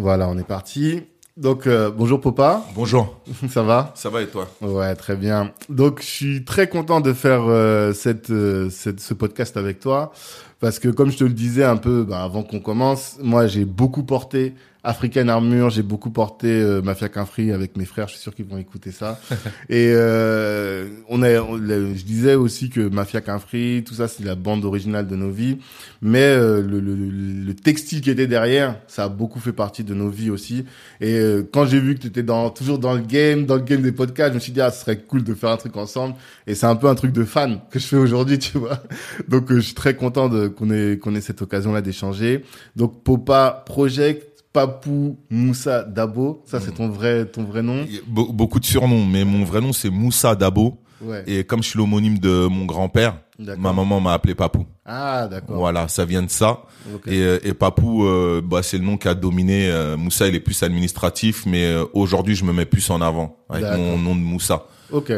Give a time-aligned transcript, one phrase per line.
[0.00, 1.02] Voilà, on est parti.
[1.36, 2.64] Donc, euh, bonjour Popa.
[2.74, 3.20] Bonjour.
[3.50, 3.92] Ça va?
[3.94, 4.48] Ça va et toi?
[4.62, 5.52] Ouais, très bien.
[5.68, 10.10] Donc, je suis très content de faire euh, cette, euh, cette, ce podcast avec toi
[10.58, 13.66] parce que, comme je te le disais un peu bah, avant qu'on commence, moi, j'ai
[13.66, 18.14] beaucoup porté African Armure, j'ai beaucoup porté euh, Mafia Qu'un Free avec mes frères, je
[18.14, 19.20] suis sûr qu'ils vont écouter ça.
[19.68, 24.24] et euh, on a, on- je disais aussi que Mafia Qu'un Free, tout ça c'est
[24.24, 25.58] la bande originale de nos vies,
[26.00, 29.92] mais euh, le, le, le textile qui était derrière, ça a beaucoup fait partie de
[29.94, 30.64] nos vies aussi.
[31.00, 33.62] Et euh, quand j'ai vu que tu étais dans, toujours dans le game, dans le
[33.62, 35.76] game des podcasts, je me suis dit ah ce serait cool de faire un truc
[35.76, 36.14] ensemble.
[36.46, 38.82] Et c'est un peu un truc de fan que je fais aujourd'hui, tu vois.
[39.28, 42.44] Donc euh, je suis très content de qu'on ait qu'on ait cette occasion là d'échanger.
[42.76, 47.84] Donc Popa Project Papou Moussa Dabo, ça c'est ton vrai ton vrai nom.
[47.84, 50.78] Be- Beaucoup de surnoms, mais mon vrai nom c'est Moussa Dabo.
[51.02, 51.22] Ouais.
[51.26, 54.66] Et comme je suis l'homonyme de mon grand-père, ma maman m'a appelé Papou.
[54.84, 55.56] Ah d'accord.
[55.56, 56.62] Voilà, ça vient de ça.
[57.06, 59.70] Et, euh, et Papou, euh, bah, c'est le nom qui a dominé.
[59.70, 63.36] euh, Moussa, il est plus administratif, mais euh, aujourd'hui, je me mets plus en avant
[63.48, 64.66] avec mon nom de Moussa.
[64.92, 65.10] Ok.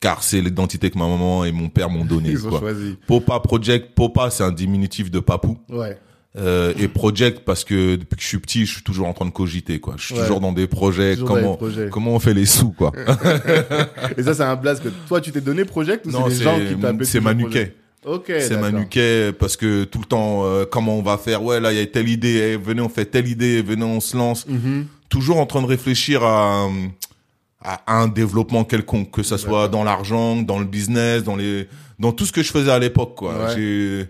[0.00, 2.30] Car c'est l'identité que ma maman et mon père m'ont donné.
[2.30, 2.58] Ils ont quoi.
[2.60, 2.96] choisi.
[3.06, 5.56] Popa Project, Popa, c'est un diminutif de Papou.
[5.68, 5.98] Ouais.
[6.38, 9.26] Euh, et project parce que depuis que je suis petit, je suis toujours en train
[9.26, 9.94] de cogiter quoi.
[9.96, 10.20] Je suis Ouais.
[10.20, 11.14] toujours dans des projets.
[11.14, 11.88] Toujours comment projets.
[11.90, 12.92] comment on fait les sous quoi
[14.16, 16.44] Et ça c'est un blast que toi tu t'es donné Project ou Non, c'est les
[16.44, 17.74] gens qui t'appellent c'est Manuquet.
[18.06, 18.26] Ok.
[18.38, 18.56] C'est.
[18.56, 21.82] Manuquet parce que tout le temps euh, comment on va faire Ouais là il y
[21.82, 22.52] a telle idée.
[22.54, 23.60] eh, venez on fait telle idée.
[23.62, 24.46] Venez on se lance.
[24.46, 24.86] Mhm.
[25.08, 26.68] Toujours en train de réfléchir à
[27.60, 31.66] à un développement quelconque, que ça soit dans l'argent, dans le business, dans les
[31.98, 33.32] dans tout ce que je faisais à l'époque quoi.
[33.46, 33.54] Ouais.
[33.56, 34.06] J'ai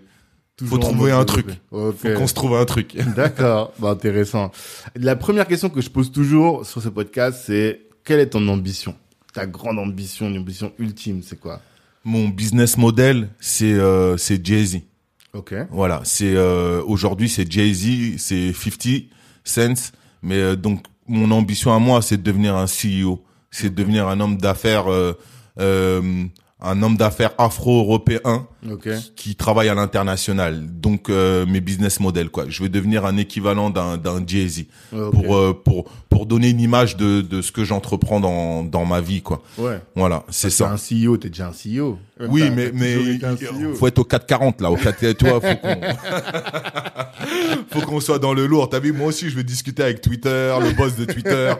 [0.59, 1.47] Toujours faut trouver un truc.
[1.47, 1.61] développé.
[1.71, 1.95] Ok.
[2.13, 2.97] faut qu'on se trouve un truc.
[3.15, 4.51] D'accord, bah, intéressant.
[4.95, 8.93] La première question que je pose toujours sur ce podcast, c'est quelle est ton ambition?
[9.33, 11.61] Ta grande ambition, une ambition ultime, c'est quoi?
[12.03, 14.81] Mon business model c'est euh, c'est Jay-Z.
[15.33, 15.53] Ok.
[15.71, 19.03] Voilà, c'est euh, aujourd'hui c'est Jay-Z, c'est 50
[19.45, 23.75] Cent, mais euh, donc mon ambition à moi c'est de devenir un CEO, c'est de
[23.75, 25.13] devenir un homme d'affaires euh,
[25.59, 26.25] euh,
[26.61, 28.47] un homme d'affaires afro-européen
[29.15, 30.65] qui travaille à l'international.
[30.69, 34.65] Donc euh, mes business models quoi, je vais devenir un équivalent d'un d'un Jay-Z.
[34.89, 35.85] Pour euh, pour
[36.19, 39.41] pour donner une image de de ce que j'entreprends dans dans ma vie quoi.
[39.57, 39.79] Ouais.
[39.95, 40.69] Voilà, c'est T'es ça.
[40.69, 41.97] un CEO, t'es déjà un CEO.
[42.27, 43.73] Oui, mais mais CEO.
[43.75, 45.79] faut être au 440 là, au 4 tu vois, faut qu'on
[47.71, 48.67] faut qu'on soit dans le lourd.
[48.69, 51.53] T'as vu, moi aussi je vais discuter avec Twitter, le boss de Twitter.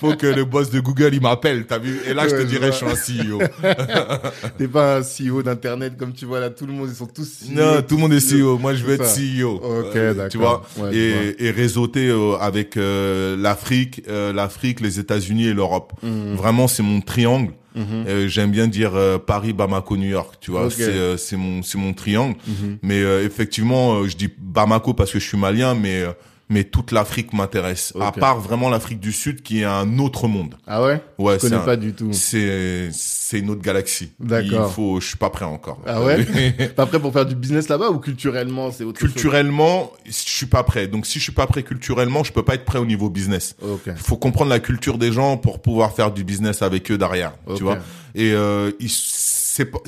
[0.00, 2.70] Faut que le boss de Google il m'appelle, t'as vu Et là je te dirais
[2.70, 2.94] vois.
[2.94, 3.38] je suis un CEO.
[4.58, 7.46] T'es pas un CEO d'internet comme tu vois là, tout le monde ils sont tous
[7.48, 7.52] CEO.
[7.54, 8.58] non, tout le monde est CEO.
[8.58, 9.04] Moi je veux être.
[9.04, 9.54] CEO.
[9.56, 10.28] Ok, Euh, d'accord.
[10.30, 15.54] Tu vois Ouais, Et, et réseauter euh, avec euh, l'Afrique, euh, l'Afrique, les États-Unis et
[15.54, 15.92] l'Europe.
[16.02, 17.52] Vraiment c'est mon triangle.
[17.76, 20.36] Euh, J'aime bien dire euh, Paris, Bamako, New York.
[20.40, 22.36] Tu vois, c'est euh, c'est mon c'est mon triangle.
[22.46, 22.78] Mhm.
[22.82, 26.04] Mais effectivement, je dis Bamako parce que je suis malien, mais
[26.48, 27.92] mais toute l'Afrique m'intéresse.
[28.00, 30.56] À part vraiment l'Afrique du Sud, qui est un autre monde.
[30.66, 31.02] Ah ouais?
[31.18, 32.10] Ouais, Je connais un- pas du tout.
[32.12, 34.12] C'est c'est une autre galaxie.
[34.20, 34.68] D'accord.
[34.70, 35.80] Il faut, je suis pas prêt encore.
[35.86, 36.24] Ah ouais?
[36.76, 39.12] Pas prêt pour faire du business là-bas ou culturellement c'est autre chose?
[39.12, 40.86] Culturellement, je suis pas prêt.
[40.86, 43.56] Donc si je suis pas prêt culturellement, je peux pas être prêt au niveau business.
[43.86, 47.32] Il faut comprendre la culture des gens pour pouvoir faire du business avec eux derrière,
[47.56, 47.78] tu vois?
[48.14, 49.78] Et euh, ils- c'est pas,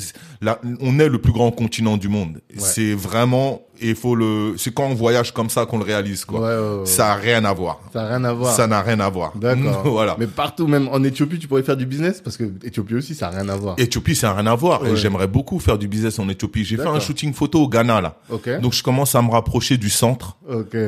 [0.40, 2.40] là, on est le plus grand continent du monde.
[2.56, 6.24] C'est vraiment, et il faut le, c'est quand on voyage comme ça qu'on le réalise,
[6.24, 6.40] quoi.
[6.40, 6.86] Ouais, ouais, ouais.
[6.86, 7.80] Ça a rien à voir.
[7.92, 8.54] Ça n'a rien à voir.
[8.54, 9.32] Ça n'a rien à voir.
[9.36, 9.82] D'accord.
[9.84, 10.16] voilà.
[10.18, 13.30] Mais partout, même en Éthiopie, tu pourrais faire du business parce que Éthiopie aussi, ça
[13.30, 13.74] n'a rien à voir.
[13.78, 14.86] Éthiopie, ça n'a rien à voir.
[14.86, 16.64] Et j'aimerais beaucoup faire du business en Éthiopie.
[16.64, 18.16] J'ai fait un shooting photo au Ghana, là.
[18.60, 20.36] Donc je commence à me rapprocher du centre.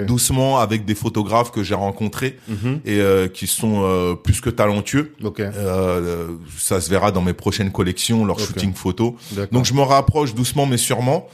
[0.06, 2.80] Doucement avec des photographes que j'ai rencontrés Mhm.
[2.84, 5.12] et euh, qui sont euh, plus que talentueux.
[5.38, 6.28] Euh,
[6.58, 8.46] ça se verra dans mes prochaines collections, leurs Ok.
[8.46, 9.12] shooting photos.
[9.32, 9.48] D'accord.
[9.52, 11.28] Donc je me rapproche doucement mais sûrement.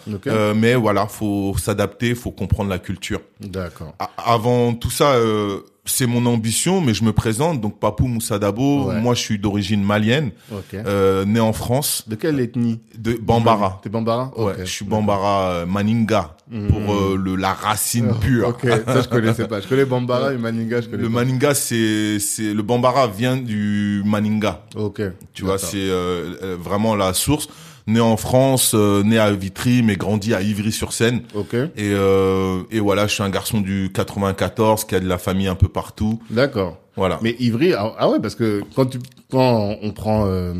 [0.54, 3.20] Mais voilà, faut s'adapter, faut comprendre la culture.
[3.40, 3.94] D'accord.
[4.16, 7.60] Avant tout ça, euh, c'est mon ambition, mais je me présente.
[7.60, 9.00] Donc Papou Moussa Dabo, Ouais.
[9.00, 10.30] moi je suis d'origine malienne,
[10.72, 12.80] euh, né en France, De quelle ethnie?
[12.96, 13.80] De Bambara.
[13.82, 14.32] T'es Bambara?
[14.36, 14.58] Ouais, Ok.
[14.60, 16.36] je suis Bambara euh, Maninga
[16.70, 18.48] pour euh, le la racine pure.
[18.48, 19.60] Ok, ça je connaissais pas.
[19.60, 21.14] Je connais Bambara et Maninga, je connais Le pas.
[21.16, 24.62] Maninga, c'est c'est le Bambara vient du Maninga.
[24.76, 25.02] Ok.
[25.34, 25.88] Tu vois, c'est
[26.58, 27.48] vraiment la source.
[27.86, 31.22] Né en France, euh, né à Vitry, mais grandi à Ivry-sur-Seine.
[31.34, 31.54] Ok.
[31.54, 35.48] Et, euh, et voilà, je suis un garçon du 94 qui a de la famille
[35.48, 36.20] un peu partout.
[36.30, 36.78] D'accord.
[36.96, 37.18] Voilà.
[37.22, 38.98] Mais Ivry, ah, ah ouais, parce que quand tu
[39.30, 40.54] quand on prend euh,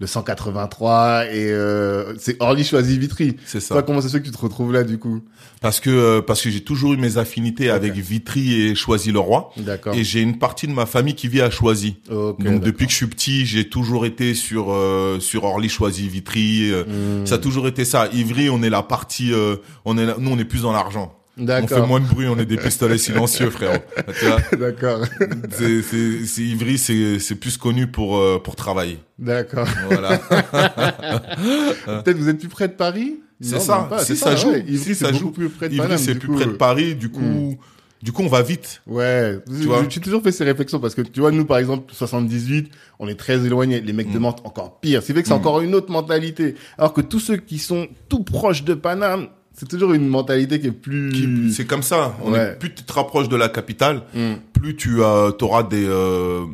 [0.00, 3.36] le 183 et euh, c'est Orly choisi Vitry.
[3.46, 3.74] C'est ça.
[3.74, 5.20] Toi, comment ça se fait que tu te retrouves là du coup?
[5.60, 9.50] Parce que euh, parce que j'ai toujours eu mes affinités avec Vitry et Choisy-le-Roi.
[9.58, 9.94] D'accord.
[9.94, 11.96] Et j'ai une partie de ma famille qui vit à Choisy.
[12.10, 16.08] Ok, Donc depuis que je suis petit, j'ai toujours été sur euh, sur Orly, Choisy,
[16.08, 16.70] Vitry.
[16.72, 17.24] Hmm.
[17.26, 18.08] Ça a toujours été ça.
[18.12, 21.14] Ivry, on est la partie, euh, on est là- nous on est plus dans l'argent.
[21.38, 23.78] On fait moins de bruit, on est des pistolets silencieux, frérot.
[24.58, 25.00] D'accord.
[25.50, 28.98] c'est, c'est, c'est Ivry, c'est, c'est plus connu pour euh, pour travailler.
[29.18, 29.66] D'accord.
[29.88, 30.18] Voilà.
[31.86, 33.20] Peut-être vous êtes plus près de Paris?
[33.40, 33.86] C'est ça.
[33.90, 34.64] pas, si ça, joue, ouais.
[34.66, 35.30] Ivry, si ça joue.
[35.30, 36.34] plus près de Ivry, c'est plus coup.
[36.36, 36.94] près de Paris.
[36.94, 37.54] Du coup, Hmm.
[38.02, 38.80] du coup, on va vite.
[38.86, 41.92] Ouais, Tu vois j'ai toujours fait ces réflexions parce que tu vois nous par exemple
[41.92, 45.02] 78, on est très éloignés, les mecs de Mantes encore pire.
[45.02, 46.54] C'est vrai que c'est encore une autre mentalité.
[46.78, 50.66] Alors que tous ceux qui sont tout proches de Paname, c'est toujours une mentalité qui
[50.68, 52.16] est plus C'est comme ça.
[52.22, 52.40] On Ouais.
[52.52, 55.84] est, plus tu te rapproches de la capitale, Hmm, plus tu auras des.
[55.86, 56.44] euh,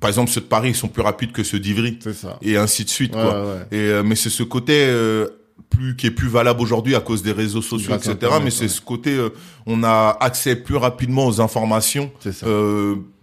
[0.00, 2.38] par exemple, ceux de Paris ils sont plus rapides que ceux d'Ivry, c'est ça.
[2.42, 3.14] et ainsi de suite.
[3.16, 3.32] Ouais, quoi.
[3.46, 3.60] ouais.
[3.72, 5.26] Et euh, mais c'est ce côté euh,
[5.70, 8.12] plus qui est plus valable aujourd'hui à cause des réseaux sociaux, Grâce etc.
[8.12, 9.30] Internet, mais c'est ce côté, euh,
[9.66, 12.10] on a accès plus rapidement aux informations.
[12.20, 12.46] C'est ça.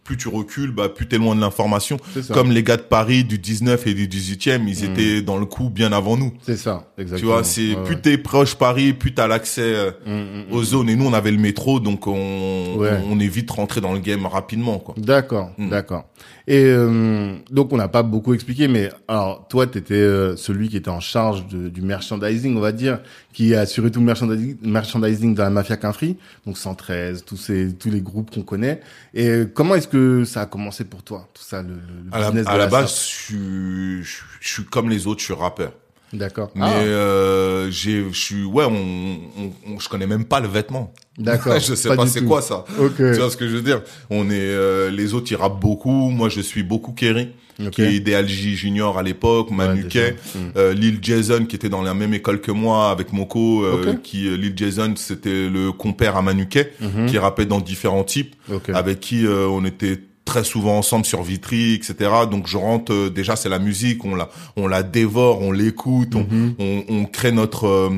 [0.05, 1.97] Plus tu recules, bah plus t'es loin de l'information.
[2.31, 4.91] Comme les gars de Paris du 19 et du 18e, ils Mm.
[4.91, 6.31] étaient dans le coup bien avant nous.
[6.43, 7.19] C'est ça, exactement.
[7.19, 8.01] Tu vois, c'est Ouais, plus ouais.
[8.01, 10.53] t'es proche Paris, plus t'as l'accès euh, Mm, mm, mm.
[10.53, 10.89] aux zones.
[10.89, 12.99] Et nous, on avait le métro, donc on, Ouais.
[13.09, 14.93] on est vite rentré dans le game rapidement, quoi.
[14.95, 16.05] D'accord, d'accord.
[16.47, 19.95] Et euh, donc on n'a pas beaucoup expliqué, mais alors toi tu étais
[20.37, 22.99] celui qui était en charge de- du merchandising, on va dire,
[23.33, 27.73] qui a assuré tout le merchandising, merchandising de la mafia Quinfri, donc 113, tous ces
[27.73, 28.81] tous les groupes qu'on connaît.
[29.15, 31.75] Et euh, comment est-ce que ça a commencé pour toi, tout ça, le, le
[32.11, 33.09] À la, business à de la la base, sorte?
[33.09, 35.73] je suis, je, je suis comme les autres, je suis rappeur.
[36.17, 36.49] D'accord.
[36.55, 40.47] Mais Ah, euh, j'ai, je suis, ouais, on, on, on- je connais même pas le
[40.47, 40.93] vêtement.
[41.17, 41.59] d'accord.
[41.59, 42.65] je sais pas, c'est quoi ça.
[42.79, 42.95] Ok.
[42.97, 43.81] Tu vois ce que je veux dire?
[44.09, 46.09] On est, euh, les autres ils rappent beaucoup.
[46.09, 47.29] Moi, je suis beaucoup Kerry,
[47.71, 50.39] qui est idéal J Junior à l'époque, Manu Ouais, Kay, déjà.
[50.45, 50.51] Mm.
[50.57, 54.01] euh, Lil Jason qui était dans la même école que moi avec Moko, euh, Ok.
[54.01, 57.05] qui euh, Lil Jason c'était le compère à Manu Kay, Mhm.
[57.07, 58.35] qui rappait dans différents types,
[58.73, 61.95] avec qui euh, on était très souvent ensemble sur Vitry, etc.
[62.29, 66.15] Donc je rentre euh, déjà c'est la musique, on la on la dévore, on l'écoute,
[66.15, 66.55] Mhm.
[66.59, 67.89] on, on, on crée notre euh,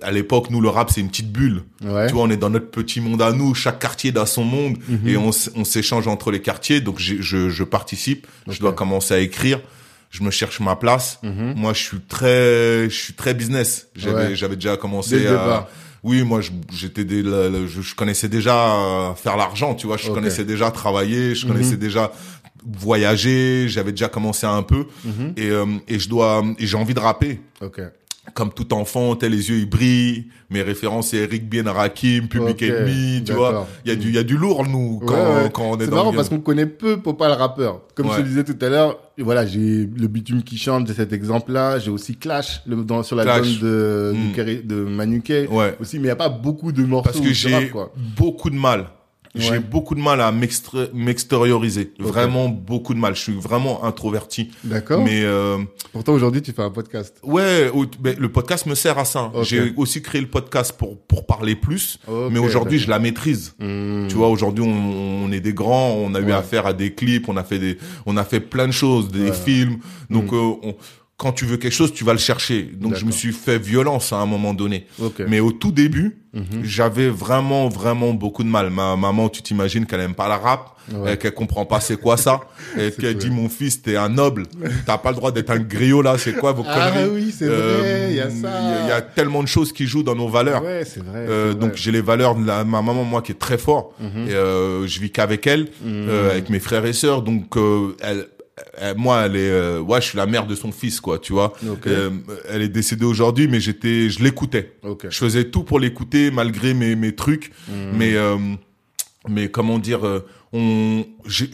[0.00, 1.64] à l'époque, nous, le rap, c'est une petite bulle.
[1.84, 2.06] Ouais.
[2.06, 3.52] Tu vois, on est dans notre petit monde à nous.
[3.52, 5.08] Chaque quartier a son monde Mhm.
[5.08, 6.80] et on, on s'échange entre les quartiers.
[6.80, 8.28] Donc, je, je participe.
[8.46, 9.60] Je dois commencer à écrire.
[10.10, 11.18] Je me cherche ma place.
[11.24, 11.54] Mhm.
[11.56, 13.88] Moi, je suis très, je suis très business.
[13.96, 14.36] J'avais, Ouais.
[14.36, 15.68] j'avais déjà commencé à.
[16.06, 17.04] Oui, moi, je- j'étais
[17.66, 19.96] je, je connaissais déjà euh, faire l'argent, tu vois.
[19.98, 21.34] Je connaissais déjà travailler.
[21.34, 21.52] Je Mhm.
[21.52, 22.12] connaissais déjà
[22.80, 23.68] voyager.
[23.68, 24.86] J'avais déjà commencé un peu.
[25.04, 25.32] Mhm.
[25.36, 27.80] Et, euh, et je dois, et j'ai envie de rapper Ok.
[28.34, 30.26] Comme tout enfant, tel les yeux ils brillent.
[30.50, 33.66] Mes références c'est Eric Bien, Rakim, Public Ok, Enemy, tu vois.
[33.84, 35.50] Il y a du il y a du lourd nous quand Ouais, ouais.
[35.52, 37.82] quand on est, C'est dans marrant le parce qu'on connaît peu Popa le rappeur.
[37.94, 40.94] Comme je te le disais tout à l'heure, voilà, j'ai le bitume qui chante, j'ai
[40.94, 41.78] cet exemple-là.
[41.78, 43.60] J'ai aussi Clash le, dans, sur l'album Clash.
[43.60, 44.30] de, Mm.
[44.30, 45.74] de, Kerry- de Manu Kay Ouais.
[45.80, 47.72] aussi, mais il n'y a pas beaucoup de morceaux Parce que j'ai
[48.16, 48.86] beaucoup de mal.
[49.36, 50.32] J'ai beaucoup de mal à
[50.92, 51.92] m'extérioriser.
[51.98, 53.14] Vraiment beaucoup de mal.
[53.14, 54.50] Je suis vraiment introverti.
[54.64, 55.02] D'accord.
[55.04, 55.58] Mais euh,
[55.92, 57.16] Pourtant, aujourd'hui, tu fais un podcast.
[57.22, 57.70] ouais,
[58.18, 59.30] le podcast me sert à ça.
[59.42, 61.98] J'ai aussi créé le podcast pour pour parler plus.
[62.30, 63.54] Mais aujourd'hui, je la maîtrise.
[63.58, 64.06] Hmm.
[64.08, 67.28] Tu vois, aujourd'hui, on, on est des grands, on a eu affaire à des clips,
[67.28, 69.32] on a fait des, on a fait plein de choses, des Ouais.
[69.32, 69.78] films.
[70.10, 70.34] Donc, Mm.
[70.34, 70.74] euh, on-
[71.16, 72.62] quand tu veux quelque chose, tu vas le chercher.
[72.62, 74.86] Donc, je me suis fait violence à un moment donné.
[75.00, 75.22] Ok.
[75.26, 76.62] Mais au tout début, Mhm.
[76.62, 78.68] j'avais vraiment, vraiment beaucoup de mal.
[78.68, 81.16] Ma maman, tu t'imagines qu'elle aime pas la rap, Ouais.
[81.16, 82.40] qu'elle comprend pas c'est quoi ça,
[82.78, 84.42] et qu'elle dit mon fils, t'es un noble,
[84.84, 87.46] t'as pas le droit d'être un griot là, c'est quoi vos Ah conneries oui, c'est
[87.48, 88.34] Euh, vrai, il y a ça.
[88.36, 90.62] Il y a- il y a tellement de choses qui jouent dans nos valeurs.
[90.62, 91.24] Ouais, c'est vrai.
[91.28, 94.28] Euh, donc j'ai les valeurs de la, ma maman moi qui est très fort Mhm.
[94.28, 98.28] et euh, je vis qu'avec elle euh, avec mes frères et sœurs donc euh, elle-
[98.96, 101.52] moi elle est euh, ouais je suis la mère de son fils quoi tu vois
[101.68, 101.86] Ok.
[101.86, 102.10] Euh,
[102.48, 105.06] elle est décédée aujourd'hui mais j'étais je l'écoutais Ok.
[105.10, 107.92] je faisais tout pour l'écouter malgré mes mes trucs Mhm.
[107.98, 108.36] mais euh,
[109.28, 111.04] mais comment dire euh, on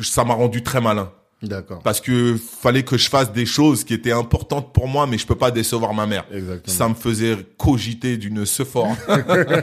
[0.01, 1.11] ça m'a rendu très malin
[1.43, 1.81] D'accord.
[1.83, 5.27] parce que fallait que je fasse des choses qui étaient importantes pour moi mais je
[5.27, 6.77] peux pas décevoir ma mère Exactement.
[6.79, 8.95] ça me faisait cogiter d'une sephora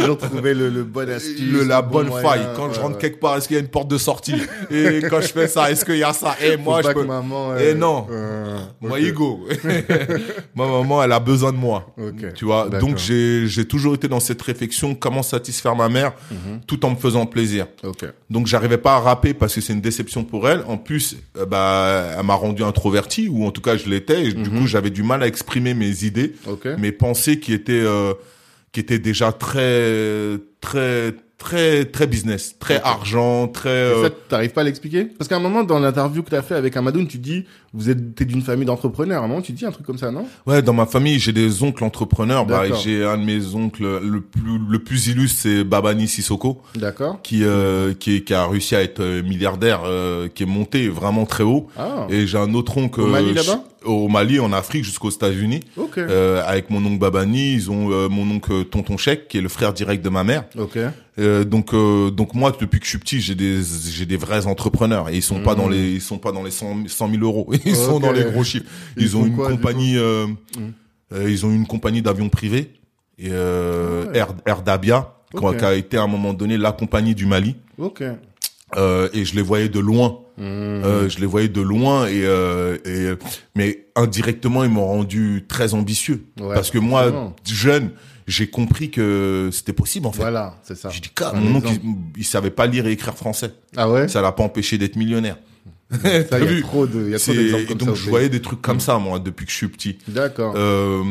[0.00, 1.40] Toujours trouver le, le bon astuce.
[1.40, 2.46] le, la bon bonne moyen, faille.
[2.56, 3.00] Quand je rentre ouais.
[3.00, 4.34] quelque part, est-ce qu'il y a une porte de sortie
[4.70, 7.04] Et quand je fais ça, est-ce qu'il y a ça Et moi, je peux.
[7.04, 7.52] maman.
[7.52, 8.06] Euh, non.
[8.10, 9.04] euh, Moi, ok.
[9.04, 9.46] ego.
[10.54, 11.92] Ma maman, elle a besoin de moi.
[11.98, 12.34] Ok.
[12.34, 12.68] Tu vois.
[12.68, 16.60] Donc j'ai j'ai toujours été dans cette réflexion comment satisfaire ma mère Mhm.
[16.66, 17.66] tout en me faisant plaisir.
[17.84, 18.04] Ok.
[18.30, 20.62] Donc j'arrivais pas à rapper parce que c'est une déception pour elle.
[20.66, 24.26] En plus plus, euh, bah, elle m'a rendu introverti, ou en tout cas je l'étais.
[24.26, 24.58] et Du Mhm.
[24.60, 26.34] coup, j'avais du mal à exprimer mes idées,
[26.78, 28.14] mes pensées qui étaient, euh,
[28.72, 33.70] qui étaient déjà très, très, très, très business, très argent, très.
[33.70, 35.04] Et euh, ça, t'arrives pas à l'expliquer?
[35.04, 37.44] Parce qu'à un moment, dans l'interview que t'as fait avec Amadoun, tu dis,
[37.78, 39.26] vous êtes, t'es d'une famille d'entrepreneurs.
[39.26, 40.26] Moment, tu dis un truc comme ça, non?
[40.46, 42.44] Ouais, dans ma famille, j'ai des oncles entrepreneurs.
[42.44, 47.20] Bah, j'ai un de mes oncles le plus le plus illustre, c'est Babani Sissoko, D'accord.
[47.22, 51.24] qui euh, qui, qui a réussi à être euh, milliardaire, euh, qui est monté vraiment
[51.24, 51.68] très haut.
[51.78, 52.06] Ah.
[52.10, 53.62] Et j'ai un autre oncle Au Mali, euh, là-bas?
[53.84, 55.60] au Mali, en Afrique, jusqu'aux États-Unis.
[55.76, 55.98] Ok.
[55.98, 59.48] Euh, avec mon oncle Babani, ils ont euh, mon oncle Tonton Chèque, qui est le
[59.48, 60.44] frère direct de ma mère.
[60.58, 60.78] Ok.
[61.18, 63.58] Euh, donc euh, donc moi depuis que je suis petit j'ai des
[63.90, 66.52] j'ai des vrais entrepreneurs et ils sont pas dans les ils sont pas dans les
[66.52, 69.48] 100 100 000 euros ils sont dans les gros chiffres Ils ils, ont une quoi,
[69.50, 70.26] compagnie euh,
[71.12, 72.72] euh, ils ont une compagnie d'avions privés
[73.18, 74.18] et euh, Ah ouais.
[74.18, 75.56] Air, Air Dabia qui a- Ok.
[75.58, 78.02] qui a été à un moment donné la compagnie du Mali Ok.
[78.76, 82.78] euh, et je les voyais de loin euh, je les voyais de loin et, euh,
[82.84, 83.14] et
[83.56, 87.90] mais indirectement ils m'ont rendu très ambitieux Ouais, parce que moi jeune
[88.28, 90.90] j'ai compris que c'était possible en fait Voilà, c'est ça.
[90.90, 93.54] j'ai dit, Car, mon oncle, il, il savait pas lire et écrire français.
[93.74, 94.06] Ah ouais?
[94.06, 95.38] Ça l'a pas empêché d'être millionnaire.
[95.90, 97.66] Ça, T'as il y vu a trop de, il y a trop C'est- d'exemples et
[97.66, 97.92] comme donc ça.
[97.92, 99.98] au je voyais des trucs comme ça moi depuis que je suis petit.
[100.08, 100.52] D'accord.
[100.56, 101.02] Euh,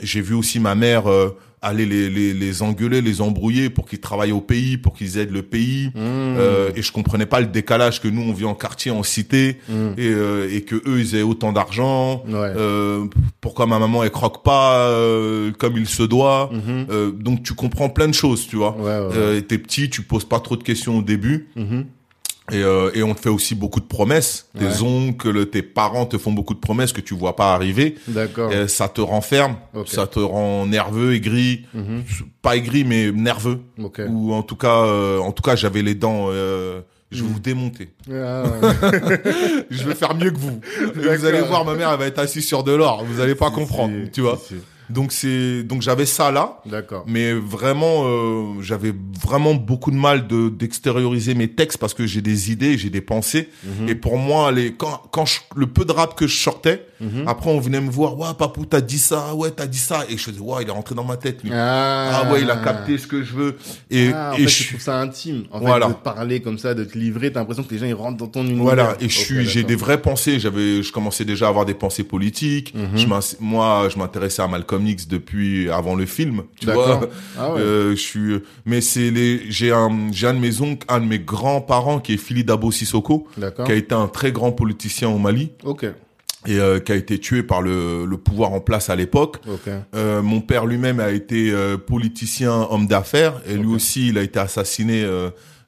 [0.00, 4.00] j'ai vu aussi ma mère euh, aller les, les, les engueuler, les embrouiller pour qu'ils
[4.00, 5.88] travaillent au pays, pour qu'ils aident le pays.
[5.88, 5.98] Mmh.
[5.98, 9.58] Euh, et je comprenais pas le décalage que nous on vit en quartier, en cité,
[9.68, 9.72] Mmh.
[9.98, 12.24] et, euh, et que eux ils aient autant d'argent.
[12.28, 12.34] Ouais.
[12.56, 13.06] Euh,
[13.40, 16.50] pourquoi ma maman elle croque pas euh, comme il se doit.
[16.90, 18.76] Euh, donc tu comprends plein de choses, tu vois.
[18.76, 19.12] Ouais, ouais, ouais.
[19.16, 21.48] Euh, t'es petit, tu poses pas trop de questions au début.
[22.50, 22.56] Mhm.
[22.58, 24.48] Et, euh, et on te fait aussi beaucoup de promesses.
[24.58, 27.96] Tes oncles, tes parents te font beaucoup de promesses que tu vois pas arriver.
[28.08, 28.52] D'accord.
[28.52, 29.88] Et ça te renferme, Ok.
[29.88, 32.02] ça te rend nerveux, aigri, Mhm.
[32.42, 33.60] pas aigri mais nerveux.
[33.82, 34.00] Ok.
[34.08, 36.26] Ou en tout cas, euh, en tout cas, j'avais les dents.
[36.30, 37.88] euh, je vais vous démonter.
[38.12, 38.42] Ah,
[39.70, 40.60] Je vais faire mieux que vous.
[40.94, 41.14] D'accord.
[41.16, 43.02] vous allez voir, ma mère, elle va être assise sur de l'or.
[43.04, 44.38] Vous allez pas comprendre, Si, tu vois.
[44.46, 44.56] si.
[44.90, 46.60] Donc c'est, donc j'avais ça là.
[46.66, 47.04] D'accord.
[47.06, 48.92] Mais vraiment, euh, j'avais
[49.22, 53.00] vraiment beaucoup de mal de d'extérioriser mes textes parce que j'ai des idées, j'ai des
[53.00, 53.48] pensées.
[53.64, 53.88] Mhm.
[53.88, 57.24] Et pour moi, les quand quand je- le peu de rap que je sortais, Mhm.
[57.26, 60.16] après on venait me voir, ouais papou, t'as dit ça, ouais t'as dit ça, et
[60.16, 61.50] je faisais, ouais il est rentré dans ma tête lui.
[61.52, 63.56] Ah, Ah ouais, il a capté ce que je veux.
[63.90, 65.44] Et, Ah, en et fait, je tu trouves ça intime.
[65.52, 65.86] En Voilà.
[65.86, 67.94] fait, de te parler comme ça, de te livrer, t'as l'impression que les gens ils
[67.94, 68.62] rentrent dans ton univers.
[68.62, 70.40] Voilà, et je suis, j'ai des vraies pensées.
[70.40, 72.74] J'avais, je commençais déjà à avoir des pensées politiques.
[72.74, 72.96] Mhm.
[72.96, 73.06] Je
[73.40, 76.42] moi, je m'intéressais à Malcolm X depuis avant le film.
[76.60, 77.08] Tu vois,
[77.38, 77.60] Ah ouais.
[77.60, 78.34] Euh, je suis,
[78.66, 82.14] mais c'est les, j'ai un, j'ai un de mes oncles, un de mes grands-parents qui
[82.14, 83.26] est Phili Dabo Sissoko,
[83.64, 85.84] qui a été un très grand politicien au Mali Ok.
[85.84, 85.92] et
[86.58, 89.36] euh, qui a été tué par le, le pouvoir en place à l'époque.
[89.94, 94.22] Euh, mon père lui-même a été euh, politicien, homme d'affaires, et lui aussi, il a
[94.22, 95.04] été assassiné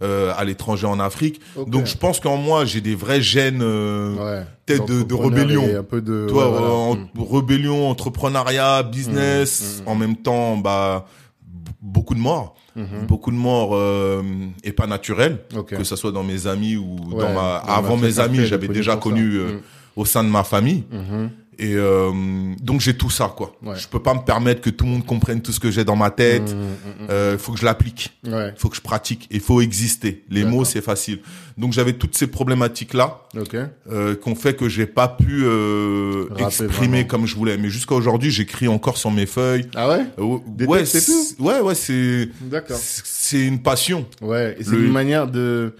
[0.03, 1.41] euh, à l'étranger en Afrique.
[1.67, 3.61] Donc je pense qu'en moi, j'ai des vrais gènes.
[3.63, 4.47] euh, Ouais.
[4.67, 5.65] tête de- de rébellion.
[5.79, 6.27] Un peu de.
[6.29, 6.75] toi, ouais, voilà.
[6.75, 7.09] en- Mm.
[7.31, 11.07] rébellion, entrepreneuriat, business, Mm, mm, en même temps, bah
[11.83, 13.07] beaucoup de morts, Mhm.
[13.09, 14.23] beaucoup de morts euh,
[14.65, 15.75] et pas naturels, Ok.
[15.77, 17.57] que ça soit dans mes amis ou Ouais, dans ma.
[17.57, 19.59] Avant mes amis, j'avais déjà connu euh,
[19.97, 20.85] au sein de ma famille.
[20.91, 21.31] Mhm.
[21.63, 22.11] Et euh,
[22.63, 23.55] donc j'ai tout ça, quoi.
[23.63, 23.77] Ouais.
[23.79, 25.95] Je peux pas me permettre que tout le monde comprenne tout ce que j'ai dans
[25.95, 26.55] ma tête.
[26.55, 26.57] Mm,
[27.05, 28.33] mm, Euh, faut que je l'applique, mm.
[28.33, 28.55] Ouais.
[28.57, 29.29] faut que je pratique.
[29.31, 30.25] Il faut exister.
[30.31, 31.19] Les mots, c'est facile.
[31.59, 33.55] Donc j'avais toutes ces problématiques là Ok.
[33.91, 37.09] euh, qu'on fait que j'ai pas pu euh, Rapper exprimer vraiment.
[37.09, 37.59] comme je voulais.
[37.59, 39.67] Mais jusqu'à aujourd'hui, j'écris encore sur mes feuilles.
[39.75, 42.79] Ah ouais Euh, Des ouais, c'est- ouais, ouais, c'est D'accord.
[42.81, 44.07] c'est une passion.
[44.23, 45.73] Ouais, et c'est Le- une manière ben,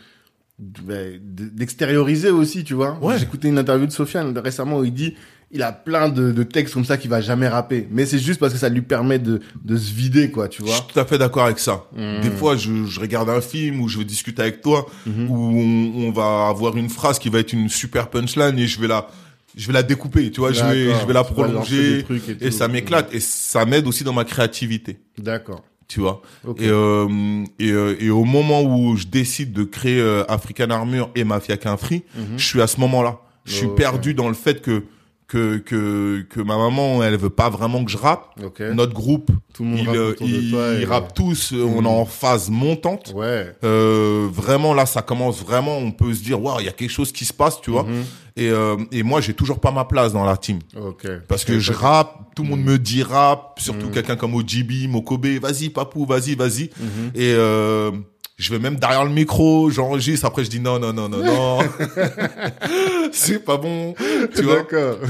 [0.59, 2.99] de- d'extérioriser aussi, tu vois.
[3.01, 3.19] Ouais.
[3.19, 5.15] J'écoutais une interview de Sofiane récemment où il dit
[5.53, 8.39] il a plein de, de textes comme ça qu'il va jamais rapper, mais c'est juste
[8.39, 10.77] parce que ça lui permet de, de se vider, quoi, tu Je vois.
[10.77, 11.87] suis tout à fait d'accord avec ça.
[11.97, 12.21] Mm.
[12.23, 15.31] Des fois, je, je regarde un film ou je discute avec toi Mhm.
[15.31, 18.81] où on, on va avoir une phrase qui va être une super punchline et je
[18.81, 19.09] vais la
[19.57, 22.05] je vais la découper, tu vois, je vais je vais la prolonger
[22.41, 25.65] et, ça m'éclate et ça m'aide aussi dans ma créativité, D'accord.
[25.89, 26.23] tu vois.
[26.59, 31.11] Et, euh, et, euh, et au moment où je décide de créer euh, African Armure
[31.17, 32.39] et Mafia Qu'un Free, Mhm.
[32.39, 33.19] je suis à ce moment-là.
[33.45, 34.85] Je suis perdu dans le fait que
[35.31, 38.27] que que que ma maman, elle veut pas vraiment que je rappe.
[38.45, 38.61] Ok.
[38.75, 41.15] Notre groupe, Tout le monde il, rappe euh, autour de il, toi et- il rappe
[41.15, 43.13] tous, euh, on est en phase montante.
[43.15, 43.55] Ouais.
[43.63, 45.79] Euh, vraiment là, ça commence vraiment.
[45.79, 47.85] On peut se dire, waouh, il y a quelque chose qui se passe, tu vois.
[47.85, 48.05] Mhm.
[48.37, 51.07] Et euh, et moi, j'ai toujours pas ma place dans la team Ok.
[51.29, 52.17] parce que je rappe.
[52.35, 53.93] Tout le monde me dit rap, surtout Mhm.
[53.93, 55.27] quelqu'un comme OGB, Mokobe.
[55.41, 56.71] Vas-y, papou, vas-y, vas-y.
[56.81, 57.11] Mhm.
[57.15, 57.91] Et euh,
[58.41, 60.25] je vais même derrière le micro, j'enregistre.
[60.27, 61.59] Après, je dis non, non, non, non, non.
[63.13, 63.95] c'est pas bon,
[64.35, 64.67] tu vois.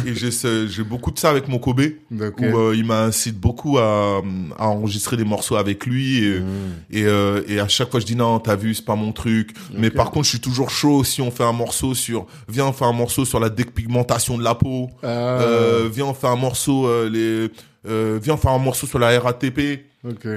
[0.07, 1.81] Et j'ai beaucoup de ça avec mon Kobe,
[2.13, 2.35] Ok.
[2.41, 4.21] où euh, il m'incite beaucoup à,
[4.59, 6.25] à enregistrer des morceaux avec lui.
[6.25, 6.45] Et, Mm.
[6.91, 9.51] et, euh, et à chaque fois, je dis non, t'as vu, c'est pas mon truc.
[9.75, 12.73] Mais par contre, je suis toujours chaud si on fait un morceau sur, viens, on
[12.73, 14.89] fait un morceau sur la dépigmentation de la peau.
[15.03, 15.07] Ah,
[15.43, 17.51] Euh, viens, on fait un morceau, euh, les,
[17.91, 19.85] euh, viens, on fait un morceau sur la RATP.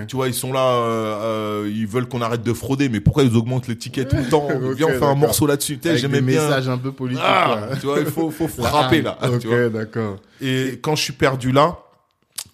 [0.08, 3.24] Tu vois, ils sont là, euh, euh, ils veulent qu'on arrête de frauder, mais pourquoi
[3.24, 5.77] ils augmentent les tickets tout le temps Viens, on fait un morceau là-dessus.
[5.77, 6.41] Tu sais, Avec j'aimais bien.
[6.41, 7.24] messages un peu politiques.
[7.25, 9.17] Ah, tu vois, il faut, faut frapper là.
[9.22, 9.67] Ah, tu vois.
[9.67, 10.17] ok, d'accord.
[10.41, 11.77] Et quand je suis perdu là,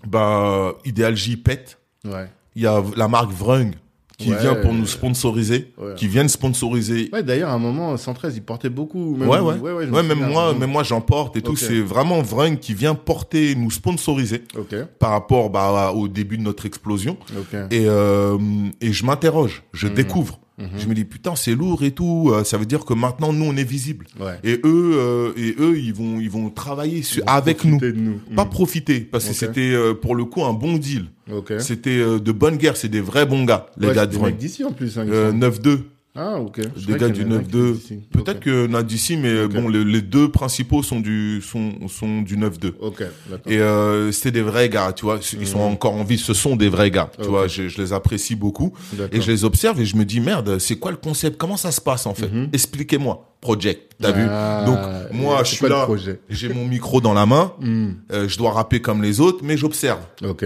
[0.05, 1.79] bah, Ideal J pète.
[2.05, 2.29] Ouais.
[2.55, 3.71] Il y a la marque Vrung
[4.19, 4.37] qui Ouais.
[4.41, 5.93] vient pour nous sponsoriser, Ouais.
[5.95, 7.09] qui viennent sponsoriser.
[7.13, 9.15] Ouais, d'ailleurs, à un moment, 113, il portait beaucoup.
[9.15, 9.55] Même, Ouais, ouais.
[9.55, 10.27] ouais, Ouais, même souviens.
[10.27, 11.55] moi, même moi, j'en porte et tout.
[11.55, 16.43] C'est vraiment Vrung qui vient porter, nous sponsoriser Ok, par rapport, bah, au début de
[16.43, 17.17] notre explosion.
[17.37, 17.57] ok.
[17.71, 18.37] Et, euh,
[18.81, 19.93] et je m'interroge, je Mhm.
[19.93, 20.39] découvre.
[20.77, 22.31] Je me dis putain c'est lourd et tout.
[22.33, 24.05] euh, Ça veut dire que maintenant nous on est visible.
[24.19, 24.37] Ouais.
[24.43, 27.79] Et eux euh, et eux ils vont ils vont travailler sur, avec nous.
[27.79, 28.19] De nous.
[28.35, 28.49] Pas Mm.
[28.49, 31.05] profiter parce que c'était euh, pour le coup un bon deal.
[31.31, 31.53] Ok.
[31.59, 32.75] C'était euh, de bonne guerre.
[32.77, 34.97] C'est des vrais bons gars les Ouais, gars de mecs d'ici en plus.
[34.97, 35.79] Hein, ils Euh, sont- 9-2.
[36.15, 36.59] Ah, ok.
[36.75, 37.73] Je Des gars du en avait un qui était 9-2.
[37.73, 37.99] d'ici.
[38.11, 38.43] Peut-être Ok.
[38.43, 39.53] que a d'ici, mais Ok.
[39.53, 42.73] bon, les, les deux principaux sont du sont sont du 9-2.
[42.81, 43.51] Ok, d'accord.
[43.51, 45.19] Et euh, c'était des vrais gars, tu vois.
[45.39, 46.17] Ils sont encore en vie.
[46.17, 47.47] Ce sont des vrais gars, tu vois.
[47.47, 48.73] Je, je les apprécie beaucoup.
[49.11, 51.37] Et je les observe et je me dis merde, c'est quoi le concept?
[51.37, 52.29] Comment ça se passe en fait?
[52.53, 53.25] Expliquez-moi.
[53.41, 54.23] Project, t'as vu?
[54.23, 54.29] Mhm.
[54.29, 54.77] Ah, Donc
[55.13, 55.87] et moi c'est je suis là,
[56.29, 59.55] j'ai mon micro dans la main, Hmm, euh, je dois rapper comme les autres, mais
[59.55, 60.01] j'observe.
[60.27, 60.43] Ok.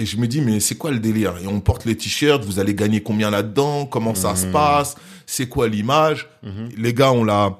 [0.00, 1.34] Et je me dis mais c'est quoi le délire?
[1.42, 3.84] Et on porte les t-shirts, vous allez gagner combien là-dedans?
[3.86, 4.36] Comment ça Mhm.
[4.36, 4.96] se passe?
[5.26, 6.28] C'est quoi l'image?
[6.76, 7.58] Les gars ont la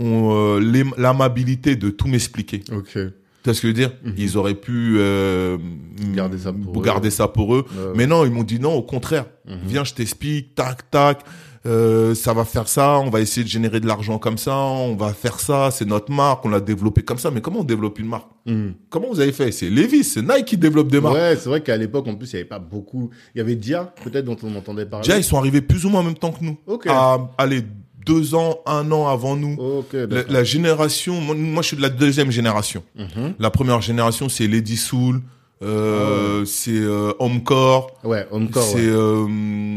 [0.00, 2.62] ont euh, l'amabilité de tout m'expliquer.
[2.72, 2.92] Ok.
[2.94, 3.10] Tu
[3.44, 3.92] vois ce que je veux dire?
[4.16, 6.14] Ils auraient pu euh, Mhm.
[6.16, 6.84] Garder ça pour eux.
[6.84, 7.66] garder ça pour eux.
[7.76, 7.92] Ouais, ouais.
[7.94, 9.26] Mais non, ils m'ont dit non, au contraire.
[9.66, 11.20] Viens, je t'explique, tac, tac.
[11.64, 14.96] Euh, ça va faire ça, on va essayer de générer de l'argent comme ça, on
[14.96, 17.30] va faire ça, c'est notre marque, on l'a développé comme ça.
[17.30, 18.26] Mais comment on développe une marque?
[18.46, 18.70] Hmm.
[18.90, 19.52] Comment vous avez fait?
[19.52, 21.14] C'est Levi's, c'est Nike qui développe des marques.
[21.14, 23.10] Ouais, c'est vrai qu'à l'époque, en plus, il n'y avait pas beaucoup.
[23.34, 25.06] Il y avait Dia, peut-être, dont on entendait parler.
[25.06, 26.58] Déjà, ils sont arrivés plus ou moins en même temps que nous.
[26.66, 26.86] Ok.
[26.88, 27.62] À, allez,
[28.04, 29.54] deux ans, un an avant nous.
[29.54, 29.96] Ok,
[30.28, 32.82] La, génération, moi, moi, je suis de la deuxième génération.
[32.96, 33.34] Mhm.
[33.38, 35.20] La première génération, c'est Lady Soul,
[35.62, 38.62] euh, c'est euh, Homecore, Ouais, encore.
[38.62, 38.82] c'est Ouais.
[38.86, 39.26] euh,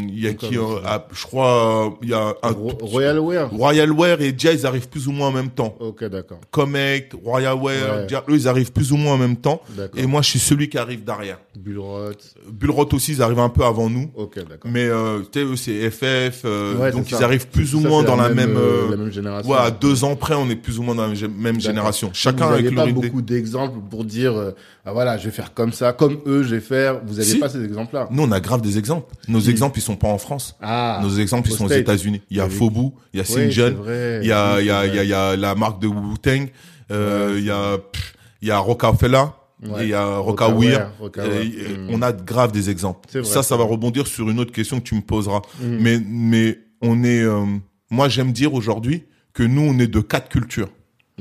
[0.10, 3.20] il y a qui ah, je crois il y a un Ro- tout petit- Royal
[3.20, 3.50] Wear.
[3.52, 5.76] Royal Wear et Dia ils arrivent plus ou moins en même temps.
[5.80, 6.40] Ok, d'accord.
[6.52, 8.06] Comect, Royal Wear, Ouais.
[8.08, 10.00] Dia, eux ils arrivent plus ou moins en même temps D'accord.
[10.00, 11.40] et moi je suis celui qui arrive derrière.
[11.58, 12.12] Bullrot.
[12.50, 14.10] Bullrot aussi ils arrivent un peu avant nous.
[14.16, 14.72] Ok, d'accord.
[14.72, 17.26] Mais euh, tu sais eux c'est FF euh, Ouais, donc ils ça.
[17.26, 18.58] arrivent plus ou Ça, moins dans la même,
[18.90, 19.52] la même génération.
[19.52, 22.10] ouais, à deux ans près on est plus ou moins dans la même génération.
[22.14, 24.52] Chacun vous avec pas beaucoup d'exemples pour dire, euh,
[24.86, 27.02] ah voilà, je vais faire comme ça, comme eux, je vais faire.
[27.06, 27.40] Vous n'aviez Si.
[27.40, 28.08] pas ces exemples-là.
[28.12, 29.14] Nous on a grave des exemples.
[29.28, 30.56] Nos exemples ils sont pas en France.
[30.62, 31.00] Ah.
[31.04, 31.70] Nos exemples ils sont aux.
[31.70, 32.22] États-Unis.
[32.30, 33.76] Il y a Avec- Fobu, il y a Oui, Sinjun.
[34.22, 35.82] Il y a, Oui, il y a, il y a, il y a la marque
[35.82, 36.50] de Wu-Tang,
[36.92, 39.24] euh, il y a, pff, il y a Rockefeller,
[39.68, 39.86] Ouais.
[39.86, 41.88] il y a et Mm.
[41.90, 43.10] On a grave des exemples.
[43.12, 45.42] Vrai, ça, ça va rebondir sur une autre question que tu me poseras.
[45.62, 45.78] Mm.
[45.80, 47.46] Mais, mais on est, euh,
[47.90, 50.70] moi j'aime dire aujourd'hui que nous on est de quatre cultures.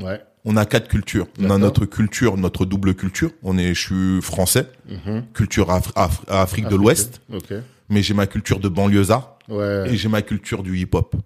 [0.00, 0.20] Ouais.
[0.44, 1.26] On a quatre cultures.
[1.40, 3.30] On a notre culture, notre double culture.
[3.42, 5.24] On est, je suis français, Mhm.
[5.33, 7.54] culture Af- Af- Afrique de l'Ouest, Ok.
[7.88, 9.85] mais j'ai ma culture de banlieusard Ouais.
[9.90, 11.16] et j'ai ma culture du hip-hop.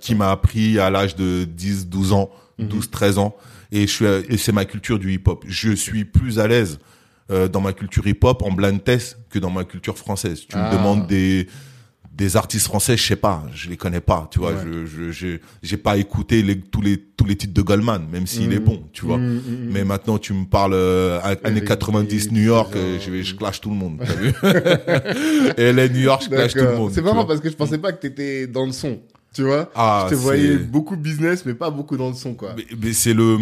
[0.00, 2.68] Qui m'a appris à l'âge de 10, 12 ans, Mhm.
[2.68, 3.34] 12, 13 ans.
[3.72, 5.44] Et je suis, et c'est ma culture du hip-hop.
[5.48, 6.78] Je suis plus à l'aise
[7.30, 10.40] euh, dans ma culture hip-hop en blind test que dans ma culture française.
[10.48, 10.68] Tu Ah.
[10.70, 11.46] me demandes des
[12.14, 14.84] des artistes français, je sais pas, je les connais pas, tu vois, Ouais.
[14.86, 18.52] je j'ai pas écouté les tous les tous les titres de Goldman, même s'il Mhm.
[18.52, 19.16] est bon, tu vois.
[19.16, 19.68] Mm, mm, mm.
[19.72, 23.22] Mais maintenant, tu me parles euh, années Eric 90 Gibbs, New York, euh, je vais
[23.22, 24.32] je clash tout le monde, t'as vu
[25.56, 26.92] Et les New York, je clash tout le monde.
[26.92, 29.00] C'est marrant parce que je pensais pas que t'étais dans le son.
[29.34, 32.52] Tu vois Ah, Je te voyais beaucoup business, mais pas beaucoup dans le son, quoi.
[32.54, 33.38] Mais, mais c'est le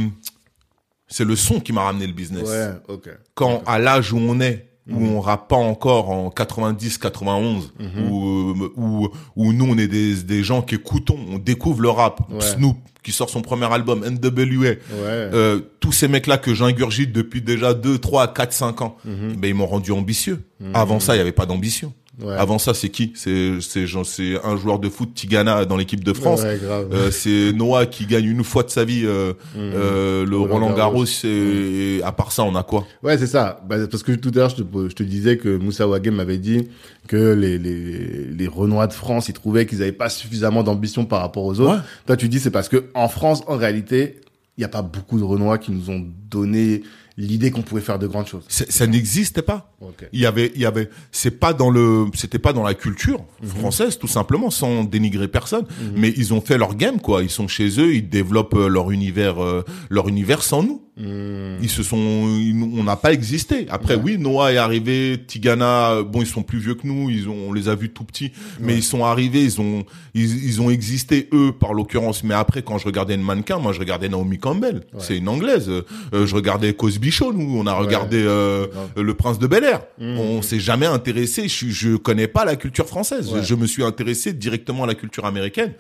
[1.09, 2.49] c'est le son qui m'a ramené le business.
[2.49, 2.97] Ouais.
[3.35, 5.15] Quand à l'âge où on est, où Mhm.
[5.17, 8.11] on rappe pas encore en 90, 91, Mhm.
[8.11, 11.91] où, euh, où où nous on est des des gens qui écoutons, on découvre le
[11.91, 12.21] rap.
[12.31, 12.41] Ouais.
[12.41, 14.69] Snoop qui sort son premier album, N.W.A.
[14.71, 14.77] Ouais.
[15.01, 19.37] Euh, tous ces mecs là que j'ingurgite depuis déjà 2, 3, 4, 5 ans, Mhm.
[19.39, 20.43] ben ils m'ont rendu ambitieux.
[20.75, 21.95] Avant ça, il y avait pas d'ambition.
[22.23, 22.35] Ouais.
[22.35, 23.13] Avant ça, c'est qui?
[23.15, 26.43] C'est c'est c'est un joueur de foot Tigana dans l'équipe de France.
[26.43, 26.59] Ouais.
[26.93, 29.61] Euh, c'est Noah qui gagne une fois de sa vie euh, Mhm.
[29.75, 31.05] euh, le Roland Roland Garros.
[31.05, 31.25] Garros.
[31.25, 32.87] Et, et à part ça, on a quoi?
[33.03, 33.63] Ouais, c'est ça.
[33.67, 36.37] Bah, parce que tout à l'heure, je te, je te disais que Moussa Ouagem m'avait
[36.39, 36.69] dit
[37.07, 41.21] que les, les, les Renois de France, ils trouvaient qu'ils n'avaient pas suffisamment d'ambition par
[41.21, 41.77] rapport aux autres.
[41.77, 41.81] Ouais.
[42.07, 44.17] Toi, tu dis c'est parce que en France, en réalité,
[44.59, 46.83] il n'y a pas beaucoup de Renois qui nous ont donné
[47.21, 48.45] l'idée qu'on pouvait faire de grandes choses.
[48.49, 49.73] Ça n'existait pas.
[49.81, 50.09] Ok.
[50.13, 53.23] Il y avait, il y avait, c'est pas dans le, c'était pas dans la culture
[53.43, 53.49] Mhm.
[53.51, 55.67] française, tout simplement, sans dénigrer personne.
[55.95, 57.23] Mais ils ont fait leur game, quoi.
[57.23, 60.83] Ils sont chez eux, ils développent euh, leur univers, euh, leur univers sans nous.
[61.01, 61.57] Hmm.
[61.63, 63.67] Ils se sont, on n'a pas existé.
[63.71, 67.49] Après, oui, Noah est arrivé, Tigana, bon, ils sont plus vieux que nous, ils ont,
[67.49, 70.69] on les a vus tout petits, mais ils sont arrivés, ils ont, ils, ils ont
[70.69, 72.23] existé eux, par l'occurrence.
[72.23, 74.83] Mais après, quand je regardais une mannequin, moi, je regardais Naomi Campbell.
[74.99, 75.69] C'est une anglaise.
[75.71, 79.65] Euh, euh, je regardais Cosby Show, nous, on a regardé euh, Le Prince de Bel
[79.65, 79.81] Air.
[79.99, 81.49] On s'est jamais intéressé.
[81.49, 83.31] Je, je connais pas la culture française.
[83.43, 85.73] Je me suis intéressé directement à la culture américaine.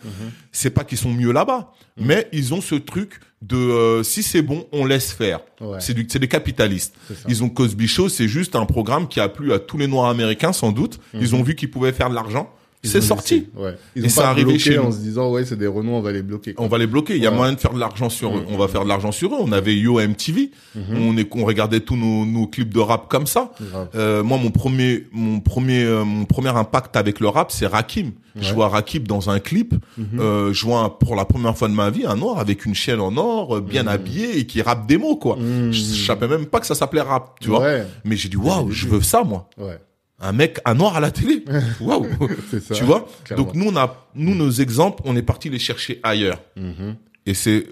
[0.50, 4.42] C'est pas qu'ils sont mieux là-bas, mais ils ont ce truc de euh, si c'est
[4.42, 5.40] bon, on laisse faire.
[5.60, 5.80] Ouais.
[5.80, 6.94] C'est du, c'est des capitalistes.
[7.26, 10.10] Ils ont Cosby Show, c'est juste un programme qui a plu à tous les Noirs
[10.10, 11.00] américains sans doute.
[11.14, 12.52] Ils ont vu qu'ils pouvaient faire de l'argent.
[12.82, 13.48] C'est sorti.
[13.56, 13.76] Ouais.
[13.94, 14.92] Ils Et ont pas arrivé chez en nous.
[14.92, 16.54] se disant ouais c'est des Renault on va les bloquer.
[16.54, 16.64] quoi.
[16.64, 17.14] On va les bloquer.
[17.16, 17.36] Il y a Ouais.
[17.36, 18.44] moyen de faire de l'argent sur eux.
[18.48, 19.38] On va faire de l'argent sur eux.
[19.38, 20.50] On avait Yo MTV.
[20.94, 23.52] On est, on regardait tous nos, nos clips de rap comme ça.
[23.94, 28.12] Euh, moi, mon premier, mon premier, euh, mon premier impact avec le rap, c'est Rakim.
[28.36, 29.74] Je vois Rakim dans un clip.
[30.18, 32.74] euh, je vois un- pour la première fois de ma vie un noir avec une
[32.74, 35.36] chaîne en or, euh, bien habillé et qui rappe des mots quoi.
[35.38, 37.66] Je, je savais même pas que ça s'appelait rap, tu vois.
[38.04, 39.48] Mais j'ai dit waouh, je veux ça moi.
[39.58, 39.78] Ouais.
[40.20, 41.44] Un mec, un noir à la télé.
[41.80, 42.06] Waouh.
[42.50, 42.74] C'est ça.
[42.74, 43.06] Tu vois?
[43.24, 43.44] Clairement.
[43.46, 46.40] Donc nous, on a, nous, nos exemples, on est parti les chercher ailleurs.
[46.56, 46.96] Mhm.
[47.26, 47.66] Et c'est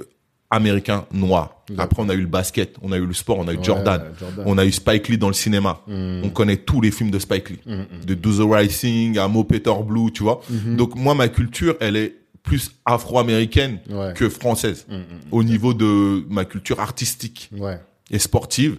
[0.51, 1.63] américain noir.
[1.77, 3.63] Après, on a eu le basket, on a eu le sport, on a eu Ouais,
[3.65, 4.45] Jordan, Jordan.
[4.47, 5.81] on a eu Spike Lee dans le cinéma.
[5.87, 7.59] On connaît tous les films de Spike Lee,
[8.07, 10.41] de Do the Right Thing à Mo Peter Blue, tu vois.
[10.77, 14.15] Donc moi, ma culture, elle est plus afro-américaine Ouais.
[14.15, 14.87] que française
[15.31, 17.79] au niveau de ma culture artistique Ouais.
[18.11, 18.79] Et sportive.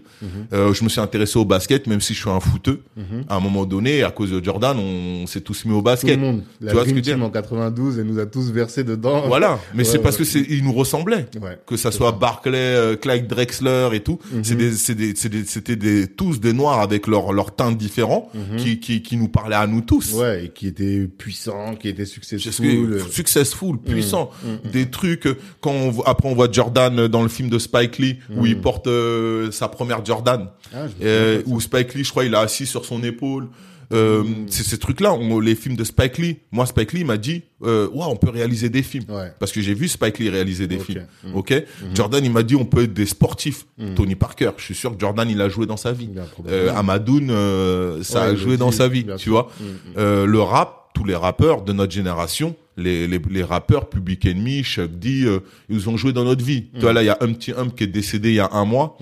[0.54, 2.82] Euh, je me suis intéressé au basket, même si je suis un footeux.
[3.28, 6.15] À un moment donné, à cause de Jordan, on s'est tous mis au Tout basket.
[6.15, 6.44] le monde.
[6.62, 9.24] La Tu vois ce que Team en 92 elle nous a tous versé dedans.
[9.28, 10.24] Voilà, mais Ouais, c'est parce ouais.
[10.24, 11.28] que c'est ils nous ressemblaient.
[11.42, 11.58] Ouais.
[11.68, 14.44] Que ça soit Barclay, euh, Clyde Drexler et tout, Mhm.
[14.44, 18.80] c'est des, c'est des, c'était des, tous des noirs avec leur leur teint différent qui,
[18.80, 20.13] qui qui nous parlaient à nous tous.
[20.13, 20.20] Mhm.
[20.20, 22.65] Ouais, et qui était puissant, qui Parce successful.
[22.65, 24.72] que euh, successful, puissant, Mhm.
[24.72, 25.28] des trucs
[25.62, 28.46] quand on après on voit Jordan dans le film de Spike Lee où Mhm.
[28.48, 29.18] il porte euh,
[29.51, 33.03] sa première Jordan, Ah, euh, où Spike Lee, je crois, il a assis sur son
[33.03, 33.47] épaule.
[33.91, 34.45] Euh, Mhm.
[34.49, 36.38] C'est ces trucs-là, on- les films de Spike Lee.
[36.51, 39.05] Moi, Spike Lee m'a dit, euh, ouais, on peut réaliser des films.
[39.10, 39.34] Ouais.
[39.39, 41.08] Parce que j'ai vu Spike Lee réaliser des films.
[41.23, 41.36] Mhm.
[41.36, 41.53] Ok?
[41.95, 43.65] Jordan, il m'a dit, on peut être des sportifs.
[43.95, 46.10] Tony Parker, je suis sûr que Jordan, il a joué dans sa vie.
[46.47, 49.49] Euh, Amadoun, euh, ça Ouais, a joué dans sa vie, tu vois?
[49.97, 54.63] Euh, le rap, tous les rappeurs de notre génération, les, les, les rappeurs, Public Enemy,
[54.63, 55.39] Chuck D, euh,
[55.70, 56.70] ils ont joué dans notre vie.
[56.74, 58.50] Tu vois, là, il y a un petit Hump qui est décédé il y a
[58.54, 58.98] un mois.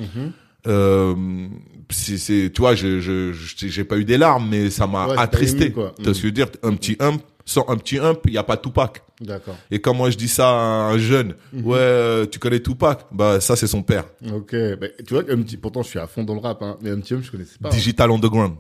[0.68, 1.16] Euh,
[1.90, 5.16] c'est, tu vois, je, je, je- j'ai pas eu des larmes, mais ça m'a Ouais,
[5.18, 5.70] attristé.
[5.70, 6.48] Tu vois ce que je veux dire?
[6.64, 9.02] Un petit Hump, sans un petit Hump, il y a pas Tupac.
[9.22, 9.56] D'accord.
[9.72, 11.66] Et quand moi je dis ça à un jeune, Mhm.
[11.66, 13.06] ouais, euh, tu connais Tupac?
[13.12, 14.04] Bah, ça, c'est son père.
[14.34, 14.54] Ok.
[14.80, 16.78] Bah, tu vois, un petit, pourtant, je suis à fond dans le rap, hein.
[16.82, 17.70] Mais un petit homme, je connaissais pas.
[17.70, 17.72] hein.
[17.72, 18.56] Digital Underground.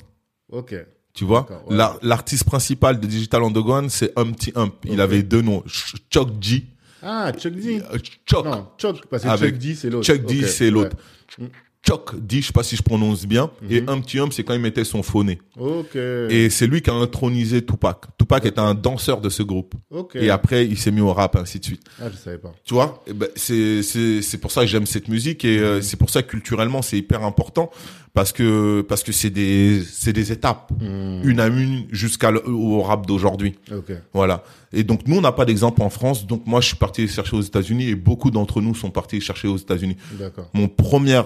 [0.49, 0.73] Ok.
[1.17, 1.75] Tu vois, ouais.
[2.03, 4.73] L'artiste principal de Digital Underground, c'est Humpty Hump.
[4.85, 6.63] Il avait deux noms, Ch- Chuck G.
[7.01, 7.81] Ah, Chuck D.
[7.91, 8.45] Euh, Chuck.
[8.45, 10.05] Non, Chuck, parce que Avec Chuck D, c'est l'autre.
[10.05, 10.95] Chuck D, c'est l'autre.
[11.39, 11.49] ouais.
[11.87, 13.49] Chuck D, je sais pas si je prononce bien.
[13.69, 13.89] Et Mhm.
[13.89, 15.39] Humpty Hump, c'est quand il mettait son faux nez.
[15.57, 15.95] Ok.
[15.95, 18.05] Et c'est lui qui a intronisé Tupac.
[18.17, 19.73] Tupac est un danseur de ce groupe.
[19.89, 20.15] Ok.
[20.15, 21.83] Et après, il s'est mis au rap, ainsi de suite.
[22.01, 22.53] Ah, je savais pas.
[22.65, 25.63] Tu vois, Eh ben, c'est c'est c'est pour ça que j'aime cette musique et Mhm.
[25.63, 27.69] euh, c'est pour ça que culturellement c'est hyper important
[28.13, 31.21] parce que parce que c'est des c'est des étapes Hmm.
[31.23, 33.55] une à une jusqu'à au rap d'aujourd'hui.
[33.71, 33.91] Ok.
[34.13, 34.43] Voilà.
[34.73, 36.27] Et donc nous on n'a pas d'exemple en France.
[36.27, 39.47] Donc moi je suis parti chercher aux États-Unis et beaucoup d'entre nous sont partis chercher
[39.47, 39.95] aux États-Unis.
[40.19, 40.49] D'accord.
[40.53, 41.21] Mon premier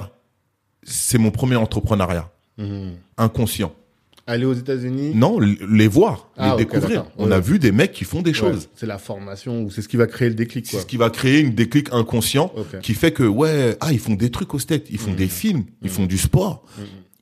[0.84, 2.92] c'est mon premier entrepreneuriat Mhm.
[3.18, 3.74] inconscient.
[4.28, 5.14] Aller aux États-Unis?
[5.16, 7.06] Non, les voir, Ah, les découvrir.
[7.18, 7.34] On Ouais.
[7.36, 8.70] a vu des mecs qui font des Ouais, choses.
[8.76, 11.10] c'est la formation ou c'est ce qui va créer le déclic, C'est ce qui va
[11.10, 12.52] créer une déclic inconscient
[12.84, 15.66] qui fait que ouais, ah ils font des trucs au States, ils font des films,
[15.82, 16.64] ils font du sport,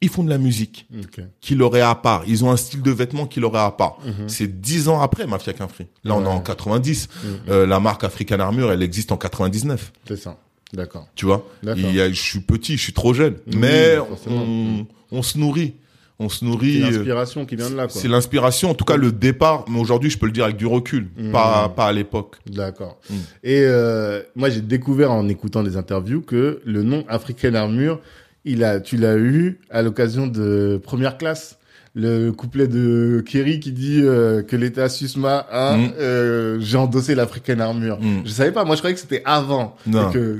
[0.01, 1.21] ils font de la musique Ok.
[1.39, 2.23] qui leur est à part.
[2.27, 3.97] Ils ont un style de vêtements qui leur est à part.
[4.27, 5.87] C'est dix ans après Mafia qu'un Free.
[6.03, 7.07] Là on est en 90.
[7.47, 9.93] Euh, la marque African Armure, elle existe en 99.
[10.05, 10.37] C'est ça.
[10.73, 11.07] D'accord.
[11.15, 11.83] Tu vois D'accord.
[11.83, 15.37] Il y a, Je suis petit, je suis trop jeune, Oui, mais on, on se
[15.37, 15.73] nourrit,
[16.19, 16.81] on se C'est nourrit.
[16.83, 17.87] euh, l'inspiration qui vient de là.
[17.89, 19.65] C'est l'inspiration, en tout cas le départ.
[19.69, 22.35] Mais aujourd'hui, je peux le dire avec du recul, pas pas à l'époque.
[22.45, 22.99] D'accord.
[23.09, 23.13] Mm.
[23.43, 27.99] Et euh, moi, j'ai découvert en écoutant des interviews que le nom African Armure,
[28.45, 31.58] il a, tu l'as eu à l'occasion de première classe.
[32.01, 35.91] Le couplet de Kerry qui dit euh, que l'État Susma a, Mm.
[35.99, 37.99] euh, j'ai endossé l'African Armure.
[37.99, 38.21] Mm.
[38.25, 38.63] Je savais pas.
[38.63, 39.75] Moi, je croyais que c'était avant.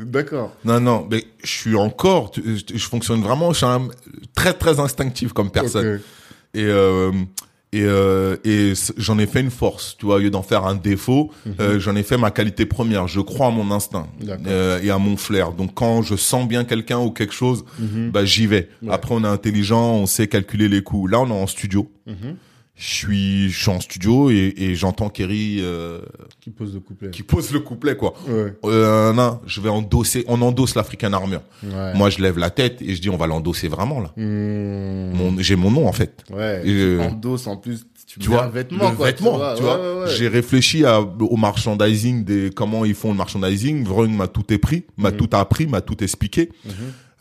[0.06, 0.56] D'accord.
[0.64, 3.90] Non, non, mais je suis encore, je, je fonctionne vraiment, je suis un-
[4.36, 6.00] très très instinctif comme personne.
[6.54, 7.12] Et euh,
[7.72, 10.76] et, euh, et j'en ai fait une force, tu vois, au lieu d'en faire un
[10.76, 13.08] défaut, euh, j'en ai fait ma qualité première.
[13.08, 14.08] Je crois à mon instinct
[14.48, 15.52] euh, et à mon flair.
[15.52, 18.10] Donc quand je sens bien quelqu'un ou quelque chose, Mhm.
[18.12, 18.70] bah j'y vais.
[18.82, 18.90] Ouais.
[18.92, 21.12] Après on est intelligent, on sait calculer les coups.
[21.12, 21.92] Là on est en studio.
[22.08, 22.36] Mhm.
[22.82, 26.00] Je suis, je suis en studio et, et j'entends Kerry euh,
[26.40, 27.10] Qui pose le couplet.
[27.12, 28.14] qui pose le couplet quoi.
[28.26, 28.54] Ouais.
[28.64, 31.42] Euh, non, je vais endosser, on endosse l'African Armure.
[31.62, 31.94] Ouais.
[31.96, 34.14] Moi je lève la tête et je dis on va l'endosser vraiment là.
[34.16, 35.12] Mmh.
[35.14, 36.24] Mon, j'ai mon nom en fait.
[36.32, 36.62] Ouais.
[36.66, 39.38] Et, euh, en dos, en plus, tu, tu vois un vêtement, le quoi, vêtement tu
[39.40, 39.56] vois.
[39.58, 40.16] tu vois Ouais, ouais, ouais.
[40.18, 44.86] j'ai réfléchi à, au merchandising des comment ils font le merchandising Vrung m'a tout appris
[44.96, 45.18] m'a Mhm.
[45.18, 46.72] tout appris m'a tout expliqué Mhm.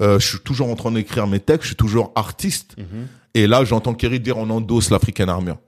[0.01, 3.09] Euh, je suis toujours en train d'écrire mes textes je suis toujours artiste Mhm.
[3.43, 5.59] Et là j'entends Kerry dire on endosse l'African Armure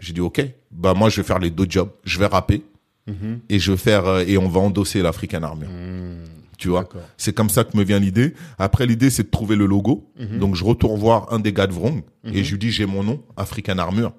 [0.00, 0.44] j'ai dit ok.
[0.70, 1.90] Bah moi je vais faire les deux jobs.
[2.04, 2.62] Je vais rapper.
[3.06, 3.40] Mhm.
[3.48, 6.24] et je vais faire euh, et on va endosser l'African Armure Mmh.
[6.58, 6.86] tu vois?
[7.16, 8.34] C'est comme ça que me vient l'idée.
[8.58, 10.10] Après l'idée c'est de trouver le logo.
[10.18, 10.38] Mhm.
[10.38, 12.02] donc je retourne voir un des gars de Vrong.
[12.24, 14.12] Et je lui dis j'ai mon nom African Armure.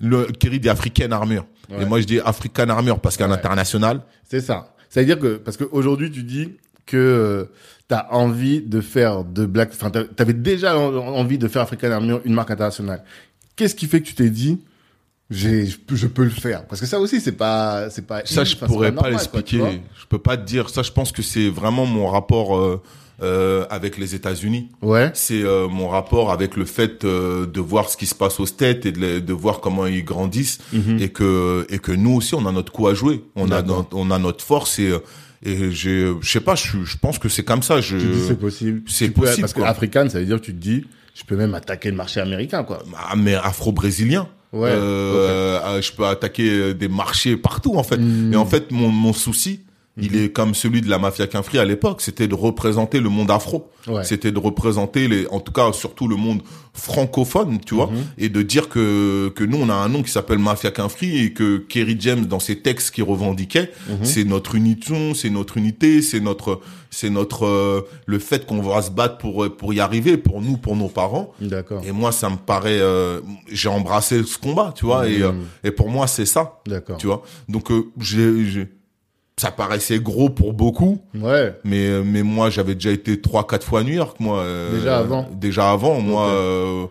[0.00, 1.44] Le Kerry dit African Armure.
[1.70, 1.82] Ouais.
[1.82, 3.30] et moi je dis African Armure parce qu'à Ouais.
[3.30, 4.74] l'international C'est ça.
[4.88, 6.50] C'est-à-dire que, parce qu'aujourd'hui, tu dis
[6.86, 7.48] que
[7.92, 11.62] tu as envie de faire de Black, enfin, t'a- t'avais déjà en- envie de faire
[11.62, 13.02] African Armure une marque internationale.
[13.56, 14.58] Qu'est-ce qui fait que tu t'es dit,
[15.30, 16.66] j'ai, je peux, je peux le faire?
[16.66, 19.58] Parce que ça aussi, c'est pas, c'est pas, Ça, je pourrais pas, l'expliquer.
[20.00, 20.68] Je peux pas te dire.
[20.68, 22.82] Ça, je pense que c'est vraiment mon rapport euh,
[23.22, 24.70] euh, avec les États-Unis.
[24.82, 25.10] Ouais.
[25.14, 28.46] C'est euh, mon rapport avec le fait euh, de voir ce qui se passe aux
[28.46, 30.98] States et de, de voir comment ils grandissent Mhm.
[31.00, 33.22] et que et que nous aussi on a notre coup à jouer.
[33.36, 34.92] On a notre, on a notre force et
[35.42, 36.54] et j'ai je sais pas.
[36.54, 37.80] Je je pense que c'est comme ça.
[37.80, 38.82] Je Tu dis c'est possible.
[38.86, 40.08] c'est Tu peux- possible, Parce que quoi.
[40.08, 42.82] Ça veut dire que tu te dis, je peux même attaquer le marché américain, quoi.
[42.96, 44.28] Ah, mais afro-brésilien.
[44.52, 47.96] Ouais, Euh, euh, je peux attaquer des marchés partout en fait.
[47.96, 48.34] Mm.
[48.34, 49.60] Et en fait, mon, mon souci,
[49.98, 53.30] il est comme celui de la mafia Quinfri à l'époque, c'était de représenter le monde
[53.30, 53.68] afro.
[53.86, 54.04] Ouais.
[54.04, 56.40] C'était de représenter les, en tout cas surtout le monde
[56.72, 58.04] francophone, tu vois, Mhm.
[58.18, 61.32] et de dire que que nous on a un nom qui s'appelle Mafia Quinfri et
[61.32, 63.96] que Kerry James dans ses textes qu'il revendiquait, Mhm.
[64.04, 68.82] c'est notre unition, c'est notre unité, c'est notre c'est notre euh, le fait qu'on va
[68.82, 71.32] se battre pour pour y arriver pour nous pour nos parents.
[71.40, 71.82] D'accord.
[71.86, 75.22] Et moi, ça me paraît, euh, j'ai embrassé ce combat, tu vois, et, Mhm.
[75.24, 75.32] euh,
[75.68, 76.96] et pour moi, c'est ça, D'accord.
[76.98, 77.22] tu vois.
[77.48, 78.68] Donc, euh, j'ai-
[79.38, 81.54] ça paraissait gros pour beaucoup, Ouais.
[81.64, 84.40] mais, euh, mais moi, j'avais déjà été trois, quatre fois à New York, moi.
[84.40, 86.28] euh, Déjà avant Déjà avant, moi.
[86.28, 86.86] Euh,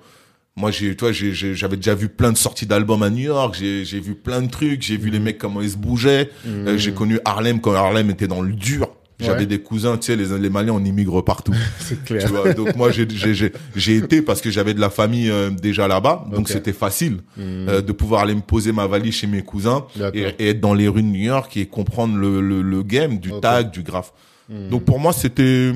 [0.57, 3.55] moi, j'ai, toi, j'avais déjà vu plein de sorties d'albums à New York.
[3.57, 4.81] J'ai, j'ai vu plein de trucs.
[4.81, 6.29] J'ai vu les mecs comment ils se bougeaient.
[6.45, 6.67] Mhm.
[6.67, 8.89] Euh, j'ai connu Harlem quand Harlem était dans le dur.
[9.21, 9.45] J'avais Ouais.
[9.45, 11.53] des cousins, tu sais, les, les Maliens, on immigre partout.
[11.79, 12.23] C'est clair.
[12.25, 15.49] Tu vois, donc moi j'ai j'ai j'ai été parce que j'avais de la famille euh,
[15.51, 17.69] déjà là-bas, donc c'était facile Mhm.
[17.69, 20.73] euh, de pouvoir aller me poser ma valise chez mes cousins et, et être dans
[20.73, 24.11] les rues de New York et comprendre le le, le game du tag, du graphe.
[24.49, 24.69] Mhm.
[24.69, 25.71] Donc pour moi c'était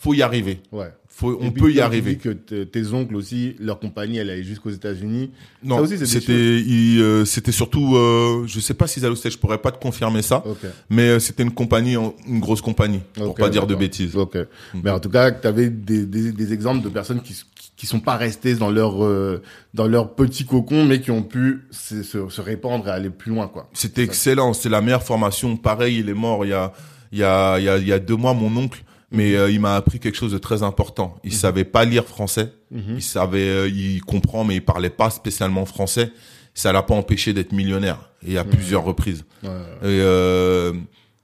[0.00, 0.60] faut y arriver.
[0.72, 0.90] Ouais.
[1.20, 2.16] Faut on peut y arriver.
[2.16, 5.30] que tes oncles aussi, leur compagnie, elle allait jusqu'aux États-Unis.
[5.62, 9.70] Non, c'était euh, c'était surtout euh, je sais pas s'ils allaient au je pourrais pas
[9.70, 10.64] te confirmer ça, Ok.
[10.88, 14.16] mais euh, c'était une compagnie une grosse compagnie pour Ok, pas dire de bêtises.
[14.16, 14.38] Ok.
[14.82, 17.36] Mais en tout cas, tu avais des, des, des exemples de personnes qui,
[17.76, 19.42] qui, sont pas restées dans leur, euh,
[19.74, 23.30] dans leur petit cocon, mais qui ont pu se, se, se répandre et aller plus
[23.30, 23.68] loin, quoi.
[23.74, 25.58] C'était excellent, c'est la meilleure formation.
[25.58, 26.72] Pareil, il est mort il y a
[27.12, 29.50] il y a il y a, il y a deux mois mon oncle, mais euh,
[29.50, 31.16] il m'a appris quelque chose de très important.
[31.24, 32.94] Il savait pas lire français, Mhm.
[32.96, 36.10] il savait euh, il comprend mais il parlait pas spécialement français.
[36.54, 39.24] Ça l'a pas empêché d'être millionnaire et à plusieurs reprises.
[39.44, 39.48] Ouais.
[39.82, 40.72] Et euh,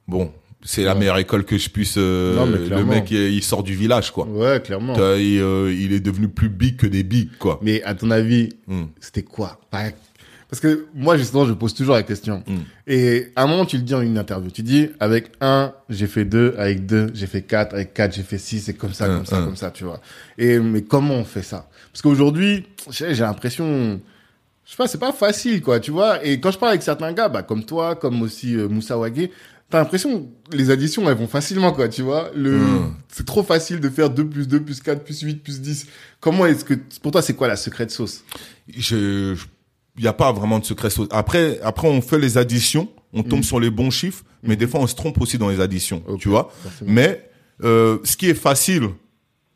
[0.06, 3.62] bon, c'est la meilleure école que je puisse euh, Non, le mec il il sort
[3.64, 4.26] du village quoi.
[4.26, 4.94] Ouais, clairement.
[4.94, 7.58] Il, euh, il est devenu plus big que des bigs quoi.
[7.62, 8.84] Mais à ton avis, Hmm.
[9.00, 9.60] c'était quoi?
[9.70, 9.90] Par-
[10.48, 12.44] Parce que moi, justement, je pose toujours la question.
[12.46, 12.54] Mm.
[12.86, 14.50] Et à un moment, tu le dis en une interview.
[14.50, 18.22] Tu dis, avec un, j'ai fait deux, avec deux, j'ai fait quatre, avec quatre, j'ai
[18.22, 19.44] fait six, c'est comme ça, Un, comme ça, un.
[19.44, 20.00] comme ça, tu vois.
[20.38, 21.68] Et mais comment on fait ça?
[21.92, 24.00] Parce qu'aujourd'hui, j'ai l'impression,
[24.64, 26.24] je sais pas, c'est pas facile, quoi, tu vois.
[26.24, 29.32] Et quand je parle avec certains gars, bah, comme toi, comme aussi euh, Moussa Wagé,
[29.68, 32.30] t'as l'impression les additions, elles vont facilement, quoi, tu vois.
[32.36, 32.94] Le, Mm.
[33.08, 35.86] c'est trop facile de faire 2 plus 2 plus 4 plus 8 plus 10.
[36.20, 38.22] Comment est-ce que, pour toi, c'est quoi la secret de sauce?
[38.68, 39.46] Je, je-
[39.98, 40.88] il n'y a pas vraiment de secret.
[41.10, 44.80] Après, après, on fait les additions, on tombe sur les bons chiffres, mais des fois,
[44.80, 46.52] on se trompe aussi dans les additions, tu vois.
[46.62, 46.90] forcément.
[46.92, 47.28] Mais
[47.64, 48.90] euh, ce qui est facile,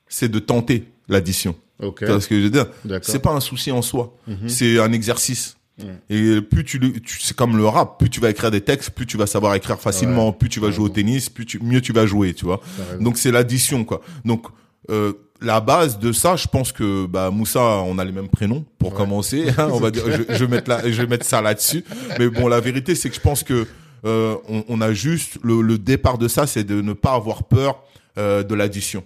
[0.08, 1.54] c'est de tenter l'addition.
[1.82, 1.98] Ok.
[2.00, 2.66] Tu vois ce que je veux dire?
[3.02, 4.48] C'est pas un souci en soi, Mhm.
[4.48, 5.56] c'est un exercice.
[5.78, 5.86] Mhm.
[6.10, 9.06] Et plus tu, tu c'est comme le rap, plus tu vas écrire des textes, plus
[9.06, 11.92] tu vas savoir écrire facilement, plus tu vas jouer au tennis, plus tu, mieux tu
[11.94, 12.60] vas jouer, tu vois.
[13.00, 14.02] Donc c'est l'addition quoi.
[14.26, 14.46] Donc
[14.90, 18.64] euh, la base de ça, je pense que bah Moussa, on a les mêmes prénoms
[18.78, 18.96] pour Ouais.
[18.98, 19.46] commencer.
[19.58, 21.84] hein, on va dire, je, je vais mettre là, je vais mettre ça là-dessus.
[22.18, 23.66] Mais bon, la vérité c'est que je pense que
[24.04, 27.44] euh, on, on a juste le, le départ de ça, c'est de ne pas avoir
[27.44, 27.82] peur
[28.18, 29.02] euh, de l'addition.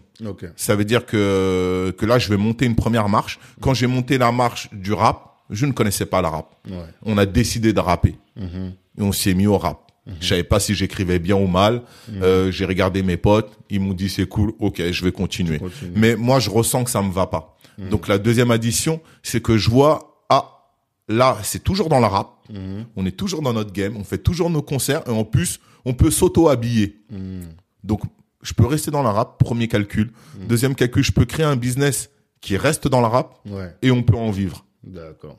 [0.56, 3.38] Ça veut dire que que là, je vais monter une première marche.
[3.60, 6.54] Quand j'ai monté la marche du rap, je ne connaissais pas le rap.
[6.68, 6.76] Ouais.
[7.04, 8.16] On a décidé de rapper.
[8.36, 8.72] Mhm.
[8.98, 9.83] Et on s'est mis au rap.
[10.20, 11.82] Je savais pas si j'écrivais bien ou mal.
[12.12, 15.60] Euh, j'ai regardé mes potes, ils m'ont dit c'est cool, ok, je vais continuer.
[15.94, 17.56] Mais moi, je ressens que ça me va pas.
[17.90, 20.68] Donc la deuxième addition, c'est que je vois, ah,
[21.08, 22.30] là, c'est toujours dans le rap.
[22.52, 22.84] Mhm.
[22.96, 25.94] On est toujours dans notre game, on fait toujours nos concerts et en plus, on
[25.94, 26.98] peut s'auto-habiller.
[27.10, 27.48] Mhm.
[27.82, 28.02] Donc,
[28.42, 30.12] je peux rester dans le rap, premier calcul.
[30.48, 32.10] Deuxième calcul, je peux créer un business
[32.42, 33.74] qui reste dans le rap Ouais.
[33.80, 35.38] et on peut en vivre D'accord.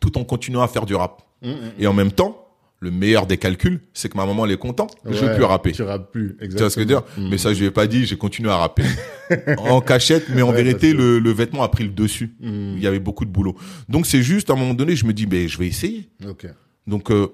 [0.00, 1.22] tout en continuant à faire du rap.
[1.42, 1.54] Mhm.
[1.78, 2.43] Et en même temps,
[2.84, 4.94] le meilleur des calculs, c'est que ma maman elle est contente.
[5.04, 5.72] je veux Ouais, plus rapper.
[5.72, 6.36] Tu rappes plus.
[6.40, 7.02] Tu vois ce que je veux dire.
[7.18, 8.04] Mais ça, je lui ai pas dit.
[8.06, 8.84] J'ai continué à rapper
[9.58, 12.34] en cachette, mais en Ouais, vérité, le, le vêtement a pris le dessus.
[12.40, 12.74] Mhm.
[12.76, 13.56] Il y avait beaucoup de boulot.
[13.88, 16.08] Donc c'est juste à un moment donné, je me dis, ben je vais essayer.
[16.28, 16.46] Ok.
[16.86, 17.28] Donc euh,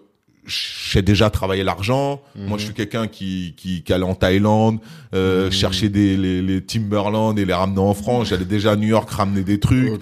[0.47, 2.23] j'ai déjà travaillé l'argent.
[2.35, 4.79] Moi, je suis quelqu'un qui, qui qui allait en Thaïlande,
[5.15, 8.29] euh, chercher des les, les Timberland et les ramener en France.
[8.29, 10.01] J'allais déjà à New York ramener des trucs.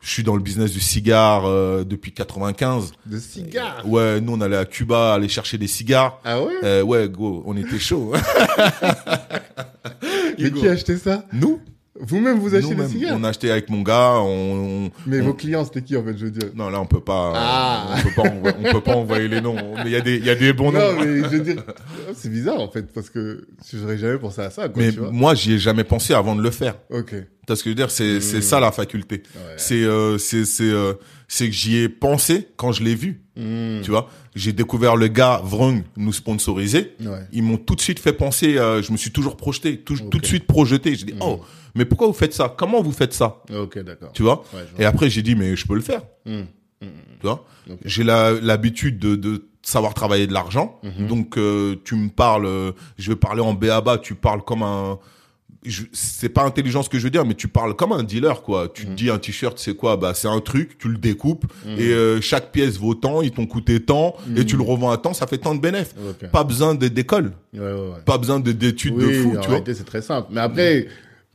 [0.00, 2.92] Je suis dans le business du cigare euh, depuis 95.
[3.06, 3.86] De cigares.
[3.86, 6.20] Ouais, nous on allait à Cuba aller chercher des cigares.
[6.24, 6.52] Ah ouais?
[6.64, 8.12] Euh, ouais, go, on était chaud.
[10.38, 11.24] Mais qui a acheté ça?
[11.32, 11.60] Nous,
[12.02, 14.14] Vous-même, vous achetez des cigares on a acheté avec mon gars.
[14.20, 16.80] On, on- Mais on- vos clients, c'était qui en fait, je veux dire non là
[16.80, 17.94] on peut pas, Ah.
[17.96, 19.56] on peut pas, envo- on peut pas envoyer les noms.
[19.76, 20.98] Mais il y a des, il y a des bons Non, noms.
[21.04, 21.62] mais je veux dire,
[22.14, 25.10] c'est bizarre en fait, parce que j'aurais jamais pensé à ça, quoi, Mais tu vois.
[25.10, 26.76] moi, j'y ai jamais pensé avant de le faire.
[26.90, 27.14] Ok.
[27.46, 29.22] T'as ce que je veux dire, c'est c'est ça la faculté.
[29.34, 29.54] Ouais.
[29.56, 30.92] C'est euh, c'est c'est euh,
[31.32, 33.22] c'est que j'y ai pensé quand je l'ai vu.
[33.36, 33.82] Hmm.
[33.82, 36.96] Tu vois, j'ai découvert le gars Vrung nous sponsoriser.
[37.00, 37.20] Ouais.
[37.32, 38.58] Ils m'ont tout de suite fait penser.
[38.58, 39.94] euh, je me suis toujours projeté, tout.
[39.94, 40.10] Hmm.
[40.10, 40.96] de suite projeté.
[40.96, 41.40] J'ai dit oh,
[41.76, 42.52] mais pourquoi vous faites ça?
[42.58, 43.42] Comment vous faites ça?
[43.56, 44.10] Ok, d'accord.
[44.12, 44.42] Tu vois?
[44.52, 46.02] Ouais, Et après j'ai dit mais je peux le faire.
[46.26, 46.42] Hmm.
[46.82, 46.88] Tu
[47.22, 47.46] vois?
[47.84, 50.80] J'ai l'habitude de, de savoir travailler de l'argent.
[50.82, 51.06] Mhm.
[51.06, 54.98] Donc euh, tu me parles, euh, je vais parler en BABA, tu parles comme un
[55.92, 58.68] c'est pas intelligent ce que je veux dire, mais tu parles comme un dealer, quoi.
[58.72, 58.90] Tu Mhm.
[58.92, 59.96] te dis un t-shirt, c'est quoi?
[59.96, 63.46] Bah, c'est un truc, tu le découpes et euh, chaque pièce vaut tant, ils t'ont
[63.46, 65.94] coûté tant et tu le revends à tant, ça fait tant de bénéfices.
[66.22, 66.30] Mhm.
[66.30, 68.00] Pas besoin de- d'école, Ouais, ouais, ouais.
[68.06, 69.46] pas besoin de- d'études oui, de fou, en tu vois.
[69.48, 70.28] réalité, c'est très simple.
[70.32, 70.86] Mais après,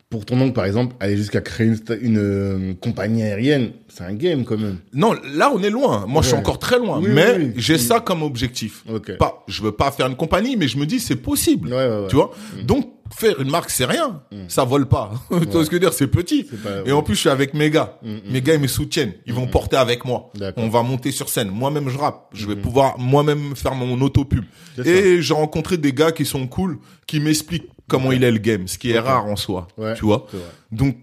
[0.09, 1.67] pour ton oncle, par exemple, aller jusqu'à créer
[2.01, 4.77] une, euh, compagnie aérienne, c'est un game quand même.
[4.93, 6.05] Non, là on est loin.
[6.07, 7.53] Moi, je suis encore très loin, Oui, mais oui, oui.
[7.57, 8.83] j'ai ça comme objectif.
[8.91, 9.17] Ok.
[9.17, 11.69] Pas, je veux pas faire une compagnie, mais je me dis c'est possible.
[11.69, 12.07] Ouais, ouais, ouais.
[12.07, 12.31] Tu vois
[12.63, 14.21] Donc faire une marque, c'est rien.
[14.47, 15.11] Ça vole pas.
[15.29, 16.47] tu vois ce que je veux dire C'est petit.
[16.49, 17.99] C'est pas- Et en plus, je suis avec mes gars.
[18.29, 19.13] Mes gars, ils me soutiennent.
[19.25, 20.31] Ils vont porter avec moi.
[20.35, 20.63] D'accord.
[20.63, 21.49] On va monter sur scène.
[21.49, 22.27] Moi-même, je rappe.
[22.33, 24.43] Je vais pouvoir moi-même faire mon auto-pub.
[24.85, 28.67] Et j'ai rencontré des gars qui sont cool, qui m'expliquent comment il est le game,
[28.67, 29.67] ce qui est rare en soi.
[29.77, 30.27] Ouais, Tu vois.
[30.71, 30.97] Donc,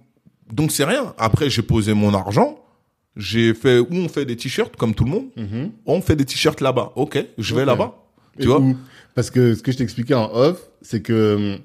[0.53, 1.15] donc c'est rien.
[1.19, 2.59] Après, j'ai posé mon argent.
[3.17, 5.27] J'ai fait où on fait des t-shirts comme tout le monde.
[5.37, 5.71] Mhm.
[5.87, 6.93] On fait des t-shirts là-bas.
[6.97, 7.95] Ok, je vais là-bas.
[8.39, 8.77] Et Tu vois où
[9.15, 11.59] Parce que ce que je t'expliquais en off, c'est que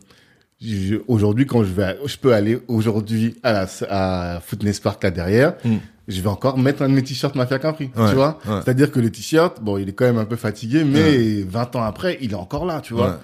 [0.61, 5.11] je- aujourd'hui, quand je vais, je peux aller aujourd'hui à la à Footness Park là
[5.11, 5.75] derrière, Mm.
[6.09, 8.39] je vais encore mettre un de mes t-shirts Mafia Capri, Ouais, tu vois.
[8.45, 8.59] ouais.
[8.63, 11.83] C'est-à-dire que le t-shirt, bon, il est quand même un peu fatigué, mais 20 ans
[11.83, 13.21] après, il est encore là, tu vois.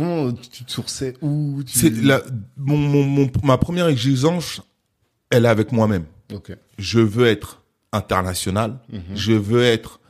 [0.00, 1.78] Comment tu te sourçais où tu...
[1.78, 2.22] C'est la,
[2.56, 4.62] mon, mon, mon- ma première exigence,
[5.30, 6.04] elle est avec moi-même.
[6.78, 8.78] Je veux être international.
[9.14, 10.00] Je veux être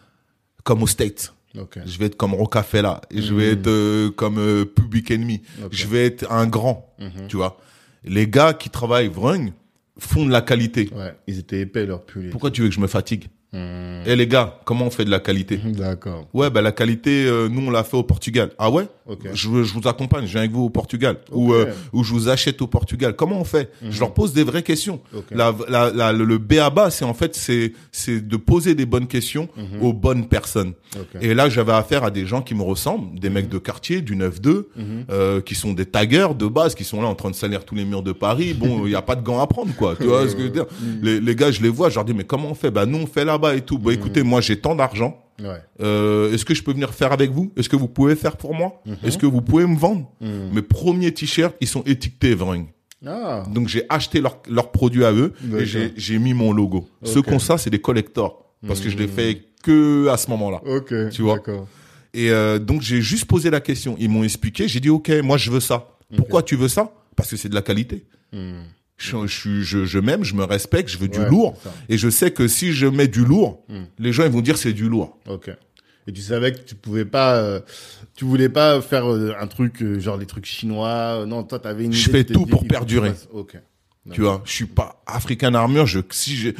[0.64, 1.34] comme aux States.
[1.54, 3.00] Je vais être comme Rocafella.
[3.10, 5.42] Et Je vais être euh, comme euh, Public Enemy.
[5.72, 6.94] Je vais être un grand.
[7.28, 7.58] Tu vois.
[8.04, 9.52] Les gars qui travaillent vrung
[9.98, 10.88] font de la qualité.
[10.94, 11.14] Ouais.
[11.26, 12.30] Ils étaient épais leurs pulls.
[12.30, 14.04] Pourquoi tu veux que je me fatigue Hmm.
[14.06, 16.28] Eh les gars, comment on fait de la qualité D'accord.
[16.32, 18.52] Ouais, bah la qualité, euh, nous on l'a fait au Portugal.
[18.60, 18.86] Ah ouais?
[19.34, 21.16] Je, je vous accompagne, je viens avec vous au Portugal.
[21.32, 23.14] Ou, euh, ou je vous achète au Portugal.
[23.16, 23.70] Comment on fait?
[23.90, 25.00] Je leur pose des vraies questions.
[25.14, 25.24] Ok.
[25.30, 29.48] La, la, la- le BABA, c'est en fait, c'est c'est de poser des bonnes questions
[29.80, 30.72] aux bonnes personnes.
[31.20, 34.16] Et là, j'avais affaire à des gens qui me ressemblent, des mecs de quartier, du
[34.16, 34.64] 9-2,
[35.10, 37.74] euh, qui sont des taggers de base, qui sont là en train de salir tous
[37.74, 38.54] les murs de Paris.
[38.54, 39.96] Bon, il n'y a pas de gants à prendre, quoi.
[39.96, 40.66] Tu vois ce que je veux dire?
[41.02, 42.70] Les, les gars, je les vois, je leur dis, mais comment on fait?
[42.70, 43.78] Bah nous, on fait là-bas et tout.
[43.78, 45.16] Bah écoutez, moi, j'ai tant d'argent.
[45.42, 45.62] Ouais.
[45.80, 47.52] Euh, Est-ce que je peux venir faire avec vous?
[47.56, 48.82] Est-ce que vous pouvez faire pour moi?
[49.04, 50.10] Est-ce que vous pouvez me vendre?
[50.20, 52.66] Mes premiers t-shirts, ils sont étiquetés Vrung.
[53.06, 53.44] Ah.
[53.50, 55.64] Donc j'ai acheté leurs leurs produits à eux et
[55.96, 56.86] j'ai- mis mon logo.
[57.02, 57.28] Ceux Ok.
[57.28, 60.60] qui ont ça, c'est des collectors parce que je l'ai fait que à ce moment-là.
[60.66, 60.92] Ok.
[61.10, 61.38] Tu vois?
[62.12, 63.96] Et euh, donc j'ai juste posé la question.
[63.98, 64.68] Ils m'ont expliqué.
[64.68, 65.88] J'ai dit ok, moi je veux ça.
[66.16, 66.92] Pourquoi tu veux ça?
[67.16, 68.04] Parce que c'est de la qualité.
[69.00, 71.54] Je, je, suis- je, je m'aime, je me respecte, je veux du Ouais, lourd.
[71.88, 73.84] Et je sais que si je mets du lourd, Hmm.
[73.98, 75.18] les gens ils vont dire c'est du lourd.
[75.26, 75.50] Ok.
[76.06, 77.60] Et tu savais que tu pouvais pas, euh,
[78.14, 80.88] tu voulais pas faire euh, un truc euh, genre les trucs chinois.
[81.22, 81.92] euh, non, toi t'avais une.
[81.92, 83.12] Je idée, fais tu t'es tout pour perdurer.
[83.32, 83.56] Ok.
[84.12, 85.86] Tu vois, je suis pas African Armor.
[85.86, 86.50] Je, si je,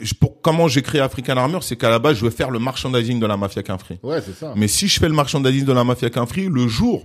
[0.00, 2.58] je- pour, comment j'ai créé African Armor, c'est qu'à la base, je veux faire le
[2.58, 3.98] merchandising de la Mafia Quinfree.
[4.02, 4.52] Ouais, c'est ça.
[4.56, 7.04] Mais si je fais le merchandising de la Mafia Quinfree, le jour,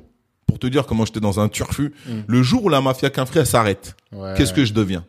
[0.50, 2.12] pour te dire comment j'étais dans un turfu, Mm.
[2.28, 4.34] le jour où la Mafia Quinfree, elle s'arrête, Ouais.
[4.36, 5.06] qu'est-ce que je deviens?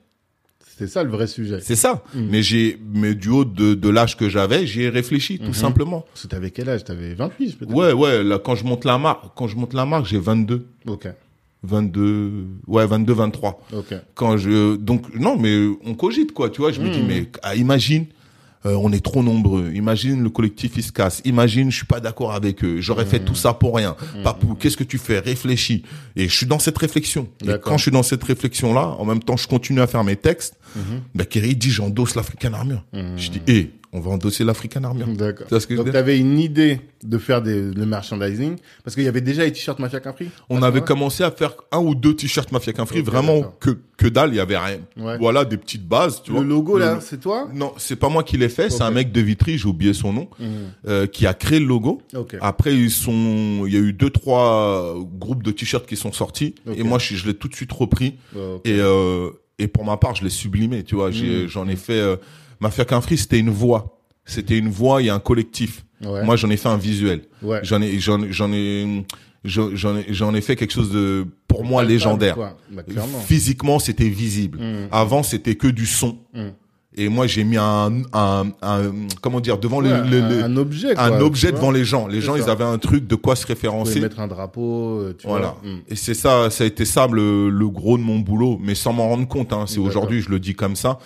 [0.68, 1.58] C'était ça le vrai sujet.
[1.60, 2.02] C'est ça.
[2.14, 2.20] Mm.
[2.30, 5.52] Mais j'ai, mais du haut de, de l'âge que j'avais, j'y ai réfléchi, tout Mhm.
[5.52, 6.00] simplement.
[6.12, 6.84] Parce que t'avais quel âge?
[6.84, 9.84] T'avais 28 peut-être Ouais, ouais, là, quand je monte la marque, quand je monte la
[9.86, 11.08] marque, j'ai 22, Ok,
[11.62, 13.60] 22, ouais, 22, 23.
[13.74, 13.94] ok.
[14.14, 17.06] Quand je, donc, non, mais on cogite, quoi, tu vois, je me dis, Mhm.
[17.06, 18.06] mais, ah, imagine,
[18.66, 19.72] euh, on est trop nombreux.
[19.74, 21.22] Imagine le collectif il se casse.
[21.24, 22.80] Imagine, je suis pas d'accord avec eux.
[22.80, 23.96] J'aurais fait tout ça pour rien.
[24.22, 25.18] Papou, qu'est-ce que tu fais?
[25.18, 25.82] Réfléchis.
[26.16, 27.28] Et je suis dans cette réflexion.
[27.42, 30.16] Et quand je suis dans cette réflexion-là, en même temps, je continue à faire mes
[30.16, 30.54] textes.
[30.76, 30.82] Mhm.
[31.14, 32.84] Bah, Kerry dit, j'endosse l'African Armure.
[32.92, 33.18] Mhm.
[33.18, 35.06] Je dis, hé, on va endosser l'African Armure.
[35.16, 35.46] D'accord.
[35.48, 35.92] Tu Donc dire?
[35.92, 39.78] t'avais une idée de faire des, le merchandising parce qu'il y avait déjà les t-shirts
[39.80, 40.28] Mafia Capri.
[40.48, 44.30] On avait commencé à faire un ou deux t-shirts Mafia Ok, vraiment que, que dalle,
[44.32, 44.78] il y avait rien.
[44.96, 45.18] Ouais.
[45.18, 46.46] Voilà, des petites bases, tu Le vois.
[46.46, 47.48] logo là, Le- c'est toi?
[47.52, 50.12] Non, c'est pas moi qui l'ai fait, c'est un mec de Vitry, j'ai oublié son
[50.12, 50.48] nom, Mhm.
[50.86, 52.00] euh, qui a créé le logo.
[52.14, 52.36] Ok.
[52.40, 56.54] Après, ils sont, il y a eu deux, trois groupes de t-shirts qui sont sortis.
[56.76, 58.14] Et moi, je, je l'ai tout de suite repris.
[58.64, 61.10] Et, euh, et pour ma part, je l'ai sublimé, tu vois.
[61.10, 61.46] Mm.
[61.48, 62.16] j'en ai fait, euh,
[62.60, 63.98] Mafia Qu'un Free, c'était une voix.
[64.24, 65.84] C'était une voix et un collectif.
[66.04, 66.24] Ouais.
[66.24, 67.22] Moi, j'en ai fait un visuel.
[67.42, 67.60] ouais.
[67.62, 69.04] J'en ai, j'en, j'en ai,
[69.44, 72.36] j'en j'en ai, j'en ai fait quelque chose de, pour moi, légendaire.
[72.70, 72.82] Bah.
[73.26, 74.58] Physiquement, c'était visible.
[74.58, 74.88] Mm.
[74.92, 76.18] Avant, c'était que du son.
[76.34, 76.48] Mm.
[77.02, 78.92] Et moi, j'ai mis un, un, un,
[79.22, 80.90] comment dire, devant Ouais, le, le- un, un objet.
[80.98, 82.06] un quoi, objet tu devant les gens.
[82.06, 82.42] Les gens, ça.
[82.44, 84.00] ils avaient un truc de quoi se référencer.
[84.00, 84.98] mettre un drapeau.
[85.00, 85.56] euh, Tu Voilà.
[85.62, 85.70] vois.
[85.72, 85.78] Mm.
[85.88, 88.92] Et c'est ça, ça a été ça le, le gros de mon boulot, mais sans
[88.92, 89.52] m'en rendre compte.
[89.52, 89.64] Hein.
[89.66, 90.98] C'est aujourd'hui, je le dis comme ça.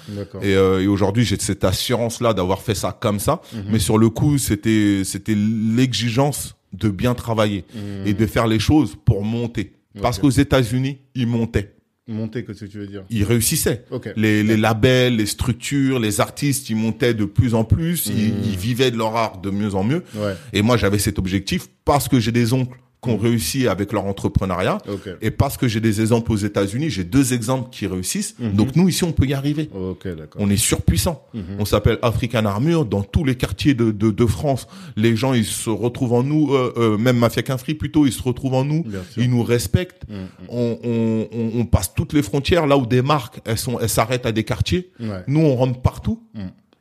[0.43, 3.41] Et, euh, et aujourd'hui, j'ai cette assurance-là d'avoir fait ça comme ça.
[3.53, 3.63] Mhm.
[3.71, 8.07] Mais sur le coup, c'était, c'était l'exigence de bien travailler Mm.
[8.09, 9.73] et de faire les choses pour monter.
[10.03, 11.74] Parce qu'aux États-Unis, ils montaient,
[12.07, 13.05] Monter, qu'est-ce que tu veux dire?
[13.09, 13.87] Ils réussissaient.
[14.17, 18.59] Les, les labels, les structures, les artistes, ils montaient de plus en plus, ils, ils
[18.59, 20.03] vivaient de leur art de mieux en mieux.
[20.15, 20.35] Ouais.
[20.53, 24.05] Et moi, j'avais cet objectif parce que j'ai des oncles qui ont réussi avec leur
[24.07, 24.79] entrepreneuriat.
[24.89, 25.09] Ok.
[25.23, 28.35] Et parce que j'ai des exemples aux États-Unis, j'ai deux exemples qui réussissent.
[28.39, 28.53] Mhm.
[28.53, 29.71] Donc nous, ici, on peut y arriver.
[29.75, 30.41] Ok, d'accord.
[30.43, 31.25] On est surpuissant.
[31.35, 31.43] Mhm.
[31.59, 34.67] On s'appelle African Armure dans tous les quartiers de, de, de France.
[34.97, 38.13] Les gens, ils se retrouvent en nous, euh, euh, même Mafia Qu'un Free plutôt, ils
[38.13, 38.85] se retrouvent en nous.
[39.17, 40.03] Ils nous respectent.
[40.09, 40.15] Mm,
[40.49, 43.89] On, on, on, on passe toutes les frontières là où des marques, elles sont, elles
[43.89, 44.91] s'arrêtent à des quartiers.
[45.01, 45.23] Ouais.
[45.27, 46.23] Nous, on rentre partout.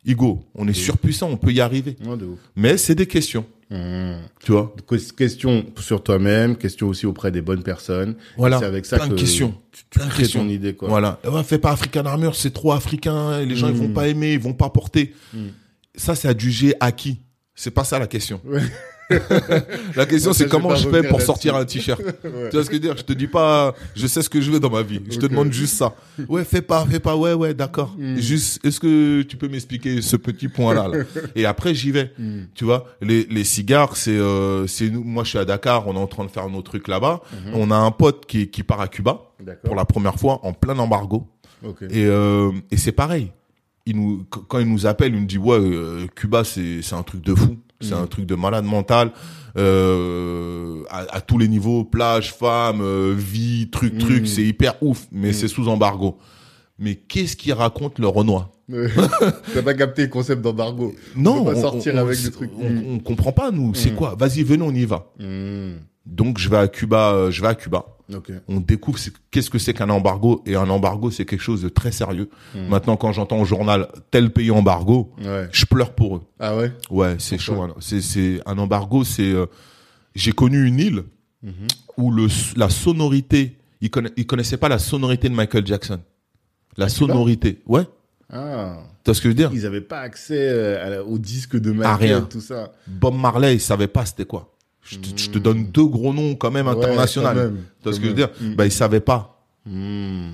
[0.05, 1.95] Igo, on est surpuissant, on peut y arriver.
[2.05, 2.17] Ouais.
[2.55, 4.21] Mais c'est des questions, Mm.
[4.43, 4.73] tu vois.
[4.87, 8.15] Que- Question sur toi-même, question aussi auprès des bonnes personnes.
[8.37, 8.59] Voilà.
[8.59, 9.55] C'est avec ça Plein que de questions.
[9.71, 10.41] tu Plein crées questions.
[10.43, 10.89] ton idée, quoi.
[10.89, 11.19] Voilà.
[11.29, 13.93] Ouais, fais pas African Armure, c'est trop africain, et les gens ils vont Mm.
[13.93, 15.13] pas aimer, ils vont pas porter.
[15.33, 15.47] Mm.
[15.95, 17.21] Ça, c'est adjugé à qui?
[17.55, 18.41] C'est pas ça la question.
[18.45, 18.61] Ouais.
[19.95, 22.01] La question, c'est comment je fais pour sortir un t-shirt.
[22.23, 22.49] Ouais.
[22.49, 22.97] Tu vois ce que je veux dire?
[22.97, 25.01] Je te dis pas, je sais ce que je veux dans ma vie.
[25.09, 25.95] Je te demande juste ça.
[26.27, 27.15] Ouais, fais pas, fais pas.
[27.15, 27.95] Ouais, ouais, d'accord.
[27.97, 28.17] Mm.
[28.17, 31.03] Juste, est-ce que tu peux m'expliquer ce petit point-là là?
[31.35, 32.11] Et après, j'y vais.
[32.17, 32.43] Mm.
[32.55, 35.03] Tu vois, les, les cigares, c'est, euh, c'est nous.
[35.03, 35.87] Moi, je suis à Dakar.
[35.87, 37.21] On est en train de faire nos trucs là-bas.
[37.31, 37.51] Mhm.
[37.55, 39.21] On a un pote qui, qui part à Cuba
[39.63, 41.27] pour la première fois en plein embargo.
[41.81, 43.31] Et, euh, et c'est pareil.
[43.85, 46.95] Il nous, qu- quand il nous appelle, il nous dit ouais, euh, Cuba c'est c'est
[46.95, 48.01] un truc de fou, c'est Mhm.
[48.03, 49.11] un truc de malade mental,
[49.57, 55.07] euh, à, à tous les niveaux, plage, femme, euh, vie, truc, truc, c'est hyper ouf,
[55.11, 55.33] mais Mhm.
[55.33, 56.17] c'est sous embargo.
[56.79, 58.49] Mais qu'est-ce qu'il raconte le Renoir?
[59.53, 60.93] T'as pas capté le concept d'embargo.
[61.15, 62.51] Non, peut pas sortir avec des trucs.
[62.59, 63.73] On, on comprend pas nous.
[63.75, 64.15] C'est quoi?
[64.17, 65.11] Vas-y, venez, on y va.
[65.19, 65.73] Mm.
[66.05, 67.85] Donc je vais à Cuba, euh, je vais à Cuba.
[68.47, 68.99] On découvre
[69.31, 72.29] qu'est-ce que c'est qu'un embargo et un embargo c'est quelque chose de très sérieux.
[72.55, 72.67] Mhm.
[72.67, 75.47] Maintenant quand j'entends au journal tel pays embargo, Ouais.
[75.51, 76.21] je pleure pour eux.
[76.39, 76.71] Ah ouais?
[76.89, 77.61] Ouais, c'est chaud.
[77.61, 77.73] hein.
[77.79, 79.03] C'est un embargo.
[79.03, 79.45] C'est euh,
[80.15, 81.03] j'ai connu une île
[81.41, 81.51] Mhm.
[81.97, 85.99] où le la sonorité, ils conna- ils connaissaient pas la sonorité de Michael Jackson.
[86.77, 87.83] La sonorité, ouais.
[88.31, 88.77] Ah.
[89.03, 89.51] Tu vois ce que je veux dire?
[89.53, 92.21] Ils avaient pas accès euh, au disque de Michael, À rien.
[92.21, 92.71] tout ça.
[92.87, 94.52] Bob Marley, il savait pas c'était quoi.
[94.83, 97.33] Je te, je te donne deux gros noms quand même Ouais, internationaux.
[97.33, 98.29] même, Tu vois ce que je veux dire.
[98.57, 99.45] Bah, il savait pas.
[99.65, 100.31] Hmm.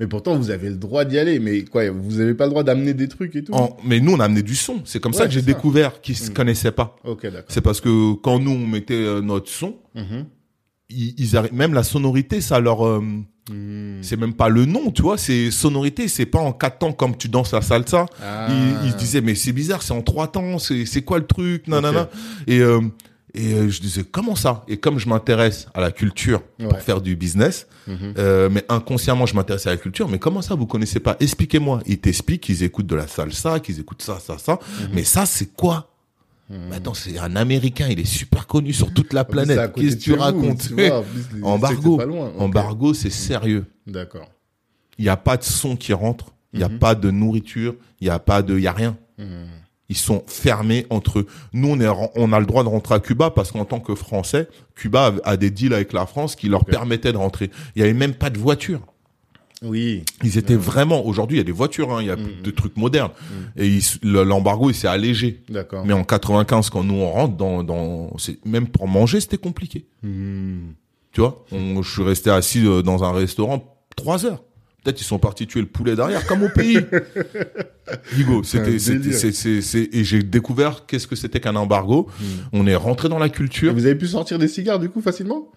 [0.00, 1.38] Mais pourtant, vous avez le droit d'y aller.
[1.38, 4.12] Mais quoi, vous avez pas le droit d'amener des trucs et tout En- mais nous,
[4.14, 4.80] on a amené du son.
[4.84, 6.34] C'est comme ça Ouais, que j'ai découvert qu'ils se Mm.
[6.34, 6.96] connaissaient pas.
[7.04, 7.44] Ok, d'accord.
[7.48, 10.24] C'est parce que quand nous, on mettait euh, notre son, Mhm.
[10.90, 13.00] ils, ils arri- même la sonorité, ça leur, euh,
[13.50, 13.98] Hmm.
[14.02, 17.16] c'est même pas le nom, tu vois, c'est sonorité, c'est pas en quatre temps comme
[17.16, 18.06] tu danses la salsa.
[18.22, 18.46] Ah.
[18.50, 21.66] Ils, ils se disaient, mais c'est bizarre, c'est en trois temps, c'est, quoi le truc,
[21.68, 22.08] nanana.
[22.46, 22.80] Et, euh,
[23.34, 24.64] et euh, je disais, comment ça?
[24.68, 28.14] Et comme je m'intéresse à la culture pour faire du business, Mhm.
[28.18, 31.16] euh, mais inconsciemment, je m'intéresse à la culture, mais comment ça, vous connaissez pas?
[31.18, 31.80] Expliquez-moi.
[31.86, 34.52] Ils t'expliquent qu'ils écoutent de la salsa, qu'ils écoutent ça, ça, ça.
[34.80, 34.88] Mhm.
[34.92, 35.88] Mais ça, c'est quoi?
[36.50, 39.72] Mais attends, c'est un Américain, il est super connu sur toute la planète.
[39.74, 40.68] Qu'est-ce que tu racontes?
[40.68, 41.02] tu vois,
[41.34, 41.92] les- Embargo.
[41.98, 42.26] c'est pas loin.
[42.28, 42.40] Ok.
[42.42, 43.64] Embargo, c'est sérieux.
[43.86, 44.30] D'accord.
[44.98, 46.78] Il n'y a pas de son qui rentre, il n'y a Mhm.
[46.78, 48.96] pas de nourriture, il n'y a pas de, il y a rien.
[49.92, 51.26] Ils sont fermés entre eux.
[51.52, 51.86] Nous, on, est,
[52.16, 55.36] on a le droit de rentrer à Cuba parce qu'en tant que Français, Cuba a,
[55.36, 57.50] des deals avec la France qui leur permettaient de rentrer.
[57.76, 58.80] Il n'y avait même pas de voiture.
[59.62, 60.02] Oui.
[60.24, 61.04] Ils étaient vraiment.
[61.06, 63.10] Aujourd'hui, il y a des voitures, hein, il y a Mm, de trucs modernes.
[63.56, 65.42] Et ils- le- l'embargo, il s'est allégé.
[65.50, 65.84] D'accord.
[65.84, 68.10] Mais en 95, quand nous on rentre dans,
[68.44, 69.84] même pour manger, c'était compliqué.
[71.12, 74.42] Tu vois, on, je suis resté assis euh, dans un restaurant trois heures.
[74.84, 76.78] Peut-être ils sont partis tuer le poulet derrière, comme au pays.
[78.18, 82.08] Hugo, c'était, c'est, c'est, c'est- et j'ai découvert qu'est-ce que c'était qu'un embargo.
[82.52, 83.72] On est rentré dans la Et culture.
[83.72, 85.48] vous avez pu sortir des cigares du coup facilement?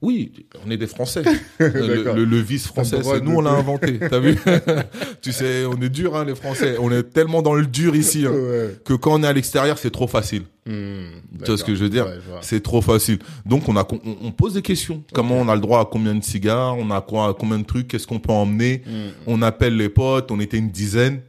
[0.00, 0.32] Oui,
[0.64, 1.22] on est des Français.
[1.58, 2.14] Le, D'accord.
[2.16, 3.98] le, le vice français, c'est nous, on l'a inventé.
[3.98, 4.36] T'as vu
[5.20, 6.76] Tu sais, on est dur, hein, les Français.
[6.80, 8.76] On est tellement dans le dur ici hein, Ouais.
[8.84, 10.42] que quand on est à l'extérieur, c'est trop facile.
[10.66, 11.06] Hmm,
[11.40, 12.38] Tu vois ce que je veux dire Ouais, je vois.
[12.40, 13.18] C'est trop facile.
[13.44, 15.02] Donc on a on, on pose des questions.
[15.12, 17.64] Comment on a le droit à combien de cigares On a quoi à combien de
[17.64, 19.10] trucs Qu'est-ce qu'on peut emmener Hmm.
[19.26, 20.30] On appelle les potes.
[20.30, 21.20] On était une dizaine.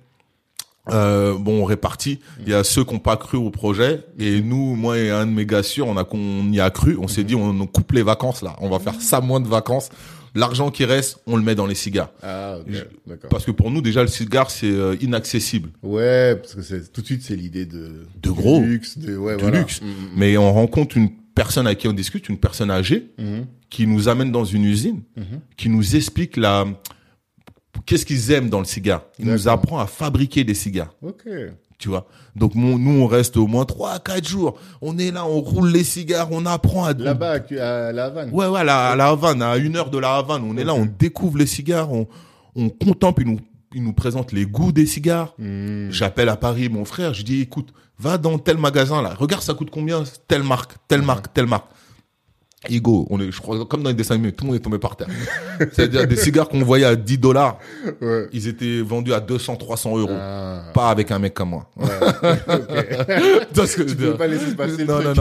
[0.91, 2.19] Euh, bon, on répartit.
[2.41, 5.25] Il y a ceux qui n'ont pas cru au projet et nous, moi et un
[5.25, 6.95] de mes gars sûrs, on a qu'on y a cru.
[6.99, 8.55] On s'est dit, on, on coupe les vacances là.
[8.61, 9.89] On va faire ça moins de vacances.
[10.37, 12.09] L'argent qui reste, on le met dans les cigares.
[12.21, 12.57] Ah,
[13.07, 13.29] d'accord.
[13.29, 15.69] Parce que pour nous, déjà, le cigare, c'est euh, inaccessible.
[15.81, 18.59] Ouais, parce que c'est tout de suite c'est l'idée de De gros.
[18.61, 19.59] luxe, de ouais, De voilà.
[19.59, 19.81] luxe.
[19.81, 19.85] Hmm,
[20.17, 24.09] Mais on rencontre une personne avec qui on discute, une personne âgée, hmm, qui nous
[24.09, 25.39] amène dans une usine, Mhm.
[25.57, 26.65] qui nous explique la
[27.85, 29.01] qu'est-ce qu'ils aiment dans le cigare.
[29.19, 31.23] Il nous apprend à fabriquer des cigares, Ok.
[31.77, 32.05] tu vois?
[32.35, 34.57] Donc mon- nous on reste au moins trois à quatre jours.
[34.81, 38.29] On est là, on roule les cigares, on apprend à Là-bas à La Havane.
[38.31, 40.63] Ouais ouais, à la, à la Havane, à une heure de la Havane, on est
[40.63, 42.07] là, on découvre les cigares, on
[42.55, 43.39] on contemple, il nous
[43.73, 45.33] il nous présente les goûts des cigares.
[45.37, 45.89] Hmm.
[45.91, 49.53] J'appelle à Paris mon frère, je dis écoute, va dans tel magasin là, regarde ça
[49.53, 51.67] coûte combien, telle marque, telle marque, telle marque.
[52.67, 54.79] Igo, on est, je crois, comme dans les dessins animés, tout le monde est tombé
[54.79, 55.07] par terre.
[55.71, 57.59] C'est-à-dire des cigares qu'on voyait à 10 dollars,
[58.01, 58.27] Ouais.
[58.33, 60.09] ils étaient vendus à 200, 300 euros.
[60.11, 60.63] Ah.
[60.73, 61.69] Pas avec un mec comme moi.
[61.77, 61.85] Ouais.
[62.47, 63.47] ok.
[63.49, 65.13] Tu vois ce que je Tu veux dire peux pas laisser se passer Non, non,
[65.13, 65.17] truc.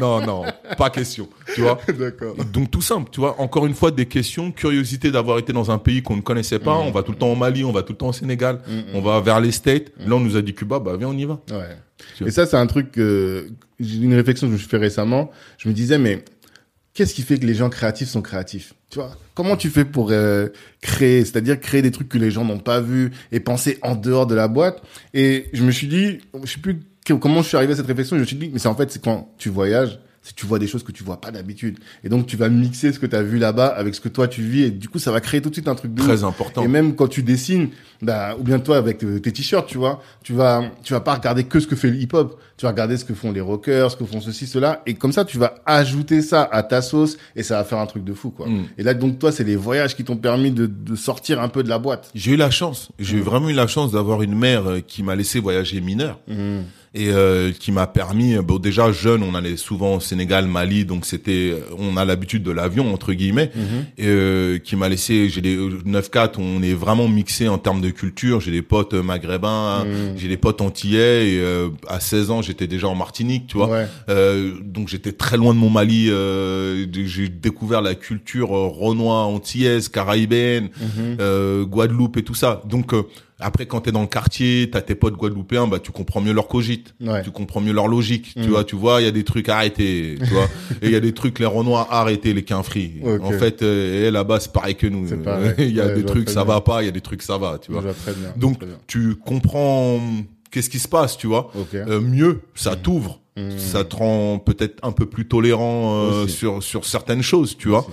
[0.00, 0.42] non, non, non,
[0.76, 1.28] pas question.
[1.54, 2.34] Tu vois D'accord.
[2.52, 3.40] Donc tout simple, tu vois.
[3.40, 6.74] Encore une fois, des questions, curiosité d'avoir été dans un pays qu'on ne connaissait pas.
[6.78, 8.60] On va tout le temps au Mali, on va tout le temps au Sénégal,
[8.92, 9.92] on va vers les States.
[10.04, 11.38] Là, on nous a dit Cuba, bah viens, on y va.
[11.50, 12.26] Ouais.
[12.26, 12.98] Et ça, c'est un truc
[13.80, 15.30] j'ai une réflexion que je me suis fait récemment.
[15.56, 16.24] Je me disais, mais
[16.98, 18.74] qu'est-ce qui fait que les gens créatifs sont créatifs?
[18.90, 18.98] Tu
[19.36, 20.48] Comment tu fais pour euh,
[20.80, 24.26] créer, c'est-à-dire créer des trucs que les gens n'ont pas vus et penser en dehors
[24.26, 24.82] de la boîte?
[25.14, 26.80] Et je me suis dit, je sais plus
[27.20, 28.16] comment je suis arrivé à cette réflexion.
[28.16, 30.58] Je me suis dit, mais c'est en fait, c'est quand tu voyages, c'est tu vois
[30.58, 31.78] des choses que tu vois pas d'habitude.
[32.04, 34.28] Et donc, tu vas mixer ce que tu as vu là-bas avec ce que toi
[34.28, 34.64] tu vis.
[34.64, 36.02] Et du coup, ça va créer tout de suite un truc de.
[36.02, 36.62] Très important.
[36.62, 37.70] Et même quand tu dessines,
[38.02, 41.14] bah, ou bien toi avec euh, tes t-shirts, tu vois, tu vas, tu vas pas
[41.14, 42.40] regarder que ce que fait le hip-hop.
[42.56, 44.82] Tu vas regarder ce que font les rockers, ce que font ceci, cela.
[44.84, 47.86] Et comme ça, tu vas ajouter ça à ta sauce et ça va faire un
[47.86, 48.48] truc de fou, quoi.
[48.48, 48.64] Mm.
[48.78, 51.62] Et là, donc, toi, c'est les voyages qui t'ont permis de, de sortir un peu
[51.62, 52.10] de la boîte.
[52.16, 52.88] J'ai eu la chance.
[52.98, 56.18] J'ai eu vraiment eu la chance d'avoir une mère euh, qui m'a laissé voyager mineur
[56.94, 58.34] et euh, qui m'a permis.
[58.36, 62.04] euh, Bon, déjà jeune, on allait souvent au Sénégal, Mali, donc c'était, euh, on a
[62.04, 63.50] l'habitude de l'avion entre guillemets,
[63.98, 65.28] et euh, qui m'a laissé.
[65.28, 68.40] J'ai des 9-4, on est vraiment mixé en termes de culture.
[68.40, 69.84] J'ai des potes euh, maghrébins,
[70.16, 71.30] j'ai des potes antillais.
[71.32, 73.68] Et euh, à 16 ans, j'étais déjà en Martinique, tu vois.
[73.68, 73.86] Ouais.
[74.08, 76.08] Euh, donc j'étais très loin de mon Mali.
[76.10, 80.68] Euh, j'ai découvert la culture euh, renois, antillaise, caraïbéenne,
[81.20, 82.62] euh, Guadeloupe et tout ça.
[82.66, 83.02] Donc euh,
[83.40, 86.48] après, quand t'es dans le quartier, t'as tes potes guadeloupéens, bah tu comprends mieux leur
[86.48, 87.22] cogite, Ouais.
[87.22, 88.32] tu comprends mieux leur logique.
[88.34, 90.48] Tu vois, tu vois, il y a des trucs à arrêter, tu vois,
[90.82, 92.94] et il y a des trucs les renois à arrêter, les quinfris.
[93.04, 93.20] Ok.
[93.22, 95.06] En fait, euh, et là-bas c'est pareil que nous.
[95.58, 96.54] Il y a Ouais, des trucs ça bien.
[96.54, 97.82] va pas, il y a des trucs ça va, tu vois.
[97.82, 97.92] bien.
[98.36, 100.00] Donc tu comprends
[100.50, 101.50] qu'est-ce qui se passe, tu vois.
[101.58, 101.74] Ok.
[101.74, 103.20] Euh, mieux, ça t'ouvre,
[103.56, 107.80] ça te rend peut-être un peu plus tolérant euh, sur sur certaines choses, tu vois.
[107.80, 107.90] Aussi.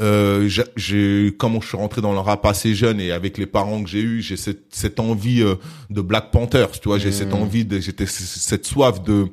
[0.00, 3.82] Euh, j'ai- comme je suis rentré dans le rap assez jeune et avec les parents
[3.82, 5.54] que j'ai eu, j'ai cette cette envie euh,
[5.90, 9.26] de Black Panthers, tu vois, j'ai cette envie de j'étais cette soif de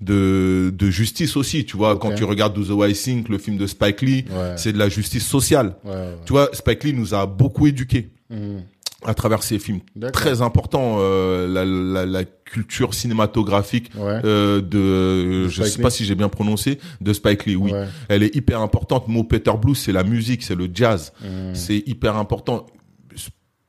[0.00, 3.56] de de justice aussi, tu vois, quand tu regardes Do the White Thing, le film
[3.56, 4.54] de Spike Lee, Ouais.
[4.56, 5.76] c'est de la justice sociale.
[5.84, 6.14] Ouais, ouais.
[6.24, 8.62] Tu vois, Spike Lee nous a beaucoup éduqués Mhm.
[9.04, 9.80] À travers ses films.
[10.12, 14.20] Très important, euh, la, la, la culture cinématographique Ouais.
[14.24, 15.94] euh, de, je Spike sais pas Lee.
[15.94, 17.56] si j'ai bien prononcé, de Spike Lee.
[17.56, 17.86] Oui, Ouais.
[18.08, 19.08] elle est hyper importante.
[19.08, 21.54] Mo Peter Blues, c'est la musique, c'est le jazz, Mhm.
[21.54, 22.66] c'est hyper important.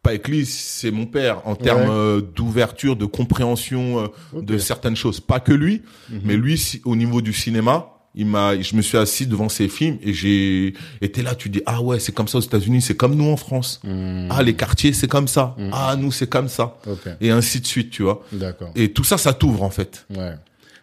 [0.04, 1.88] Spike Lee, c'est mon père en termes Ouais.
[1.90, 5.20] euh, d'ouverture, de compréhension euh, de certaines choses.
[5.20, 5.84] Pas que lui,
[6.24, 9.68] mais lui, si- au niveau du cinéma, il m'a, je me suis assis devant ses
[9.70, 11.34] films et j'ai été là.
[11.36, 13.80] Tu dis ah ouais, c'est comme ça aux États-Unis, c'est comme nous en France.
[13.84, 14.28] Mhm.
[14.30, 15.55] Ah les quartiers, c'est comme ça.
[15.72, 16.78] Ah nous, c'est comme ça.
[17.22, 18.24] Et ainsi de suite, tu vois.
[18.34, 18.72] D'accord.
[18.76, 20.05] Et tout ça, ça t'ouvre en fait.
[20.16, 20.34] Ouais.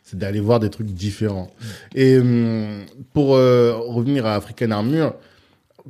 [0.05, 1.51] C'est d'aller voir des trucs différents.
[1.95, 5.15] Et hum, pour euh, revenir à African Armure,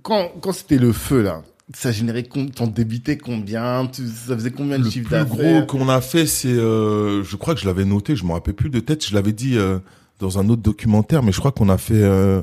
[0.03, 2.25] quand, quand c'était le feu, là, ça générait,
[2.57, 3.87] t'en débitais combien?
[3.87, 5.67] Tu, Ça faisait combien de Le chiffre plus gros d'affaires?
[5.69, 8.71] qu'on a fait, c'est, euh, je crois que je l'avais noté, je me rappelle plus
[8.71, 9.79] de tête, je l'avais dit euh,
[10.19, 12.43] dans un autre documentaire, mais je crois qu'on a fait, euh,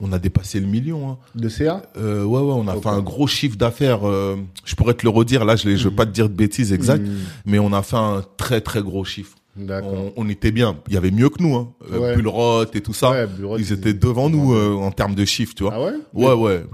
[0.00, 1.10] On a dépassé le million.
[1.10, 1.18] Hein.
[1.34, 4.06] De CA euh, Ouais, ouais, on a fait un gros chiffre d'affaires.
[4.06, 5.44] Euh, je pourrais te le redire.
[5.44, 7.18] Là, je ne veux pas te dire de bêtises exactes, mm.
[7.46, 9.36] mais on a fait un très très gros chiffre.
[9.58, 10.78] On, on, était bien.
[10.88, 11.72] Il y avait mieux que nous, hein.
[11.92, 13.10] Euh, et tout ça.
[13.10, 13.28] Ouais,
[13.58, 15.74] ils étaient devant nous euh, en termes de chiffres, tu vois.
[15.74, 15.92] Ah ouais?
[16.14, 16.64] Ouais, ouais.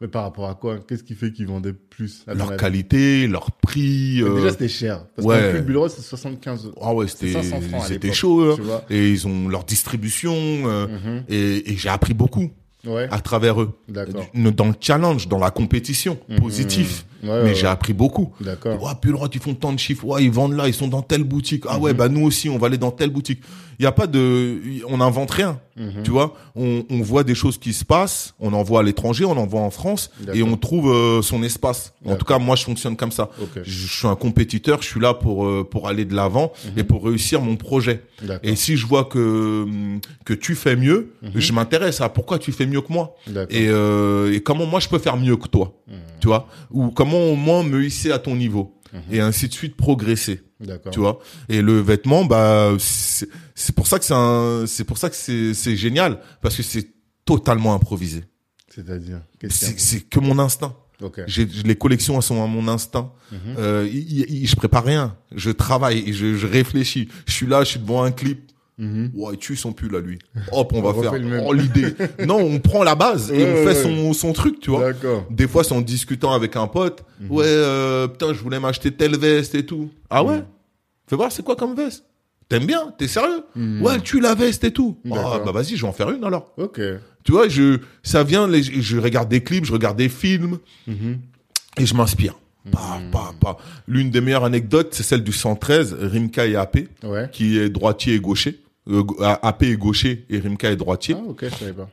[0.00, 0.78] Mais par rapport à quoi?
[0.78, 4.22] Qu'est-ce qui fait qu'ils vendaient plus Leur qualité, leur prix.
[4.22, 4.36] Euh...
[4.36, 5.06] Déjà, c'était cher.
[5.16, 5.62] Parce ouais.
[5.64, 7.34] que le c'est 75 Ah ouais, c'était
[7.86, 8.52] c'était chaud.
[8.52, 8.82] Hein.
[8.90, 10.34] Et ils ont leur distribution.
[10.34, 11.24] Euh, mhm.
[11.28, 12.52] Et, et j'ai appris beaucoup
[12.86, 13.08] ouais.
[13.10, 13.78] à travers eux.
[13.88, 16.40] Dans le challenge, dans la compétition, mhm.
[16.40, 17.06] positif.
[17.22, 18.32] mais j'ai appris beaucoup.
[18.40, 18.96] D'accord.
[19.02, 20.04] Le ils font tant de chiffres.
[20.04, 21.64] Ouais, ils vendent là, ils sont dans telle boutique.
[21.68, 21.98] Ah ouais, mhm.
[21.98, 23.40] bah nous aussi, on va aller dans telle boutique.
[23.78, 25.60] Il y a pas de, on n'invente rien.
[26.02, 29.24] Tu vois, on, on, voit des choses qui se passent, on en voit à l'étranger,
[29.24, 31.94] on en voit en France, et on trouve euh, son espace.
[32.04, 33.30] En tout cas, moi, je fonctionne comme ça.
[33.62, 37.04] Je, suis un compétiteur, je suis là pour euh, pour aller de l'avant et pour
[37.04, 38.02] réussir mon projet.
[38.42, 39.66] Et si je vois que
[40.24, 43.14] que tu fais mieux, je m'intéresse à pourquoi tu fais mieux que moi
[43.50, 45.82] et, euh, et comment moi je peux faire mieux que toi,
[46.20, 48.78] tu vois, ou comment au moins me hisser à ton niveau
[49.10, 50.42] et ainsi de suite progresser.
[50.90, 51.20] Tu vois?
[51.48, 56.20] Et le vêtement, bah, c'est pour ça que c'est c'est pour ça que c'est, génial
[56.40, 56.88] parce que c'est
[57.24, 58.24] totalement improvisé.
[58.68, 60.74] C'est-à-dire, c'est, que mon instinct.
[61.00, 61.22] Okay.
[61.26, 63.12] J'ai, les collections elles sont à mon instinct.
[63.58, 65.16] Euh, je prépare rien.
[65.34, 67.08] Je travaille je, je réfléchis.
[67.26, 68.50] Je suis là, je suis devant un clip.
[68.78, 70.18] Mm Ouais, il tue son pull à lui.
[70.52, 71.14] Hop, on, va faire
[71.44, 71.94] oh, l'idée.
[72.26, 74.92] non, on prend la base et on fait son, son truc, tu vois.
[75.30, 77.04] Des fois, c'est en discutant avec un pote.
[77.20, 77.30] Mhm.
[77.30, 79.90] Ouais, euh, putain, je voulais m'acheter telle veste et tout.
[80.08, 80.38] Ah ouais?
[80.38, 80.44] Mhm.
[81.08, 82.04] Fais voir, c'est quoi comme veste?
[82.48, 82.94] T'aimes bien?
[82.96, 83.42] T'es sérieux?
[83.56, 83.82] Mhm.
[83.82, 84.98] Ouais, tu la veste et tout.
[85.10, 86.52] Ah, bah vas-y, je vais en faire une alors.
[86.56, 86.80] Ok.
[87.24, 91.84] Tu vois, je, ça vient, les, je regarde des clips, je regarde des films et
[91.84, 92.38] je m'inspire.
[92.70, 93.58] Pas.
[93.86, 97.28] L'une des meilleures anecdotes, c'est celle du 113, Rimka et AP, ouais.
[97.32, 98.60] qui est droitier et gaucher.
[98.88, 101.14] Euh, AP est gaucher et Rimka est droitier.
[101.18, 101.88] Ah, ok, je savais pas.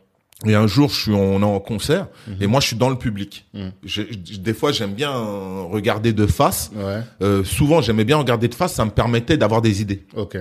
[0.45, 2.35] Et un jour, je suis en, en concert mhm.
[2.41, 3.45] et moi, je suis dans le public.
[3.53, 3.71] Mhm.
[3.83, 6.71] Je, des fois, j'aime bien regarder de face.
[6.75, 7.01] Ouais.
[7.21, 8.73] Euh, souvent, j'aimais bien regarder de face.
[8.73, 10.03] Ça me permettait d'avoir des idées.
[10.15, 10.37] Ok.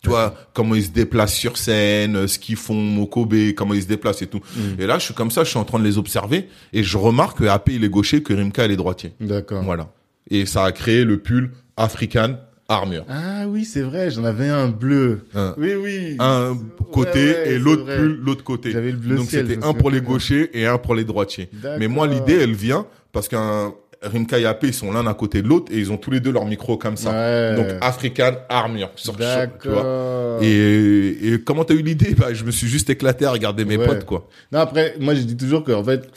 [0.00, 3.88] Tu vois comment ils se déplacent sur scène, ce qu'ils font Mokobe, comment ils se
[3.88, 4.40] déplacent et tout.
[4.56, 4.76] Mhm.
[4.78, 6.96] Et là, je suis comme ça, je suis en train de les observer et je
[6.96, 9.12] remarque que AP il est gaucher, que Rimka elle est droitier.
[9.20, 9.62] D'accord.
[9.64, 9.90] Voilà.
[10.30, 12.36] Et ça a créé le pull African
[12.68, 13.04] armure.
[13.08, 15.26] Ah oui, c'est vrai, j'en avais un bleu.
[15.56, 16.16] oui, oui.
[16.18, 16.56] Un
[16.92, 18.70] côté et l'autre pull l'autre côté.
[18.70, 21.48] J'avais le bleu Donc c'était un pour les gauchers et un pour les droitiers.
[21.78, 25.42] Mais moi l'idée elle vient parce qu'un Rimka et AP, ils sont l'un à côté
[25.42, 27.56] de l'autre et ils ont tous les deux leur micro comme ça.
[27.56, 30.38] Donc African Armure sur tu vois.
[30.42, 32.14] Et, et comment t'as eu l'idée?
[32.14, 34.28] Bah je me suis juste éclaté à regarder mes potes quoi.
[34.52, 36.08] Non après moi je dis toujours que en fait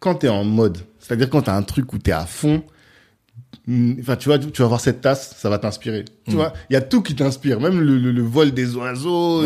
[0.00, 2.62] quand t'es en mode, c'est-à-dire quand t'as un truc où t'es à fond,
[4.00, 6.34] enfin tu vois tu vas voir cette tasse ça va t'inspirer tu mm.
[6.34, 9.42] vois il y a tout qui t'inspire même le, le, vol des oiseaux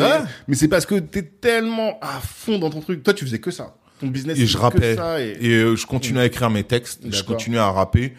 [0.48, 3.50] mais c'est parce que t'es tellement à fond dans ton truc toi tu faisais que
[3.50, 4.96] ça ton business et je rappais
[5.40, 8.14] et, euh, je continuais à écrire mes textes je continuais à rapper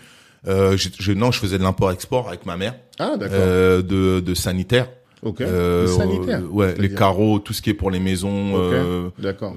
[0.47, 4.19] euh, je, non je faisais de l'import export avec ma mère ah d'accord euh, de
[4.19, 4.87] de sanitaire
[5.25, 5.41] Ok.
[5.41, 6.41] Euh, sanitaire.
[6.51, 8.53] Ouais, les carreaux, tout ce qui est pour les maisons.
[8.53, 8.75] Okay.
[8.75, 9.55] Euh, D'accord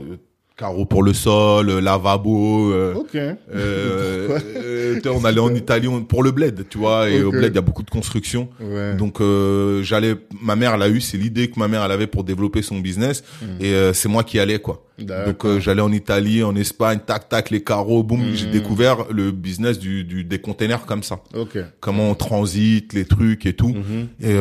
[0.59, 2.73] carreaux pour le sol, euh, lavabo.
[2.73, 3.15] Euh, ok.
[3.15, 3.39] Euh,
[4.57, 7.59] euh on allait en Italie pour le bled, tu vois, et au bled il y
[7.59, 8.49] a beaucoup de construction.
[8.61, 8.95] Ouais.
[8.95, 12.07] Donc euh, j'allais, ma mère elle a eu, c'est l'idée que ma mère elle avait
[12.09, 13.65] pour développer son business, hmm.
[13.65, 14.85] et c'est moi qui allais quoi.
[14.99, 18.51] Donc j'allais en Italie, en Espagne, tac tac les carreaux, boum, j'ai hmm.
[18.51, 21.21] découvert le business du, du des containers comme ça.
[21.35, 21.59] Ok.
[21.81, 23.75] Comment on transite les trucs et tout.
[23.75, 24.09] Hmm.
[24.21, 24.37] Et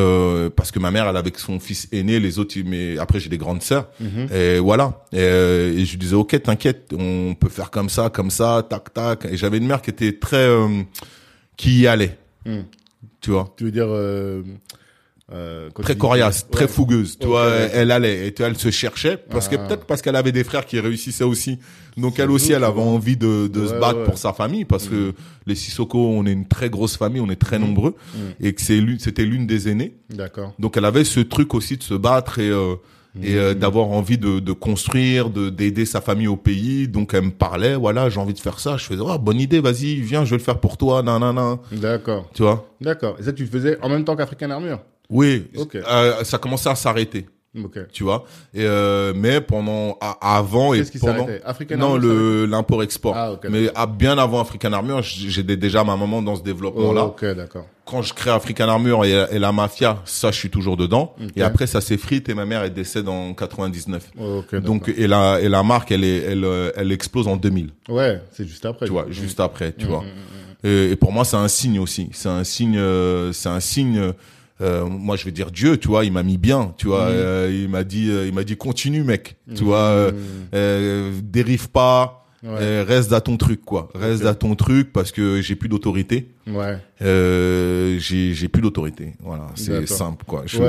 [0.56, 3.38] parce que ma mère elle avait son fils aîné, les autres, mais après j'ai des
[3.38, 3.90] grandes sœurs,
[4.34, 5.06] et voilà.
[5.14, 9.26] Et, et je disais ok t'inquiète on peut faire comme ça comme ça tac tac
[9.26, 10.84] et j'avais une mère qui était très euh,
[11.56, 12.62] qui y allait hmm.
[13.22, 13.54] tu vois?
[13.58, 13.88] Tu veux dire
[15.34, 17.18] euh, euh, très coriace, très fougueuse.
[17.20, 19.68] Tu vois, elle, allait, et elle se cherchait parce que ah.
[19.68, 21.60] peut-être parce qu'elle avait des frères qui réussissaient aussi.
[21.98, 25.10] Donc elle aussi, elle avait envie de, de se battre pour sa famille parce que
[25.10, 25.14] hmm.
[25.48, 27.64] les Sissoko, on est une très grosse famille, on est très hmm.
[27.64, 27.96] nombreux
[28.40, 29.98] et que c'est c'était l'une des aînées.
[30.10, 30.54] D'accord.
[30.60, 32.52] Donc elle avait ce truc aussi de se battre et
[33.22, 33.60] et euh, mm.
[33.60, 36.88] d'avoir envie de, de construire, de d'aider sa famille au pays.
[36.88, 38.78] Donc elle me parlait, voilà, j'ai envie de faire ça.
[38.78, 41.36] Je faisais, oh, bonne idée, vas-y, viens, je vais le faire pour toi, nan, nan,
[41.36, 41.58] nan.
[41.72, 42.30] D'accord.
[42.34, 42.68] Tu vois?
[42.82, 43.16] D'accord.
[43.20, 44.80] Et ça, tu le faisais en même temps qu'African Armure?
[45.10, 45.48] Oui.
[45.76, 47.28] Euh, ça commençait à s'arrêter.
[47.64, 47.84] Okay.
[47.92, 48.26] Tu vois.
[48.54, 53.14] Et euh, mais pendant avant et qui pendant African non le l'import export.
[53.16, 56.94] Ah, okay, mais à, bien avant African Armure, j'étais déjà ma maman dans ce développement
[56.94, 57.06] là.
[57.06, 57.66] Oh, ok, d'accord.
[57.86, 61.16] Quand je crée African Armure et, et, la mafia, ça je suis toujours dedans.
[61.36, 64.12] Et après ça s'effrite et ma mère est décède en 99.
[64.20, 66.46] Oh, Donc et la et la marque elle est elle
[66.76, 67.70] elle explose en 2000.
[67.90, 68.86] Ouais, c'est juste après.
[68.86, 69.44] Tu vois, juste mmh.
[69.44, 70.02] après, tu mmh, vois.
[70.02, 72.10] Mmh, et, et, pour moi c'est un signe aussi.
[72.12, 74.12] C'est un signe euh, c'est un signe euh,
[74.60, 77.16] moi je vais dire Dieu, tu vois, il m'a mis bien, tu vois, Mhm.
[77.16, 79.68] euh, il m'a dit, euh, il m'a dit continue mec, tu Mhm.
[79.68, 80.12] vois, euh,
[80.54, 82.50] euh, dérive pas, Ouais.
[82.62, 86.30] euh, reste à ton truc quoi, reste à ton truc parce que j'ai plus d'autorité,
[86.48, 86.78] Ouais.
[87.02, 90.60] euh, j'ai j'ai plus d'autorité, voilà, c'est simple quoi, Je-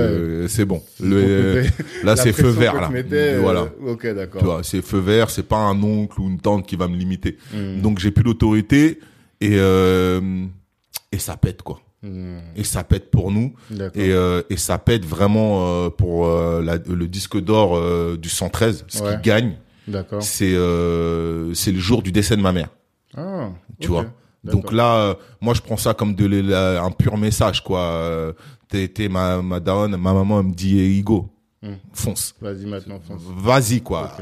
[0.42, 0.48] Ouais.
[0.48, 1.64] c'est bon, le,
[2.04, 3.68] là c'est feu vert là, mettais, euh, voilà.
[3.86, 4.40] Ok, d'accord.
[4.40, 6.96] Tu vois, c'est feu vert, c'est pas un oncle ou une tante qui va me
[6.96, 7.36] limiter.
[7.54, 7.82] Mm.
[7.82, 8.98] Donc j'ai plus d'autorité
[9.42, 10.20] et euh,
[11.12, 11.80] et ça pète quoi.
[12.04, 13.54] Et ça pète pour nous
[13.94, 17.76] et euh, et ça pète vraiment euh, pour euh, la- le disque d'or
[18.16, 18.84] du 113.
[18.86, 19.16] Ce Ouais.
[19.16, 19.56] qui gagne,
[20.20, 20.54] c'est
[21.54, 22.68] c'est le jour du décès de ma mère.
[23.16, 24.06] Ah, Tu vois.
[24.44, 28.34] Donc là, moi je prends ça comme de la- un pur message quoi.
[28.68, 31.28] T'es ma ma daronne, ma maman elle me dit eh, Igo,
[31.60, 31.68] Mm.
[31.92, 33.20] fonce, Vas-y maintenant, fonce.
[33.36, 34.12] vas-y quoi,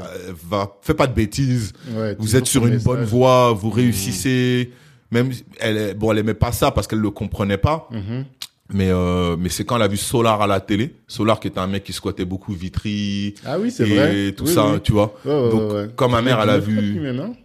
[0.49, 1.71] va, fais pas de bêtises.
[1.91, 2.85] Ouais, vous êtes sur une message.
[2.85, 4.71] bonne voie, vous réussissez.
[5.11, 7.87] Même elle, bon, elle aimait pas ça parce qu'elle le comprenait pas.
[7.91, 8.25] Mhm.
[8.73, 11.59] Mais euh, mais c'est quand elle a vu Solar à la télé, Solar qui était
[11.59, 14.31] un mec qui squattait beaucoup Vitry Ah oui, c'est et vrai.
[14.33, 14.79] tout Oui, ça, oui.
[14.83, 15.15] tu vois.
[15.23, 15.89] Ouais, Donc ouais, ouais.
[15.95, 16.99] quand ma mère elle a vu,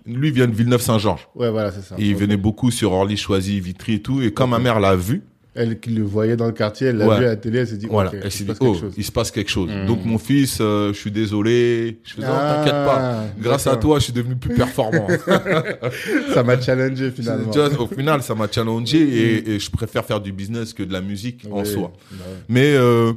[0.04, 1.28] Lui vient de Villeneuve-Saint-Georges.
[1.36, 1.94] Ouais, voilà, c'est ça.
[1.96, 4.20] Et il venait beaucoup sur Orly, Choisy, Vitry et tout.
[4.20, 5.22] Et quand ma mère l'a vu,
[5.54, 7.18] Elle qui le voyait dans le quartier, elle l'a Ouais.
[7.18, 8.58] vu à la télé, elle s'est dit, voilà, ok, elle il s'est se dit passe
[8.62, 8.94] oh, quelque chose.
[8.96, 9.70] il se passe quelque chose.
[9.70, 9.86] Mm.
[9.86, 11.98] Donc mon fils, euh, je suis désolé.
[12.04, 13.24] Je fais non, Ah, t'inquiète pas.
[13.38, 15.06] Grâce à toi, je suis devenu plus performant.
[16.34, 17.50] Ça m'a challengé finalement.
[17.50, 20.82] Tu vois, au final, ça m'a challengé et, et je préfère faire du business que
[20.82, 21.92] de la musique en soi.
[22.10, 22.36] bah ouais.
[22.48, 23.12] Mais euh,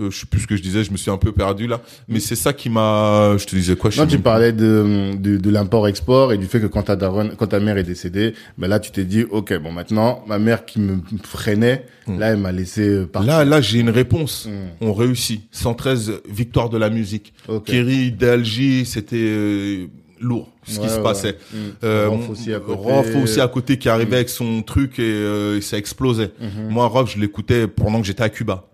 [0.00, 1.80] euh, je sais plus ce que je disais, je me suis un peu perdu là.
[2.08, 3.36] Mais c'est ça qui m'a.
[3.38, 6.46] Je te disais quoi je Non, tu même parlais de, de, de l'import-export et du
[6.46, 9.24] fait que quand ta daronne, quand ta mère est décédée, ben là, tu t'es dit,
[9.30, 12.18] OK, bon, maintenant, ma mère qui me freinait, Mm.
[12.18, 13.30] là, elle m'a laissé euh, partir.
[13.30, 14.46] Là, là, j'ai une réponse.
[14.46, 14.84] Mm.
[14.86, 15.42] On réussit.
[15.52, 17.32] 113 victoires de la musique.
[17.46, 17.64] Ok.
[17.66, 19.86] Kerry, DLJ, c'était euh,
[20.18, 21.36] lourd ce qui Ouais, se passait.
[21.52, 21.56] Mm.
[21.84, 22.80] Euh, Rof mon- aussi à côté.
[22.82, 24.14] Rof aussi à côté qui arrivait Mm.
[24.14, 26.32] avec son truc et, euh, et ça explosait.
[26.40, 26.70] Mhm.
[26.70, 28.64] Moi, Rof, je l'écoutais pendant que j'étais à Cuba.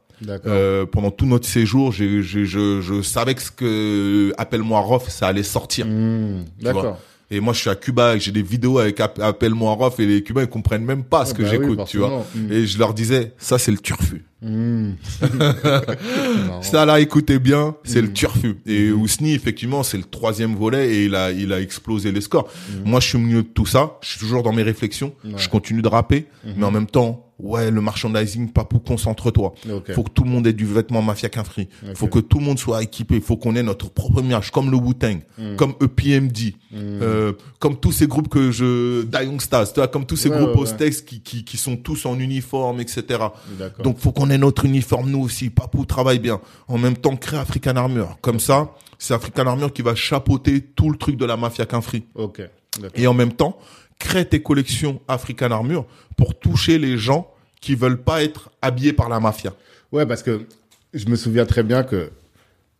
[0.47, 5.09] Euh, pendant tout notre séjour, j'ai- j'ai- je, je savais que ce que Appelle-moi Rof,
[5.09, 5.87] ça allait sortir.
[5.87, 6.45] Mm.
[6.61, 6.99] D'accord.
[7.31, 10.07] Et moi, je suis à Cuba et j'ai des vidéos avec App- Appelle-moi Rof et
[10.07, 12.09] les Cubains, ils comprennent même pas ce Ah que bah oui, j'écoute, tu vois.
[12.09, 12.47] forcément.
[12.49, 12.53] Mm.
[12.53, 14.25] Et je leur disais, ça, c'est le turfu.
[14.43, 14.93] Mm.
[16.47, 16.63] Marrant.
[16.63, 18.13] Ça, là, écoutez bien, c'est le Mm.
[18.13, 18.57] turfu.
[18.67, 19.01] Et Mhm.
[19.01, 22.49] Ousni, effectivement, c'est le troisième volet et il a, il a explosé les scores.
[22.71, 22.91] Mhm.
[22.91, 23.97] Moi, je suis au milieu de tout ça.
[24.03, 25.13] Je suis toujours dans mes réflexions.
[25.25, 25.33] Ouais.
[25.37, 26.27] Je continue de rapper.
[26.45, 26.55] Mhm.
[26.59, 29.55] Mais en même temps, ouais, le merchandising, papou, concentre-toi.
[29.71, 29.93] Ok.
[29.93, 31.69] Faut que tout le monde ait du vêtement Mafia qu'un free.
[31.87, 31.97] Ok.
[31.97, 33.21] Faut que tout le monde soit équipé.
[33.21, 35.57] Faut qu'on ait notre propre image, comme le Wu-Tang, Mm.
[35.57, 36.77] comme EPMD, Mm.
[37.03, 40.37] euh, comme tous ces groupes que je, Young Stars, tu vois, comme tous ces Ouais,
[40.37, 40.63] groupes ouais, ouais.
[40.63, 43.03] Ostex qui, qui, qui sont tous en uniforme, etc.
[43.83, 45.51] Donc, faut qu'on ait notre uniforme, nous aussi.
[45.51, 46.41] Papou travaille bien.
[46.69, 48.19] En même temps, crée African Armor.
[48.21, 51.81] Comme ça, c'est African Armor qui va chapeauter tout le truc de la Mafia qu'un
[51.81, 52.05] free.
[52.15, 52.43] Ok.
[52.95, 53.59] Et en même temps,
[53.99, 59.09] crée tes collections African Armor pour toucher les gens qui veulent pas être habillés par
[59.09, 59.53] la mafia.
[59.93, 60.47] Ouais, parce que
[60.93, 62.11] je me souviens très bien que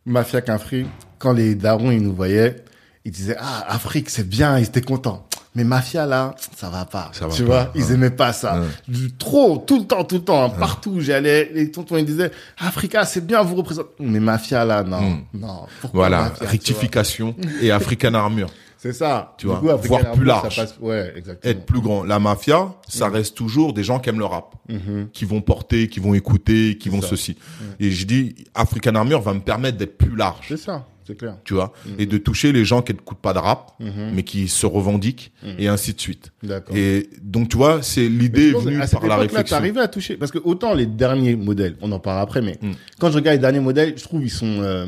[0.05, 0.87] Mafia Quinfri,
[1.19, 2.57] quand les darons, ils nous voyaient,
[3.05, 5.26] ils disaient, ah, Afrique, c'est bien, ils étaient contents.
[5.57, 7.11] Mais Mafia, là, ça va pas.
[7.13, 7.71] Ça va tu pas, vois, hein.
[7.75, 8.61] ils aimaient pas ça.
[8.61, 8.67] Ouais.
[8.87, 10.45] Du- Trop, tout le temps, tout le temps.
[10.45, 10.51] hein.
[10.51, 13.89] Partout où j'allais, les tontons, ils disaient, Africa, c'est bien, vous représentez.
[13.99, 15.25] Mais Mafia, là, non, Mm.
[15.35, 15.67] non.
[15.93, 16.51] Voilà, Mafia, tu vois?
[16.51, 18.49] rectification et African Armor.
[18.79, 19.35] C'est ça.
[19.39, 20.57] Tu Du vois, coup, African voire plus ça large.
[20.57, 21.51] passe- Ouais, exactement.
[21.51, 22.05] Être plus grand.
[22.05, 25.09] La mafia, ça reste toujours des gens qui aiment le rap, Mhm.
[25.13, 27.09] qui vont porter, qui vont écouter, qui vont ça.
[27.09, 27.37] ceci.
[27.81, 30.45] Et je dis, African Armor va me permettre d'être plus large.
[30.49, 31.37] C'est ça, c'est clair.
[31.45, 34.13] tu vois, et de toucher les gens qui n'écoutent pas de rap, Mhm.
[34.15, 36.33] mais qui se revendiquent, et ainsi de suite.
[36.43, 36.77] D'accord.
[36.77, 39.57] Et donc, tu vois, c'est l'idée venue à cette par la réflexion.
[39.57, 42.73] t'arrivais à toucher parce que autant les derniers modèles, on en parlera après, mais Mm.
[42.99, 44.87] quand je regarde les derniers modèles, je trouve ils sont euh,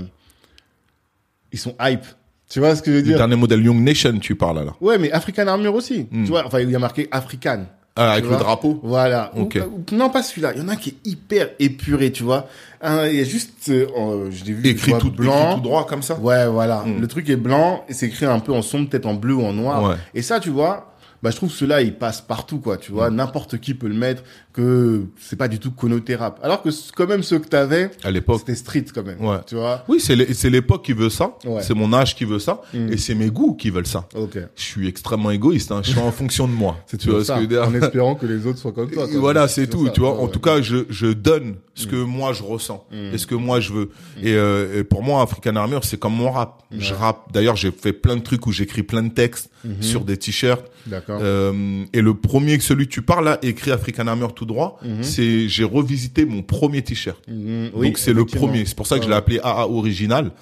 [1.53, 2.05] ils sont hype.
[2.51, 3.17] Tu vois ce que je veux Le dire?
[3.19, 4.75] dernier modèle Young Nation, tu parles là.
[4.81, 6.07] Ouais, mais African Armor aussi.
[6.11, 6.25] Mm.
[6.25, 7.67] Tu vois, enfin il y a marqué African.
[7.99, 8.81] Ah, avec le drapeau.
[8.83, 9.33] Voilà.
[9.37, 9.59] Ok.
[9.61, 10.53] Ou- ou- non, pas celui-là.
[10.55, 12.47] Il y en a un qui est hyper épuré, tu vois.
[12.81, 15.43] Un, Il y a juste, euh, euh, je l'ai vu, Écrit tout, blanc.
[15.51, 16.15] écrit tout droit comme ça.
[16.19, 16.85] Ouais, voilà.
[16.87, 17.01] Mm.
[17.01, 19.43] Le truc est blanc et c'est écrit un peu en sombre, peut-être en bleu ou
[19.45, 19.83] en noir.
[19.83, 19.97] Ouais.
[20.15, 22.77] Et ça, tu vois, bah, je trouve que cela, il passe partout, quoi.
[22.77, 22.95] Tu Mm.
[22.95, 24.23] vois, n'importe qui peut le mettre,
[24.63, 26.41] que c'est pas du tout connoté rap.
[26.43, 28.41] Alors que quand même ceux que t'avais, À l'époque.
[28.41, 29.25] c'était street quand même.
[29.25, 29.39] Ouais.
[29.47, 29.85] Tu vois.
[29.89, 31.37] Oui, c'est l'é- c'est l'époque qui veut ça.
[31.45, 31.63] Ouais.
[31.63, 32.61] C'est mon âge qui veut ça.
[32.75, 32.93] Mm.
[32.93, 34.09] Et c'est mes goûts qui veulent ça.
[34.17, 34.37] Ok.
[34.57, 35.71] Je suis extrêmement égoïste.
[35.71, 35.81] Hein.
[35.85, 36.77] Je suis en fonction de moi.
[36.87, 39.07] C'est tu vois ce que En espérant que les autres soient comme toi.
[39.15, 39.93] Voilà, c'est tout, ça.
[39.93, 40.15] tu vois.
[40.17, 43.15] Ouais, en tout cas, je, je donne ce que moi je ressens Mm.
[43.15, 43.91] et ce que moi je veux.
[44.23, 46.63] Et, euh, et pour moi, African Armor, c'est comme mon rap.
[46.77, 47.33] Je rappe.
[47.33, 49.83] D'ailleurs, j'ai fait plein de trucs où j'écris plein de textes Mhm.
[49.83, 50.65] sur des t-shirts.
[50.87, 51.19] D'accord.
[51.23, 55.49] Euh, et le premier, celui que tu parles là, écrit African Armor tout droit, c'est
[55.49, 57.23] j'ai revisité mon premier t-shirt.
[57.29, 57.71] Mhm.
[57.75, 58.65] Oui, Donc c'est le premier.
[58.67, 60.33] C'est pour ça que je l'ai appelé AA original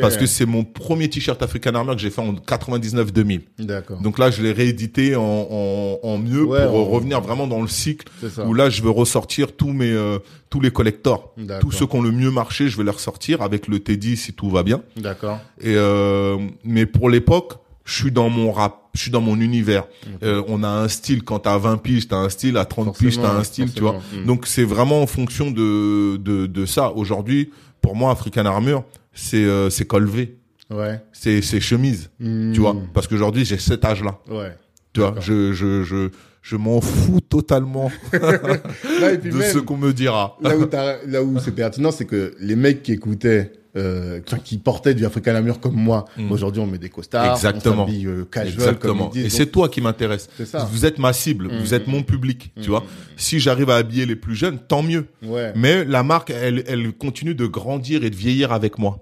[0.00, 3.40] parce que c'est mon premier t-shirt African Armor que j'ai fait en 99-2000.
[3.60, 4.00] D'accord.
[4.00, 7.60] Donc là, je l'ai réédité en, en, en mieux Ouais, pour en- revenir vraiment dans
[7.62, 8.08] le cycle
[8.46, 12.02] où là, je veux ressortir tous mes euh, tous les collectors, tous ceux qui ont
[12.02, 14.82] le mieux marché, je vais les ressortir avec le Teddy si tout va bien.
[14.96, 15.38] D'accord.
[15.60, 17.52] Et euh, mais pour l'époque,
[17.84, 19.84] je suis dans mon rap, je suis dans mon univers.
[20.22, 23.16] Euh, on a un style quand t'as 20 piges, t'as un style, à 30 piges,
[23.16, 23.92] t'as un Forcément, style, tu vois.
[23.94, 24.22] forcément.
[24.22, 24.26] Mm.
[24.26, 26.92] Donc c'est vraiment en fonction de de, de ça.
[26.92, 27.50] Aujourd'hui,
[27.80, 30.36] pour moi, African Armor, c'est euh, c'est col V,
[30.70, 31.00] Ouais.
[31.12, 32.52] c'est c'est chemise, Mhm.
[32.54, 32.76] tu vois.
[32.94, 34.18] Parce qu'aujourd'hui, j'ai cet âge-là.
[34.30, 34.52] Ouais.
[34.92, 36.10] Tu vois, je, je, je,
[36.42, 40.36] je m'en fous totalement Là, et puis de même, ce qu'on me dira.
[40.42, 44.58] là où, t'as- là où c'est pertinent, c'est que les mecs qui écoutaient, euh, qui
[44.58, 46.32] portaient du African Amur comme moi, Mm.
[46.32, 47.84] aujourd'hui on met des costards, Exactement.
[47.84, 49.08] on s'habille euh, casual, Exactement.
[49.10, 50.28] comme ils Et c'est Donc, toi qui m'intéresse.
[50.70, 51.58] Vous êtes ma cible, Mm.
[51.60, 52.72] vous êtes mon public, tu Mm.
[52.72, 52.84] vois.
[53.16, 55.06] Si j'arrive à habiller les plus jeunes, tant mieux.
[55.22, 55.52] Ouais.
[55.54, 59.00] Mais la marque, elle, elle continue de grandir et de vieillir avec moi.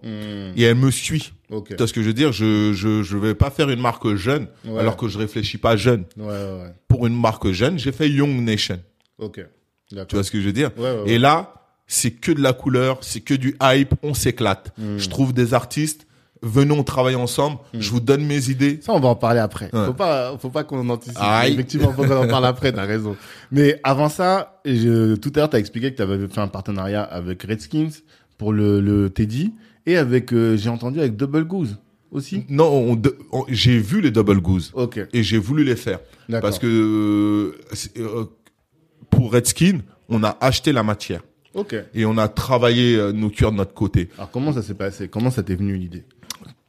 [0.56, 1.32] Et elle me suit.
[1.50, 1.68] Ok.
[1.68, 2.32] Tu vois ce que je veux dire?
[2.32, 4.80] Je je je vais pas faire une marque jeune Ouais.
[4.80, 6.04] alors que je réfléchis pas jeune.
[6.18, 6.34] Ouais.
[6.88, 8.78] Pour une marque jeune, j'ai fait Young Nation.
[9.18, 9.40] Ok.
[9.88, 10.70] Tu vois ce que je veux dire?
[10.76, 11.10] Ouais, ouais, ouais.
[11.12, 11.54] Et là,
[11.88, 14.72] c'est que de la couleur, c'est que du hype, on s'éclate.
[14.78, 14.98] Mm.
[14.98, 16.06] Je trouve des artistes,
[16.42, 18.78] venons travailler ensemble, je vous donne mes idées.
[18.82, 19.70] Ça, on va en parler après.
[19.74, 19.86] Ouais.
[19.86, 21.18] Faut pas, faut pas qu'on anticipe.
[21.20, 21.54] Aïe.
[21.54, 23.16] Effectivement, faut qu'on en parle après, t'as raison.
[23.50, 27.42] Mais avant ça, je, tout à l'heure, t'as expliqué que t'avais fait un partenariat avec
[27.42, 27.90] Redskins
[28.36, 29.52] pour le, le Teddy
[29.86, 31.76] et avec, euh, j'ai entendu, avec Double Goose
[32.12, 32.44] aussi.
[32.48, 35.00] Non, on- on- j'ai vu les Double Goose Ok.
[35.12, 35.98] et j'ai voulu les faire.
[36.28, 36.42] D'accord.
[36.42, 37.58] Parce que euh,
[37.98, 38.24] euh,
[39.10, 39.78] pour Redskin,
[40.08, 41.22] on a acheté la matière
[41.58, 41.74] Ok.
[41.94, 44.08] et on a travaillé euh, nos cuirs de notre côté.
[44.16, 45.08] Alors, comment ça s'est passé?
[45.08, 46.04] Comment ça t'est venu l'idée?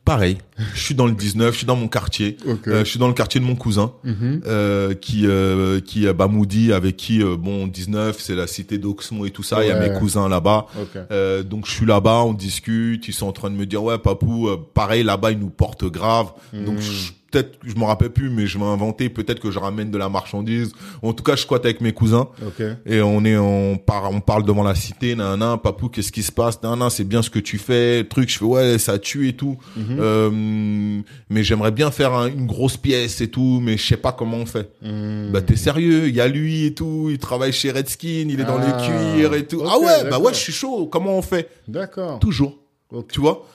[0.06, 0.40] Pareil,
[0.74, 2.68] je suis dans le 19, je suis dans mon quartier, Ok.
[2.68, 3.92] euh, je suis dans le quartier de mon cousin.
[4.04, 4.42] Mhm.
[4.48, 9.30] euh, qui euh, qui Bamoudi avec qui euh, bon 19 c'est la cité d'Oxmo et
[9.30, 10.98] tout ça il y a mes cousins là-bas Ok.
[11.12, 14.00] Euh, donc je suis là-bas on discute ils sont en train de me dire ouais
[14.00, 16.82] papou pareil là-bas ils nous portent grave donc Mm.
[16.82, 19.98] je- peut-être je me rappelle plus mais je vais inventer peut-être que je ramène de
[19.98, 20.72] la marchandise
[21.02, 22.64] en tout cas je squatte avec mes cousins Ok.
[22.86, 26.24] et on est on parle on parle devant la cité nan nan papou qu'est-ce qui
[26.24, 26.62] se passe?
[26.64, 29.34] Nan nan c'est bien ce que tu fais truc je fais ouais ça tue et
[29.34, 29.98] tout Mhm.
[30.00, 34.12] euh, mais j'aimerais bien faire un- une grosse pièce et tout mais je sais pas
[34.12, 35.32] comment on fait Mhm.
[35.32, 38.44] bah t'es sérieux, il y a lui et tout, il travaille chez Redskin, il est
[38.44, 39.62] dans Ah, les cuirs et tout.
[39.66, 40.88] ah ouais, bah ouais, je suis chaud.
[40.92, 41.50] Comment on fait?
[41.68, 42.20] D'accord.
[42.20, 42.58] Toujours,
[42.92, 43.12] Ok.
[43.12, 43.46] tu vois?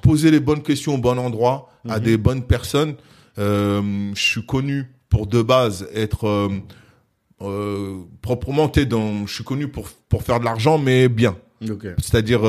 [0.00, 2.04] Poser les bonnes questions au bon endroit à Mhm.
[2.04, 2.94] des bonnes personnes.
[3.38, 6.48] Euh, je suis connu pour de base être euh,
[7.42, 9.26] euh, proprement, dans.
[9.26, 11.36] Je suis connu pour pour faire de l'argent, mais bien.
[11.98, 12.40] C'est-à-dire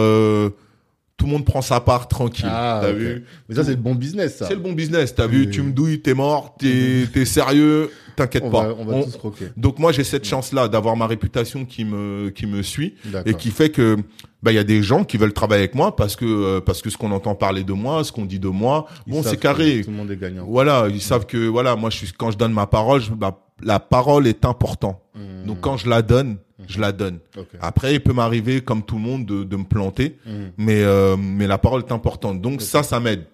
[1.18, 2.46] tout le monde prend sa part tranquille.
[2.50, 4.48] Ah, T'as vu Mais ça, c'est le bon business, ça.
[4.48, 5.16] C'est le bon business.
[5.16, 5.50] T'as Oui, vu.
[5.50, 8.68] Tu me douilles, t'es mort, t'es t'es sérieux, t'inquiète pas.
[8.68, 9.46] va, on va On- tous croquer.
[9.58, 13.32] donc moi j'ai cette chance là d'avoir ma réputation qui me qui me suit D'accord.
[13.32, 13.98] et qui fait que
[14.44, 16.82] bah il y a des gens qui veulent travailler avec moi parce que euh, parce
[16.82, 19.38] que ce qu'on entend parler de moi, ce qu'on dit de moi, Ils bon c'est
[19.38, 19.82] carré.
[19.84, 20.46] Tout le monde est gagnant.
[20.48, 23.42] Voilà, ils savent que voilà, moi je suis quand je donne ma parole, je- bah,
[23.64, 25.02] la parole est important.
[25.16, 25.46] Mhm.
[25.48, 26.38] Donc quand je la donne,
[26.68, 27.20] je la donne.
[27.62, 30.52] Après il peut m'arriver comme tout le monde de, de me planter, Mhm.
[30.58, 32.42] mais euh, mais la parole est importante.
[32.42, 33.26] Donc ça ça m'aide.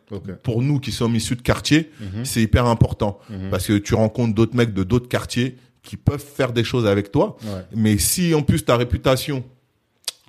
[0.44, 1.92] Pour nous qui sommes issus de quartier,
[2.24, 3.20] c'est hyper important
[3.50, 7.12] parce que tu rencontres d'autres mecs de d'autres quartiers qui peuvent faire des choses avec
[7.12, 7.38] toi.
[7.44, 7.64] Ouais.
[7.76, 9.44] Mais si en plus ta réputation,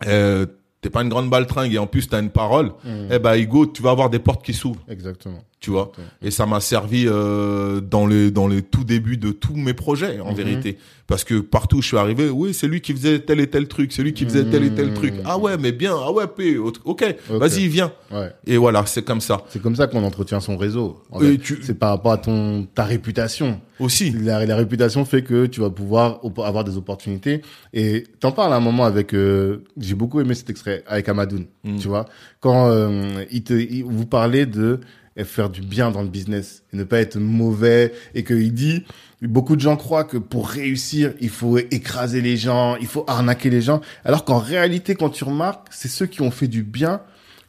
[0.07, 0.47] euh,
[0.81, 2.73] t'es pas une grande baltringue et en plus t'as une parole,
[3.11, 5.43] eh ben Hugo, tu vas avoir des portes qui s'ouvrent, Exactement.
[5.63, 5.93] Tu vois.
[6.21, 10.21] Et ça m'a servi euh, dans les dans les tout débuts de tous mes projets
[10.21, 10.37] en Mhm.
[10.37, 13.47] vérité, parce que partout où je suis arrivé, oui c'est lui qui faisait tel et
[13.47, 14.95] tel truc, c'est lui qui faisait tel et tel Mhm.
[14.95, 15.15] truc.
[15.25, 17.93] Ah ouais mais bien, ah ouais p, ok, vas-y viens.
[18.11, 18.31] Ouais.
[18.47, 19.45] Et voilà c'est comme ça.
[19.49, 21.01] C'est comme ça qu'on entretient son réseau.
[21.11, 21.39] En fait.
[21.39, 23.61] tu- C'est par rapport à ton ta réputation.
[23.79, 24.11] Aussi.
[24.13, 27.41] La, la réputation fait que tu vas pouvoir avoir des opportunités.
[27.73, 29.13] Et t'en parles à un moment avec.
[29.13, 31.47] euh, J'ai beaucoup aimé cet extrait avec Amadoun.
[31.65, 31.77] Mm.
[31.79, 32.05] Tu vois,
[32.41, 34.79] quand euh, il te, il- vous parlez de
[35.25, 38.85] faire du bien dans le business et ne pas être mauvais et qu'il dit
[39.21, 43.51] beaucoup de gens croient que pour réussir il faut écraser les gens il faut arnaquer
[43.51, 47.03] les gens alors qu'en réalité quand tu remarques c'est ceux qui ont fait du bien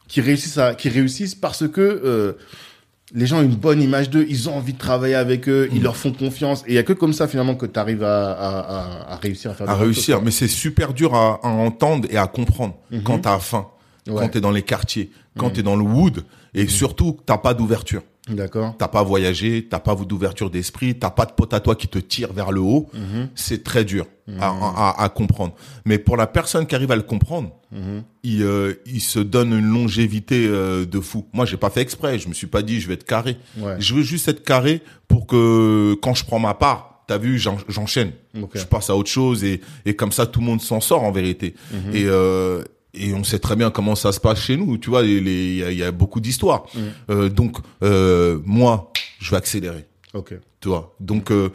[0.08, 2.32] qui réussissent à, qui réussissent parce que euh,
[3.14, 5.82] les gens ont une bonne image d'eux, ils ont envie de travailler avec eux, ils
[5.82, 6.62] leur font confiance.
[6.66, 9.52] Et il y a que comme ça finalement que tu arrives à, à, à, réussir
[9.52, 9.68] à faire.
[9.70, 10.16] à réussir.
[10.16, 13.02] choses, Mais c'est super dur à, à entendre et à comprendre Mhm.
[13.04, 13.68] quand t'as faim,
[14.08, 14.14] Ouais.
[14.16, 15.52] quand t'es dans les quartiers, quand Mhm.
[15.52, 16.24] t'es dans le wood,
[16.54, 18.02] et surtout que t'as pas d'ouverture.
[18.28, 18.74] D'accord.
[18.78, 21.98] T'as pas voyagé, t'as pas d'ouverture d'esprit, t'as pas de pote à toi qui te
[21.98, 22.88] tire vers le haut.
[22.94, 23.28] Mhm.
[23.34, 24.06] C'est très dur
[24.40, 25.52] à, à, à comprendre.
[25.84, 28.02] Mais pour la personne qui arrive à le comprendre, Mhm.
[28.22, 31.26] il, euh, il se donne une longévité euh, de fou.
[31.34, 32.18] Moi, j'ai pas fait exprès.
[32.18, 33.36] Je me suis pas dit je vais être carré.
[33.58, 33.76] Ouais.
[33.78, 37.58] Je veux juste être carré pour que quand je prends ma part, t'as vu, j'en-
[37.68, 38.12] j'enchaîne.
[38.54, 41.12] Je passe à autre chose et, et comme ça, tout le monde s'en sort en
[41.12, 41.54] vérité.
[41.92, 42.62] Et, euh,
[42.94, 44.78] et on sait très bien comment ça se passe chez nous.
[44.78, 46.64] Tu vois, il y a, il y a beaucoup d'histoires.
[47.10, 49.86] Euh, donc, euh, moi, je vais accélérer.
[50.12, 50.34] Ok.
[50.60, 50.94] Tu vois.
[51.00, 51.50] Donc, euh,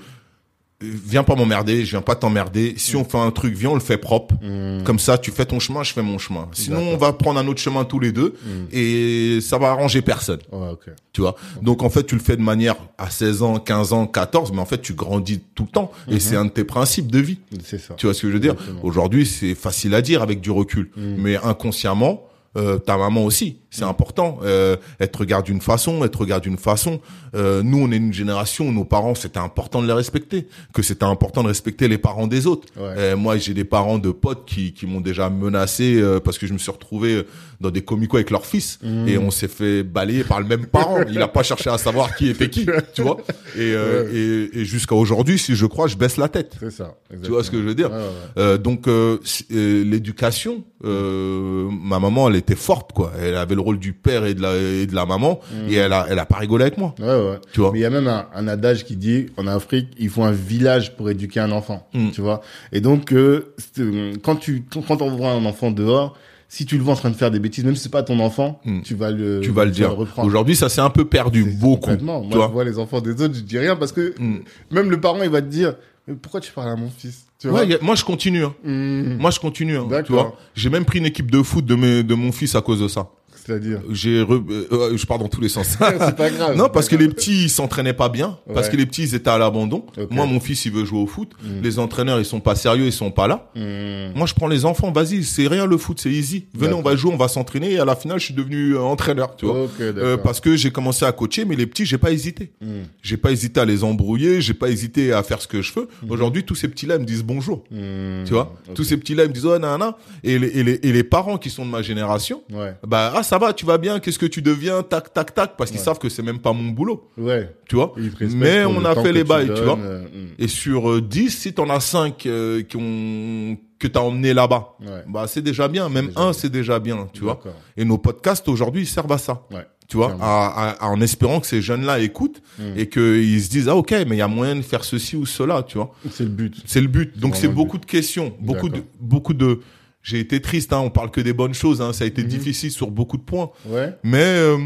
[0.82, 2.74] viens pas m'emmerder, je viens pas t'emmerder.
[2.78, 4.36] Si on fait un truc, viens, on le fait propre.
[4.84, 6.48] Comme ça, tu fais ton chemin, je fais mon chemin.
[6.54, 8.36] Sinon, on va prendre un autre chemin tous les deux
[8.72, 10.40] et ça va arranger personne.
[10.52, 10.70] Ouais.
[11.14, 11.36] Tu vois?
[11.62, 14.60] Donc, en fait, tu le fais de manière à 16 ans, 15 ans, 14, mais
[14.60, 15.92] en fait, tu grandis tout le temps.
[16.08, 17.40] Et c'est un de tes principes de vie.
[17.64, 17.94] C'est ça.
[17.96, 18.56] Tu vois ce que je veux dire?
[18.84, 22.24] Aujourd'hui, c'est facile à dire avec du recul, mais inconsciemment,
[22.58, 24.40] euh, ta maman aussi, c'est important.
[24.44, 27.00] Euh, elle te regarde d'une façon, elle te regarde d'une façon.
[27.36, 30.82] Euh, nous, on est une génération où nos parents, c'était important de les respecter, que
[30.82, 32.68] c'était important de respecter les parents des autres.
[32.78, 32.94] Ouais.
[32.98, 36.48] Euh, moi, j'ai des parents de potes qui, qui m'ont déjà menacé euh, parce que
[36.48, 37.24] je me suis retrouvé
[37.62, 41.00] dans des comicos avec leur fils et on s'est fait balayer par le même parent.
[41.10, 43.18] Il a pas cherché à savoir qui était qui, tu vois.
[43.56, 46.56] Et, euh, et, et jusqu'à aujourd'hui, si je crois, je baisse la tête.
[46.60, 46.96] C'est ça.
[47.22, 48.44] Tu vois ce que je veux dire Ouais, ouais, ouais.
[48.44, 49.18] Euh, Donc euh,
[49.52, 53.12] euh, l'éducation, euh, ma maman, elle était forte quoi.
[53.20, 55.92] Elle avait le rôle du père et de la et de la maman et elle
[55.94, 56.96] a elle a pas rigolé avec moi.
[57.00, 57.40] Ouais, ouais.
[57.52, 60.10] Tu vois Mais il y a même un, un adage qui dit, en Afrique, il
[60.10, 61.88] faut un village pour éduquer un enfant.
[61.94, 62.12] Mm.
[62.12, 62.42] Tu vois.
[62.72, 66.84] Et donc, euh, euh, quand tu, quand on voit un enfant dehors, si tu le
[66.84, 68.82] vois en train de faire des bêtises, même si c'est pas ton enfant, Mm.
[68.82, 69.96] tu vas le, Tu vas le dire.
[69.96, 70.28] reprendre.
[70.28, 71.82] Aujourd'hui, ça s'est un peu perdu beaucoup.
[71.82, 72.22] complètement.
[72.22, 74.40] Tu Moi, vois je vois les enfants des autres, je dis rien parce que Mm.
[74.72, 75.76] même le parent, il va te dire,
[76.08, 77.26] mais pourquoi tu parles à mon fils?
[77.40, 77.64] Tu vois?
[77.64, 78.44] Ouais, a- moi je continue.
[78.44, 78.54] Hein.
[78.66, 79.18] Mm.
[79.20, 79.78] Moi je continue.
[79.78, 80.36] Hein, tu vois.
[80.56, 82.88] J'ai même pris une équipe de foot de mes, de mon fils à cause de
[82.90, 83.08] ça.
[83.50, 83.82] C'est-à-dire?
[83.92, 85.70] J'ai re- euh, euh, je pars dans tous les sens.
[85.80, 86.56] c'est pas grave.
[86.60, 89.30] Non, parce que les petits ils s'entraînaient pas bien, parce que les petits ils étaient
[89.30, 89.86] à l'abandon.
[90.12, 91.32] Moi, mon fils il veut jouer au foot.
[91.42, 91.62] Mm.
[91.64, 93.50] Les entraîneurs ils sont pas sérieux, ils sont pas là.
[93.56, 94.14] Mm.
[94.18, 96.46] Moi, je prends les enfants, vas-y, c'est rien le foot, c'est easy.
[96.54, 97.74] Venez, on va jouer, on va s'entraîner.
[97.74, 99.68] Et à la finale, je suis devenu euh, entraîneur, tu vois.
[99.80, 102.52] Euh, parce que j'ai commencé à coacher, mais les petits, j'ai pas hésité.
[102.62, 102.68] Mm.
[103.02, 105.88] J'ai pas hésité à les embrouiller, j'ai pas hésité à faire ce que je veux.
[106.04, 106.12] Mhm.
[106.12, 107.64] Aujourd'hui, tous ces petits-là ils me disent bonjour.
[107.72, 109.98] Tu vois, tous ces petits-là ils me disent oh nanana.
[110.24, 112.74] Et les, et les et les parents qui sont de ma génération, Ouais.
[112.86, 115.72] bah ah ça va, tu vas bien, qu'est-ce que tu deviens, tac tac tac, parce
[115.72, 115.86] qu'ils Ouais.
[115.86, 117.50] savent que c'est même pas mon boulot, Ouais.
[117.68, 117.94] tu vois.
[118.36, 119.78] Mais on a fait les tu bails, tu donnes, vois.
[119.80, 120.28] euh, mm.
[120.38, 125.04] Et sur euh, 10, si t'en as 5 qui ont que t'as emmené là-bas, Ouais.
[125.08, 125.88] bah c'est déjà bien.
[125.90, 127.40] Même déjà un, c'est déjà bien, tu vois.
[127.78, 129.44] Et nos podcasts aujourd'hui, ils servent à ça.
[129.52, 129.66] Ouais.
[129.88, 130.24] Tu vois, Clairement.
[130.26, 132.64] à- à- en espérant que ces jeunes-là écoutent Mm.
[132.78, 135.26] et qu'ils se disent ah ok, mais il y a moyen de faire ceci ou
[135.26, 135.92] cela, tu vois.
[136.12, 136.54] C'est le but.
[136.66, 137.18] C'est le but.
[137.18, 139.62] Donc c'est beaucoup de questions, beaucoup de beaucoup de.
[140.02, 142.30] J'ai été triste, hein, on parle que des bonnes choses, hein, ça a été Mhm.
[142.30, 143.94] difficile sur beaucoup de points, Ouais.
[144.04, 144.58] mais euh,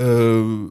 [0.00, 0.66] euh,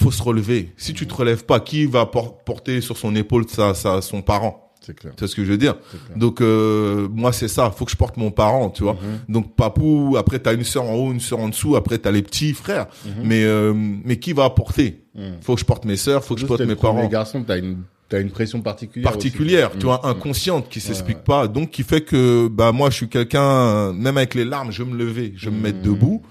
[0.00, 0.72] faut se relever.
[0.76, 4.22] Si tu te relèves pas, qui va por- porter sur son épaule sa, sa, son
[4.22, 4.66] parent?
[4.80, 5.12] C'est clair.
[5.14, 5.74] Tu vois ce que je veux dire?
[5.90, 6.16] C'est.
[6.18, 8.94] Donc euh, moi c'est ça, faut que je porte mon parent, tu vois.
[8.94, 9.34] Mhm.
[9.34, 12.22] Donc papou, après t'as une sœur en haut, une sœur en dessous, après t'as les
[12.22, 12.86] petits frères.
[13.04, 13.12] Mhm.
[13.24, 15.34] Mais euh, mais qui va porter Mhm.
[15.42, 17.06] Faut que je porte mes sœurs, faut que je porte mes le parents.
[17.08, 19.10] garçon, t'as une, t'as une pression particulière.
[19.10, 19.78] Particulière, aussi.
[19.78, 20.08] tu vois, Mm.
[20.08, 21.24] inconsciente, qui s'explique ouais.
[21.24, 24.82] pas, donc qui fait que bah moi je suis quelqu'un, même avec les larmes, je
[24.82, 25.84] me lever, je me mettre Mhm.
[25.84, 26.22] debout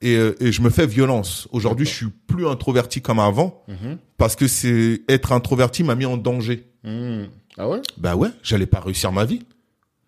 [0.00, 1.48] et euh, et je me fais violence.
[1.50, 3.98] Aujourd'hui, je suis plus introverti comme avant Mhm.
[4.18, 6.68] parce que c'est être introverti m'a mis en danger.
[6.84, 7.24] Mm.
[7.58, 7.80] Ah ouais?
[7.98, 9.42] Bah ouais, j'allais pas réussir ma vie.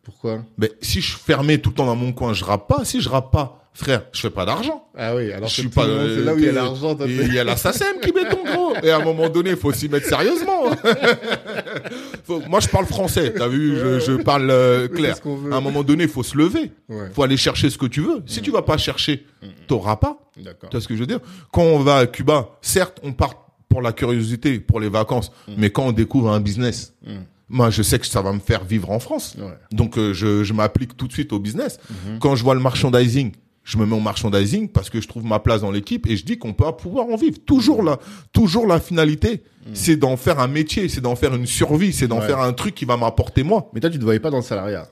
[0.03, 0.45] Pourquoi?
[0.59, 2.85] Mais si je fermais tout le temps dans mon coin, je rappe pas.
[2.85, 4.87] Si je rappe pas, frère, je fais pas d'argent.
[4.97, 5.85] Ah oui, alors je suis pas.
[5.85, 6.95] c'est là où il y a l'argent.
[6.95, 8.75] Et t'es- Il y a la SACEM qui met ton gros.
[8.83, 10.65] Et à un moment donné, il faut s'y mettre sérieusement.
[12.25, 13.33] Faut- Moi, je parle français.
[13.37, 15.17] T'as vu, je, je parle euh, clair.
[15.25, 16.73] veut À un moment donné, il faut se lever.
[16.89, 17.09] Ouais.
[17.13, 18.23] faut aller chercher ce que tu veux.
[18.27, 19.27] Si tu vas pas chercher,
[19.67, 20.19] t'auras pas.
[20.37, 20.71] D'accord.
[20.71, 21.21] Tu vois ce que je veux dire?
[21.53, 23.35] Quand on va à Cuba, certes, on part
[23.69, 27.11] pour la curiosité, pour les vacances, mais quand on découvre un business, Mm.
[27.49, 29.37] moi, je sais que ça va me faire vivre en France.
[29.39, 29.53] Ouais.
[29.73, 31.79] Donc euh, je, je m'applique tout de suite au business.
[31.91, 32.19] Mhm.
[32.21, 33.33] Quand je vois le merchandising,
[33.65, 36.25] je me mets au merchandising parce que je trouve ma place dans l'équipe et je
[36.25, 37.39] dis qu'on peut pouvoir en vivre.
[37.45, 37.99] Toujours la,
[38.33, 39.43] toujours la finalité,
[39.73, 42.21] c'est d'en faire un métier, c'est d'en faire une survie, c'est d'en.
[42.21, 42.27] Ouais.
[42.27, 43.71] faire un truc qui va m'apporter moi.
[43.75, 44.87] Mais toi, tu te voyais pas dans le salariat?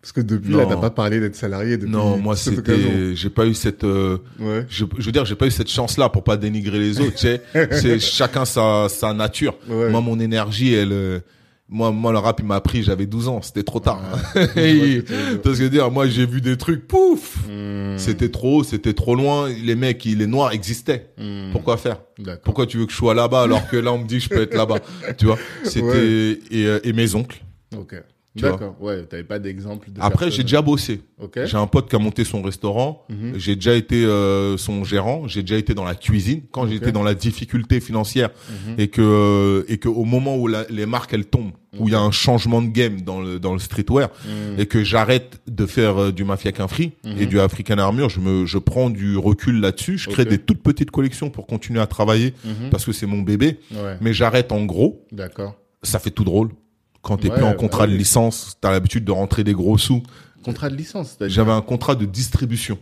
[0.00, 0.58] Parce que depuis Non.
[0.58, 4.18] là, t'as pas parlé d'être salarié depuis Non, moi c'était, j'ai pas eu cette, euh,
[4.38, 4.64] Ouais.
[4.68, 7.14] je, je veux dire, j'ai pas eu cette chance-là pour pas dénigrer les autres.
[7.16, 7.42] tu sais,
[7.72, 9.56] c'est chacun sa, sa nature.
[9.68, 9.90] Ouais.
[9.90, 11.18] Moi, mon énergie, elle, euh,
[11.68, 14.00] moi, moi, le rap, il m'a pris, j'avais 12 ans, c'était trop tard.
[14.36, 14.40] Ouais.
[14.40, 15.42] Je vois ce que tu veux dire.
[15.42, 17.98] Parce que dire, moi, j'ai vu des trucs, pouf, Mm.
[17.98, 19.48] C'était trop haut, c'était trop loin.
[19.48, 21.10] Les mecs, les noirs existaient.
[21.18, 21.50] Mm.
[21.52, 21.98] Pourquoi faire?
[22.44, 24.42] Pourquoi tu veux que je sois là-bas alors que là on me dit je peux
[24.42, 24.80] être là-bas?
[25.18, 25.38] Tu vois?
[25.64, 26.38] C'était Ouais.
[26.50, 27.42] et, euh, et mes oncles.
[27.76, 27.94] Ok.
[28.36, 28.76] Tu D'accord.
[28.80, 29.90] Ouais, t'avais pas d'exemple.
[29.90, 31.00] de Après, j'ai déjà bossé.
[31.18, 31.38] Ok.
[31.46, 33.04] J'ai un pote qui a monté son restaurant.
[33.08, 33.32] Mhm.
[33.38, 35.26] J'ai déjà été euh, son gérant.
[35.26, 38.74] J'ai déjà été dans la cuisine quand j'étais dans la difficulté financière Mhm.
[38.78, 41.92] et que euh, et que au moment où la- les marques elles tombent, où il
[41.92, 44.60] y a un changement de game dans le dans le streetwear Mm.
[44.60, 47.16] et que j'arrête de faire euh, du mafia qu'un free Mhm.
[47.20, 49.96] et du African Armure, je me je prends du recul là-dessus.
[49.96, 52.70] Je crée des toutes petites collections pour continuer à travailler Mhm.
[52.70, 53.58] parce que c'est mon bébé.
[53.72, 53.96] Ouais.
[54.02, 55.56] Mais j'arrête en gros D'accord.
[55.82, 56.50] ça fait tout drôle.
[57.06, 59.78] Quand t'es Ouais, plus en bah contrat de licence, t'as l'habitude de rentrer des gros
[59.78, 60.02] sous.
[60.44, 62.78] Contrat de licence, c'est-à-dire J'avais un contrat de distribution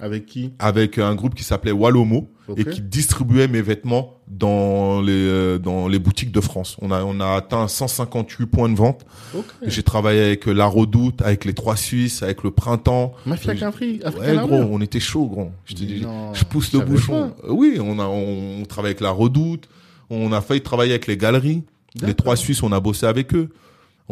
[0.00, 0.52] avec qui?
[0.58, 2.58] Avec un groupe qui s'appelait Wallomo Ok.
[2.58, 6.76] et qui distribuait mes vêtements dans les euh, dans les boutiques de France.
[6.80, 9.04] On a on a atteint 158 points de vente.
[9.36, 9.44] Ok.
[9.66, 13.12] J'ai travaillé avec La Redoute, avec les Trois Suisses, avec le Printemps.
[13.26, 13.70] Mafia African
[14.18, 15.50] Ouais, gros, on était chaud, gros.
[15.66, 17.34] Je te dis, je pousse le bouchon.
[17.44, 19.68] Euh, Oui, on a, on, on travaille avec la Redoute.
[20.08, 21.62] On a failli travailler avec les galeries.
[22.02, 23.48] Les trois Suisses, on a bossé avec eux.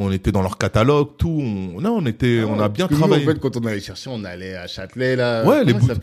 [0.00, 1.28] On était dans leur catalogue, tout.
[1.42, 3.24] On, non, on était, on a bien nous, travaillé.
[3.24, 5.44] en fait, quand on allait chercher, on allait à Châtelet, là.
[5.44, 5.94] Ouais, les comment bout- ça.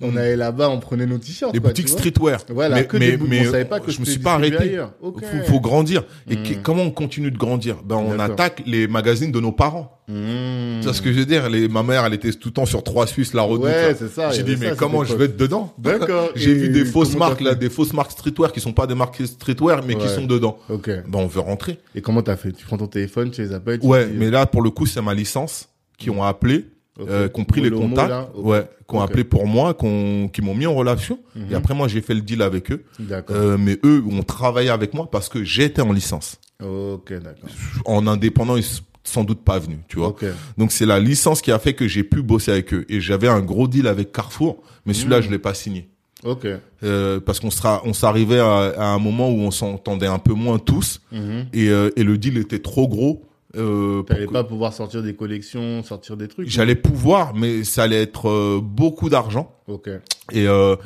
[0.00, 0.16] On Mm.
[0.18, 1.52] allait là-bas, on prenait nos t-shirts.
[1.52, 2.40] les quoi, boutiques streetwear.
[2.48, 3.30] Voilà, mais, que mais, des boutiques.
[3.40, 4.56] mais on savait pas que je me suis pas arrêté.
[4.58, 4.92] ailleurs.
[5.02, 5.20] Ok.
[5.24, 6.04] Faut, faut grandir.
[6.30, 6.62] Et Mm.
[6.62, 7.76] comment on continue de grandir?
[7.84, 9.95] Ben, on attaque les magazines de nos parents.
[10.08, 10.78] Mmh.
[10.80, 11.48] Tu vois ce que je veux dire?
[11.48, 13.64] Les, Ma mère, elle était tout le temps sur trois Suisses, la Redoute.
[13.64, 15.74] Ouais, c'est ça, J'ai dit, ça, mais comment je vais être dedans?
[15.78, 16.30] D'accord.
[16.36, 19.26] J'ai vu des fausses marques là, des fausses marques streetwear qui sont pas des marques
[19.26, 20.58] streetwear, mais qui sont dedans.
[20.68, 20.88] Ok.
[20.88, 21.78] Ben, on veut rentrer.
[21.94, 22.52] Et comment t'as fait?
[22.52, 24.86] Tu prends ton téléphone, tu les appelles tu Ouais, dis, mais là, pour le coup,
[24.86, 26.66] c'est ma licence qui ont appelé,
[27.00, 30.40] euh, qui ont pris les contacts, là, ouais, qui ont appelé pour moi, qu'on, qui
[30.40, 31.18] m'ont mis en relation.
[31.34, 31.46] Mhm.
[31.50, 32.84] Et après, moi, j'ai fait le deal avec eux.
[33.30, 36.38] Euh, mais eux ont travaillé avec moi parce que j'étais en licence.
[36.62, 37.50] Ok, d'accord.
[37.84, 38.64] En indépendant, ils
[39.06, 40.14] sans doute pas venus, tu vois.
[40.58, 42.84] Donc c'est la licence qui a fait que j'ai pu bosser avec eux.
[42.88, 45.22] Et j'avais un gros deal avec Carrefour, mais celui-là, Mhm.
[45.22, 45.88] je l'ai pas signé.
[46.24, 46.46] Ok.
[46.82, 50.32] Euh, parce qu'on sera, on s'arrivait à, à un moment où on s'entendait un peu
[50.34, 51.46] moins tous Mhm.
[51.52, 53.22] et, euh, et le deal était trop gros.
[53.56, 57.84] Euh, T'allais que- pas pouvoir sortir des collections, sortir des trucs J'allais pouvoir, mais ça
[57.84, 59.88] allait être euh, beaucoup d'argent Ok.
[60.32, 60.76] et euh,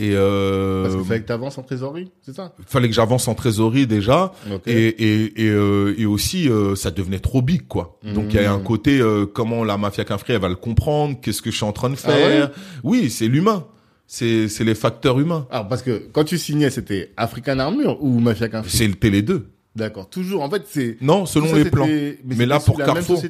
[0.00, 2.54] et euh, Parce qu'il fallait que t'avances en trésorerie, c'est ça?
[2.66, 4.32] Fallait que j'avance en trésorerie déjà
[4.66, 7.98] et et et, euh, et aussi euh, ça devenait trop big quoi.
[8.04, 8.64] Donc il y a un Mhm.
[8.64, 11.72] côté euh, comment la mafia Quinfri elle va le comprendre, qu'est-ce que je suis en
[11.72, 12.14] train de Ah ouais?
[12.14, 12.50] faire?
[12.84, 13.66] oui, c'est l'humain.
[14.06, 15.46] C'est c'est les facteurs humains.
[15.50, 18.70] Alors, parce que quand tu signais, c'était African Armure ou Mafia Quinfri?
[18.74, 19.48] C'est le télé 2.
[19.78, 20.08] D'accord.
[20.10, 20.42] Toujours.
[20.42, 20.96] En fait, c'est.
[21.00, 21.86] Non, selon ça, les plans.
[21.86, 23.22] Mais, Mais là, pour Carrefour,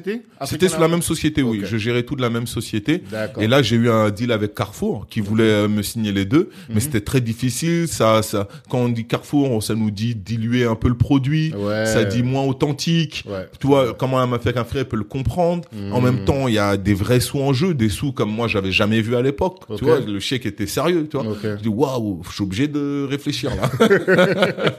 [0.45, 1.61] C'était sous la même société, oui.
[1.63, 3.03] Je gérais tout de la même société.
[3.11, 3.41] D'accord.
[3.43, 6.49] Et là, j'ai eu un deal avec Carrefour qui voulait euh, me signer les deux,
[6.69, 6.81] mais Mhm.
[6.81, 7.87] c'était très difficile.
[7.87, 11.53] Ça, ça, quand on dit Carrefour, ça nous dit diluer un peu le produit.
[11.55, 11.85] Ouais.
[11.85, 13.23] Ça dit moins authentique.
[13.27, 13.47] Ouais.
[13.59, 15.67] Tu vois, comment un mafia qu'un frère peut le comprendre.
[15.91, 16.05] En Mhm.
[16.05, 18.71] même temps, il y a des vrais sous en jeu, des sous comme moi j'avais
[18.71, 19.59] jamais vu à l'époque.
[19.77, 21.35] Tu vois, le chèque était sérieux, tu vois.
[21.43, 23.69] Je dis waouh, je suis obligé de réfléchir là.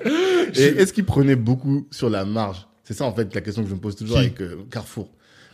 [0.57, 1.60] Et est-ce qu'ils prenaient beaucoup
[1.91, 4.23] sur la marge C'est ça, en fait, la question que je me pose toujours Qui
[4.23, 5.09] avec euh, Carrefour.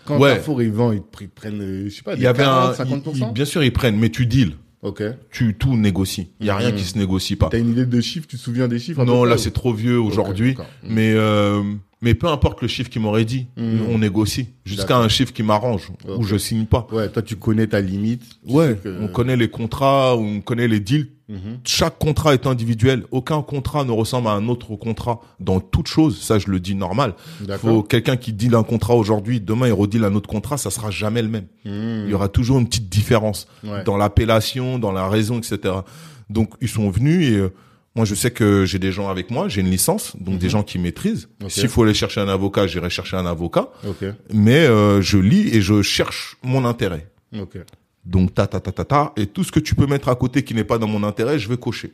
[0.04, 0.30] Quand Ouais.
[0.34, 2.44] Carrefour, ils vendent, ils, pr- ils prennent, euh, je sais pas, Il des y avait
[2.44, 3.10] 40, un, 50%?
[3.14, 4.52] il- il- bien sûr ils prennent, mais tu deals,
[4.82, 5.02] Ok.
[5.32, 6.28] tu tout négocies.
[6.40, 6.76] Il y a rien Mhm.
[6.76, 7.48] qui se négocie pas.
[7.50, 8.26] T'as une idée de chiffre?
[8.28, 10.50] Tu te souviens des chiffres à peu Non, près, là ou- c'est trop vieux aujourd'hui.
[10.54, 10.66] d'accord.
[10.84, 11.62] Mais euh,
[12.02, 13.86] mais peu importe le chiffre qu'il m'aurait dit, Mhm.
[13.90, 16.18] on négocie jusqu'à un chiffre qui m'arrange Ok.
[16.18, 16.86] où je signe pas.
[16.92, 18.22] Ouais, toi, tu connais ta limite.
[18.46, 21.08] Ouais, que- on connaît les contrats, on connaît les deals.
[21.28, 21.58] Mhm.
[21.64, 23.02] Chaque contrat est individuel.
[23.10, 26.20] Aucun contrat ne ressemble à un autre contrat dans toute chose.
[26.20, 27.14] Ça, je le dis normal.
[27.58, 30.92] Faut quelqu'un qui deal un contrat aujourd'hui, demain il redile un autre contrat, ça sera
[30.92, 31.46] jamais le même.
[31.64, 32.04] Mhm.
[32.04, 33.82] Il y aura toujours une petite différence Ouais.
[33.84, 35.58] dans l'appellation, dans la raison, etc.
[36.30, 37.52] Donc ils sont venus et euh,
[37.96, 40.62] moi je sais que j'ai des gens avec moi, j'ai une licence, donc des gens
[40.62, 41.28] qui maîtrisent.
[41.42, 41.48] Mhm.
[41.50, 43.70] S'il faut aller chercher un avocat, j'irai chercher un avocat.
[44.32, 47.08] Mais euh, je lis et je cherche mon intérêt.
[48.04, 50.44] Donc ta ta ta ta ta et tout ce que tu peux mettre à côté
[50.44, 51.92] qui n'est pas dans mon intérêt, je vais cocher.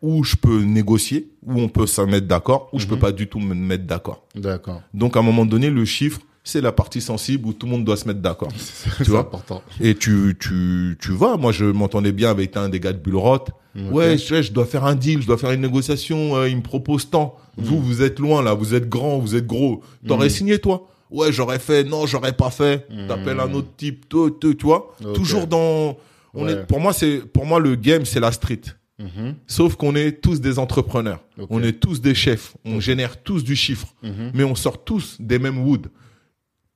[0.00, 2.90] Ou je peux négocier, ou on peut s'en mettre d'accord, ou je Mhm.
[2.90, 4.24] peux pas du tout me mettre d'accord.
[4.36, 4.80] D'accord.
[4.94, 7.84] Donc à un moment donné, le chiffre, c'est la partie sensible où tout le monde
[7.84, 8.48] doit se mettre d'accord.
[8.56, 9.62] C'est vois important.
[9.80, 13.34] Et tu, tu, tu vois, moi je m'entendais bien avec un des gars de Bullrot.
[13.36, 13.92] Ok.
[13.92, 16.62] Ouais, je, je dois faire un deal, je dois faire une négociation, euh, il me
[16.62, 17.36] propose tant.
[17.56, 17.62] Mm.
[17.62, 19.82] Vous, vous êtes loin là, vous êtes grand, vous êtes gros.
[20.06, 20.88] T'aurais signé toi?
[21.10, 21.84] Ouais, j'aurais fait.
[21.84, 22.86] Non, j'aurais pas fait.
[23.06, 24.94] T'appelles un autre type, toi, toi, tu vois?
[25.00, 25.12] Mm.
[25.12, 25.96] Toujours dans.
[26.34, 26.52] On Ouais.
[26.52, 26.66] est.
[26.66, 28.60] Pour moi, c'est pour moi le game, c'est la street.
[28.98, 29.36] Mhm.
[29.46, 31.20] Sauf qu'on est tous des entrepreneurs.
[31.50, 32.56] On est tous des chefs.
[32.64, 33.94] On génère tous du chiffre.
[34.02, 34.32] Mhm.
[34.34, 35.86] Mais on sort tous des mêmes woods.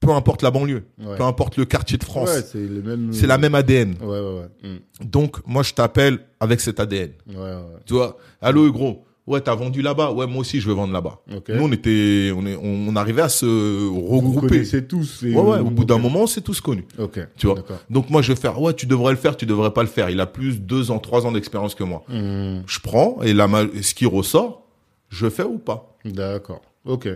[0.02, 0.84] Peu importe la banlieue.
[1.00, 1.16] Ouais.
[1.16, 2.28] Peu importe le quartier de France.
[2.28, 2.66] Ouais, c'est.
[3.12, 3.94] C'est la même ADN.
[4.02, 4.48] Ouais, ouais, ouais.
[4.70, 5.08] Mhm.
[5.08, 7.10] Donc, moi, je t'appelle avec cet ADN.
[7.28, 7.56] Ouais, ouais.
[7.86, 9.04] Tu vois, allô, gros.
[9.24, 10.10] Ouais, t'as vendu là-bas.
[10.10, 11.20] Ouais, moi aussi, je veux vendre là-bas.
[11.28, 13.46] Nous, on était, on est, on arrivait à se
[13.88, 14.48] regrouper.
[14.48, 15.22] connaissez tous.
[15.22, 15.58] et- Ouais, ouais.
[15.60, 16.84] Au bout d'un moment, on s'est tous connus.
[16.98, 17.20] Ok.
[17.36, 17.54] Tu vois.
[17.54, 17.78] D'accord.
[17.88, 20.10] Donc, moi, je vais faire, ouais, tu devrais le faire, tu devrais pas le faire.
[20.10, 22.02] Il a plus deux ans, trois ans d'expérience que moi.
[22.08, 22.64] Mhm.
[22.66, 24.66] Je prends et la, ma- ce qui ressort,
[25.08, 25.96] je fais ou pas.
[26.04, 26.62] D'accord.
[26.84, 27.08] Ok.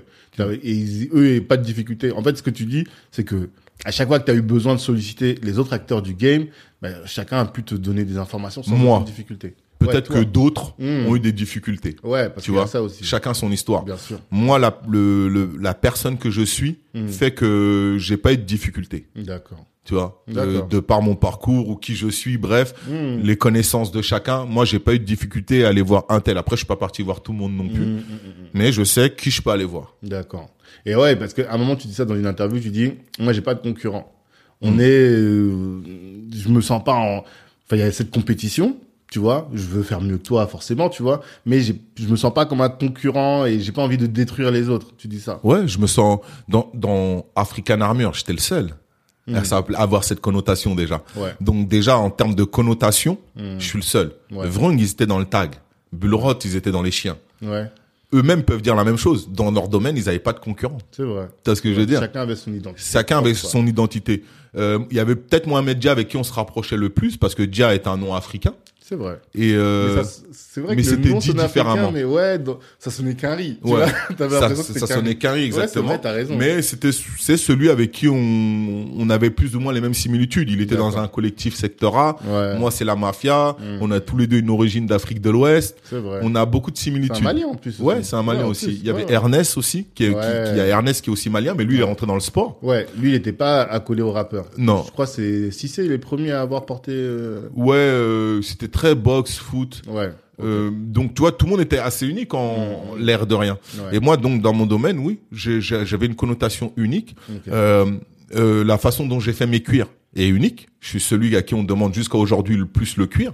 [0.62, 2.12] Et eux, pas de difficulté.
[2.12, 3.49] En fait, ce que tu dis, c'est que
[3.85, 6.47] à chaque fois que tu as eu besoin de solliciter les autres acteurs du game,
[6.83, 9.03] ben, chacun a pu te donner des informations sans Moi.
[9.07, 9.55] difficulté.
[9.79, 11.07] Peut-être Ouais, que d'autres Mm.
[11.07, 11.97] ont eu des difficultés.
[12.03, 13.05] Ouais, parce Tu qu'il y a vois, ça aussi.
[13.05, 13.84] chacun son histoire.
[13.84, 14.18] Bien sûr.
[14.30, 17.09] Moi, la, le, le- la personne que je suis Mm.
[17.09, 19.07] fait que j'ai pas eu de difficultés.
[19.14, 19.67] D'accord.
[19.87, 23.21] Tu vois, de, par mon parcours ou qui je suis, bref, Hmm.
[23.22, 24.45] les connaissances de chacun.
[24.45, 26.37] Moi, j'ai pas eu de difficulté à aller voir un tel.
[26.37, 28.03] Après, je suis pas parti voir tout le monde non plus, Hmm, hmm,
[28.53, 29.95] mais je sais qui je peux aller voir.
[30.03, 30.49] D'accord.
[30.84, 33.33] Et ouais, parce qu'à un moment, tu dis ça dans une interview, tu dis, moi,
[33.33, 34.13] j'ai pas de concurrent.
[34.61, 35.80] On est, euh,
[36.34, 37.25] je me sens pas en, enfin,
[37.72, 38.76] il y a cette compétition,
[39.11, 39.49] tu vois.
[39.53, 41.21] Je veux faire mieux que toi, forcément, tu vois.
[41.45, 41.72] Mais je
[42.08, 44.88] me sens pas comme un concurrent et j'ai pas envie de détruire les autres.
[44.96, 45.41] Tu dis ça.
[45.45, 48.71] Ouais, je me sens dans dans African Armure, j'étais le seul.
[49.26, 49.44] Mm.
[49.44, 51.03] Ça va avoir cette connotation déjà.
[51.16, 51.34] Ouais.
[51.40, 53.58] Donc déjà en termes de connotation, Mm.
[53.58, 54.12] je suis le seul.
[54.30, 54.48] Ouais.
[54.48, 55.54] Vrung, ils étaient dans le tag.
[55.92, 57.16] Bulrot, ils étaient dans les chiens.
[57.42, 57.70] Ouais.
[58.14, 59.28] Eux-mêmes peuvent dire la même chose.
[59.30, 60.78] Dans leur domaine, ils n'avaient pas de concurrent.
[60.92, 61.26] C'est vrai.
[61.42, 62.82] Tu vois ce que je veux dire Chacun avait son identité.
[62.92, 64.22] Chacun avait son identité.
[64.57, 67.34] Euh, Il y avait peut-être Mohamed Dia avec qui on se rapprochait le plus parce
[67.34, 68.54] que Dia est un nom africain.
[68.88, 69.18] C'est vrai.
[69.34, 71.91] Et euh, c'est vrai mais que le c'était dit différemment.
[71.91, 73.58] mais ouais, dans- ça sonnait qu'un riz.
[73.64, 73.80] Tu Ouais.
[73.80, 73.87] vois
[74.41, 75.18] ça, que ça qu'un sonnait riz.
[75.18, 75.88] qu'un riz, Ouais, c'est exactement.
[75.88, 76.37] vrai, t'as raison.
[76.38, 80.49] Mais c'était c'est celui avec qui on, on avait plus ou moins les mêmes similitudes.
[80.50, 82.17] Il était dans un collectif secteur A.
[82.25, 82.58] Ouais.
[82.61, 83.57] Moi, c'est la mafia.
[83.58, 83.79] Mm.
[83.80, 85.76] On a tous les deux une origine d'Afrique de l'Ouest.
[85.83, 86.21] C'est vrai.
[86.22, 87.17] On a beaucoup de C'est similitudes.
[87.17, 87.80] un Malien en plus.
[87.80, 88.04] Ouais, aussi.
[88.04, 88.67] c'est un Malien Ouais, en aussi.
[88.67, 89.13] plus, Il y avait ouais.
[89.13, 90.53] Ernest aussi, qui est, qui- Ouais.
[90.54, 92.57] il a Ernest qui est aussi malien, mais lui, il est rentré dans le sport.
[92.63, 94.46] Ouais, lui, il était pas accolé au rappeur.
[94.58, 94.84] Non.
[94.87, 96.92] Je crois que c'est Cissé, les premiers à avoir porté.
[96.95, 99.82] euh, Ouais, euh, c'était très boxe, foot.
[99.88, 100.11] Ouais.
[100.42, 102.57] Euh, donc, tu vois, tout le monde était assez unique en
[102.94, 102.98] Mm.
[103.00, 103.58] l'air de rien.
[103.78, 103.96] Ouais.
[103.96, 107.16] Et moi, donc, dans mon domaine, oui, j'avais une connotation unique.
[107.48, 107.86] Euh,
[108.34, 110.68] euh, la façon dont j'ai fait mes cuirs est unique.
[110.80, 113.32] Je suis celui à qui on demande jusqu'à aujourd'hui le plus le cuir.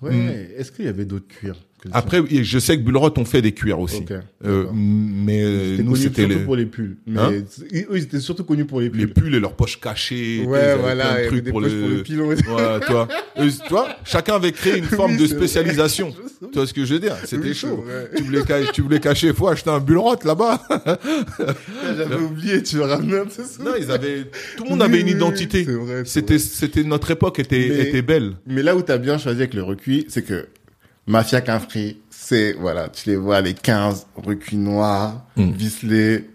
[0.00, 0.12] Ouais.
[0.12, 0.30] Mm.
[0.58, 1.56] Est-ce qu'il y avait d'autres cuirs?
[1.90, 4.04] Après, et je sais que Bulrot ont fait des cuirs aussi.
[4.44, 6.96] Euh, mais euh, C'était nous, c'était surtout les, pour les pulls.
[7.06, 7.32] Mais Hein
[7.72, 9.12] eux, ils étaient surtout connus pour les les pulls.
[9.24, 10.44] pulls et leurs poches cachées.
[10.46, 11.14] Ouais, voilà.
[11.14, 11.80] plein de trucs pour poches le...
[11.80, 12.28] pour le pilon.
[12.28, 13.08] Ouais, vois.
[13.40, 16.14] Eux, tu vois, chacun avait créé une forme Oui, de spécialisation.
[16.42, 17.14] Tu vois ce que je veux dire?
[17.24, 17.84] C'était Oui, chaud.
[18.16, 20.60] Tu voulais, ca- tu voulais cacher, il faut acheter un Bulrot là-bas.
[21.96, 22.76] J'avais oublié, tu
[23.30, 23.62] peu ça?
[23.62, 24.24] non, ils avaient,
[24.56, 25.66] tout le monde avait une identité.
[26.04, 28.32] C'était, c'était notre époque était, était belle.
[28.46, 30.46] Mais là où t'as bien choisi avec le recuit, c'est que
[31.06, 35.52] Mafia Quinfri, c'est, voilà, tu les vois, les 15 recuits noirs, Mm.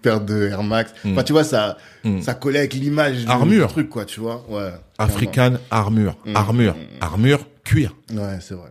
[0.02, 0.91] paire de Air Max.
[1.06, 1.14] Mm.
[1.14, 2.22] Enfin, tu vois, ça, Mm.
[2.22, 3.26] ça collait avec l'image du-
[3.69, 4.45] truc, quoi, tu vois.
[4.49, 4.72] Ouais.
[4.98, 6.35] African armure, Mm.
[6.35, 7.95] armure, armure, cuir.
[8.11, 8.69] Ouais, c'est vrai.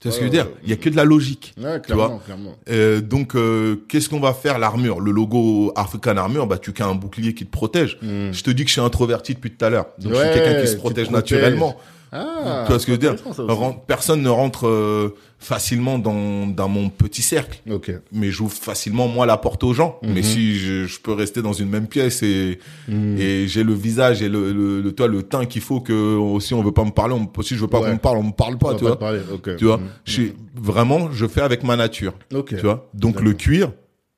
[0.00, 0.48] Tu vois ce que je veux dire.
[0.62, 1.54] Il y a que de la logique.
[1.58, 2.54] Ouais, Tu vois clairement.
[2.70, 6.86] Euh, donc, euh, qu'est-ce qu'on va faire L'armure, le logo African Armure, bah tu as
[6.86, 7.96] un bouclier qui te protège.
[8.02, 8.32] Mm.
[8.32, 9.86] Je te dis que je suis introverti depuis tout à l'heure.
[9.98, 11.74] Donc, je Ouais, suis quelqu'un qui se protège naturellement.
[12.16, 12.62] Ah.
[12.64, 13.76] tu vois ce que je veux dire aussi.
[13.86, 17.60] Personne ne rentre euh, facilement dans, dans mon petit cercle.
[17.70, 17.90] Ok.
[18.12, 19.98] Mais j'ouvre facilement, moi, la porte aux gens.
[20.02, 20.12] Mhm.
[20.14, 22.58] Mais si je, je peux rester dans une même pièce et,
[22.88, 23.16] Mm.
[23.18, 26.54] et j'ai le visage et le, le, le, toi, le teint qu'il faut que, si
[26.54, 27.86] on veut pas me parler, on, si je veux pas Ouais.
[27.88, 29.12] qu'on me parle, on me parle pas, tu pas vois.
[29.34, 29.56] ok.
[29.56, 29.88] Tu vois, Mm.
[30.04, 32.12] je suis, vraiment, je fais avec ma nature.
[32.34, 32.48] Ok.
[32.50, 32.88] Tu vois.
[32.94, 33.72] Donc le cuir,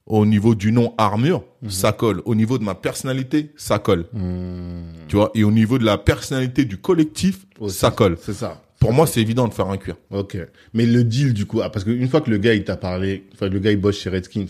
[0.07, 1.71] au niveau du nom armure, Mhm.
[1.71, 2.23] ça colle.
[2.25, 4.07] Au niveau de ma personnalité, ça colle.
[4.13, 4.83] Mm.
[5.09, 5.31] Tu vois.
[5.35, 8.17] Et au niveau de la personnalité du collectif, ça colle.
[8.23, 8.63] C'est ça.
[8.79, 9.97] Pour moi, c'est évident de faire un cuir.
[10.11, 10.37] Ok.
[10.75, 13.25] Mais le deal, du coup, ah, parce qu'une fois que le gars, il t'a parlé,
[13.35, 14.47] enfin, le gars, il bosse chez Redskins,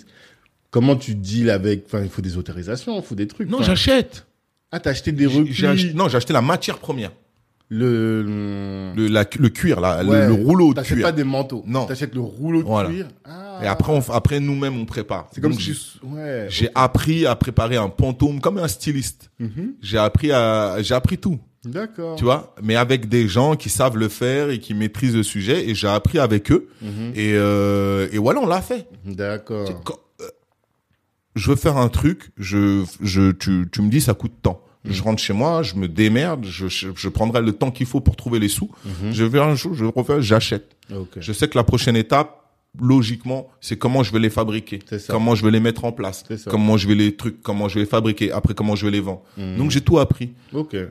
[0.71, 3.49] comment tu deals avec, enfin, il faut des autorisations, il faut des trucs.
[3.49, 4.27] Non, j'achète.
[4.73, 7.13] Ah, t'as acheté des ach- Non, j'ai acheté la matière première.
[7.69, 8.23] Le,
[8.95, 9.09] le...
[9.09, 11.03] La- le cuir, là, le- Ouais, le, rouleau de cuir.
[11.03, 11.65] pas des manteaux.
[11.67, 11.87] Non.
[11.87, 12.89] T'achètes le rouleau de Voilà.
[12.91, 13.09] cuir.
[13.25, 13.61] Ah.
[13.63, 15.29] Et après, on, après nous-mêmes, on prépare.
[15.33, 16.47] c'est comme si j'ai- ouais.
[16.49, 19.31] J'ai appris à préparer un pantôme comme un styliste.
[19.41, 19.75] Mhm.
[19.83, 21.39] J'ai appris à, j'ai appris tout.
[21.65, 22.15] D'accord.
[22.15, 25.69] tu vois, mais avec des gens qui savent le faire et qui maîtrisent le sujet.
[25.69, 26.69] Et j'ai appris avec eux.
[26.81, 27.13] Mhm.
[27.17, 28.87] Et, euh, et voilà, on l'a fait.
[29.05, 29.69] D'accord.
[30.21, 30.25] Euh,
[31.35, 34.63] je veux faire un truc, je, je, tu, tu me dis, ça coûte tant.
[34.89, 38.01] Je rentre chez moi, je me démerde, je, je, je prendrai le temps qu'il faut
[38.01, 38.71] pour trouver les sous.
[38.85, 39.13] Mhm.
[39.13, 40.77] Je vais un jour, je refais, j'achète.
[41.19, 42.43] Je sais que la prochaine étape,
[42.81, 45.13] logiquement, c'est comment je vais les fabriquer, C'est ça.
[45.13, 46.51] comment je vais les mettre en place, C'est ça.
[46.51, 49.01] comment je vais les trucs, comment je vais les fabriquer, après comment je vais les
[49.01, 49.23] vendre.
[49.39, 49.57] Mhm.
[49.57, 50.33] Donc j'ai tout appris.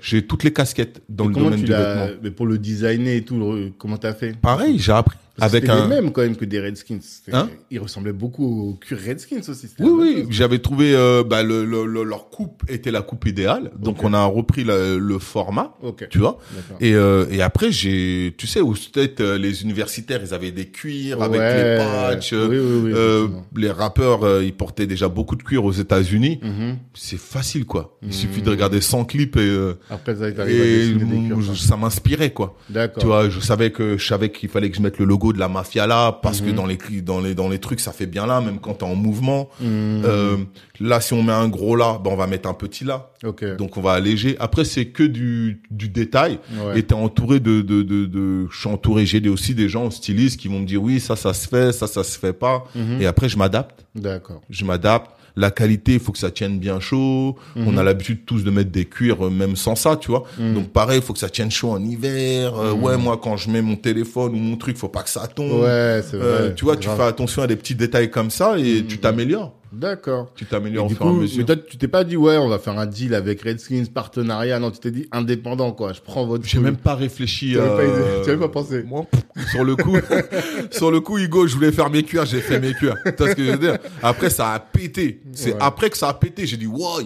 [0.02, 2.08] J'ai toutes les casquettes dans Et le domaine du vêtement.
[2.24, 4.36] mais pour le designer et tout, comment t'as fait?
[4.40, 5.18] Pareil, j'ai appris.
[5.40, 5.84] Avec c'était un.
[5.84, 7.00] les mêmes quand même que des Redskins.
[7.34, 9.68] Hein Ils ressemblaient beaucoup aux cuir Redskins aussi.
[9.80, 13.72] Oui, oui, j'avais trouvé euh, bah, le, le- le- leur coupe était la coupe idéale,
[13.78, 16.08] donc on a repris le, le format, Ok.
[16.10, 16.38] tu vois.
[16.80, 20.68] Et, euh, et après j'ai, tu sais, où peut-être euh, les universitaires ils avaient des
[20.68, 22.34] cuirs avec les patchs.
[22.34, 22.92] Oui, oui, oui.
[22.96, 26.40] euh, les rappeurs ils portaient déjà beaucoup de cuir aux États-Unis.
[26.42, 26.78] Mhm.
[26.94, 27.98] C'est facile quoi.
[28.02, 28.14] Il Mhm.
[28.14, 32.58] suffit de regarder 100 clips et, Après ça, et des cuirs, ça m'inspirait quoi.
[32.70, 33.02] D'accord.
[33.02, 35.40] Tu vois, je savais que je savais qu'il fallait que je mette le logo de
[35.40, 36.56] la mafia là parce que Mhm.
[36.56, 38.96] dans les dans les dans les trucs ça fait bien là même quand t'es en
[38.96, 39.50] mouvement.
[39.60, 39.68] Mhm.
[40.06, 40.38] Euh,
[40.80, 43.10] là si on met un gros là, ben on va mettre un petit là.
[43.58, 44.36] Donc on va alléger.
[44.40, 46.80] Après c'est que du du détail Ouais.
[46.80, 49.90] et t'es entouré de de de, de je suis entouré j'ai des- aussi des gens
[49.92, 52.64] stylistes qui vont me dire oui ça ça se fait ça ça se fait pas
[52.76, 53.02] Mhm.
[53.02, 54.42] et après je m'adapte D'accord.
[54.50, 57.36] je m'adapte la qualité, il faut que ça tienne bien chaud.
[57.56, 57.68] Mhm.
[57.68, 60.24] On a l'habitude tous de mettre des cuirs, euh, même sans ça, tu vois.
[60.40, 62.54] Donc pareil, il faut que ça tienne chaud en hiver.
[62.58, 65.28] Euh, Ouais, moi, quand je mets mon téléphone ou mon truc, faut pas que ça
[65.28, 65.52] tombe.
[65.52, 65.60] Mhm.
[65.62, 66.98] Ouais, c'est Euh, tu vois, tu grave.
[66.98, 69.54] fais attention à des petits détails comme ça et tu t'améliores.
[69.72, 70.32] D'accord.
[70.36, 71.40] Tu t'améliores au fur et à mesure.
[71.40, 74.60] mais toi, tu t'es pas dit, ouais, on va faire un deal avec Redskins, partenariat.
[74.60, 75.92] Non, tu t'es dit indépendant, quoi.
[75.94, 76.46] Je prends votre.
[76.46, 77.52] J'ai même pas réfléchi.
[77.52, 78.84] Tu pas, euh, avais pas pensé.
[78.84, 79.06] Moi,
[79.52, 79.98] sur le coup,
[80.72, 82.96] sur le coup, Hugo, je voulais faire mes cuirs, j'ai fait mes cuirs.
[83.06, 83.78] Tu vois ce que je veux dire?
[84.02, 85.22] Après, ça a pété.
[85.34, 85.58] C'est Ouais.
[85.60, 87.02] après que ça a pété, j'ai dit, wow,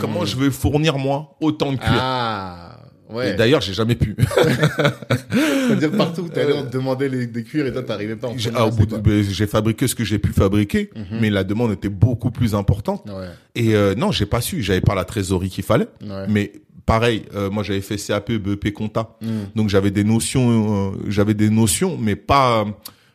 [0.00, 1.88] comment je vais fournir moi autant de cuirs?
[1.92, 2.78] Ah,
[3.12, 3.34] Et ouais.
[3.36, 4.16] d'ailleurs, j'ai jamais pu.
[5.68, 8.28] C'est-à-dire partout où t'allais, on te demandait les, des cuirs et toi, t'arrivais pas.
[8.28, 10.90] en J'ai ah, au bout de- ben, j'ai fabriqué ce que j'ai pu fabriquer,
[11.20, 13.04] mais la demande était beaucoup plus importante.
[13.08, 13.28] Ouais.
[13.54, 15.88] Et euh, non, j'ai pas su, j'avais pas la trésorerie qu'il fallait.
[16.02, 16.26] Ouais.
[16.28, 16.52] Mais
[16.86, 19.26] pareil, euh, moi j'avais fait CAP, BEP compta, Mm.
[19.56, 22.64] donc j'avais des notions, euh, j'avais des notions, mais pas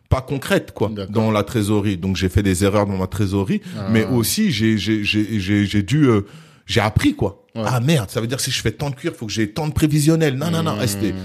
[0.09, 1.11] pas concrètes quoi, D'accord.
[1.13, 1.97] dans la trésorerie.
[1.97, 3.89] Donc j'ai fait des erreurs dans ma trésorerie, Ah.
[3.91, 6.21] mais aussi j'ai j'ai j'ai j'ai j'ai dû euh,
[6.67, 7.43] j'ai appris quoi.
[7.55, 7.63] Ouais.
[7.65, 9.51] Ah merde, ça veut dire que si je fais tant de cuir, faut que j'ai
[9.51, 10.35] tant de prévisionnel.
[10.35, 11.15] Non non non, c'était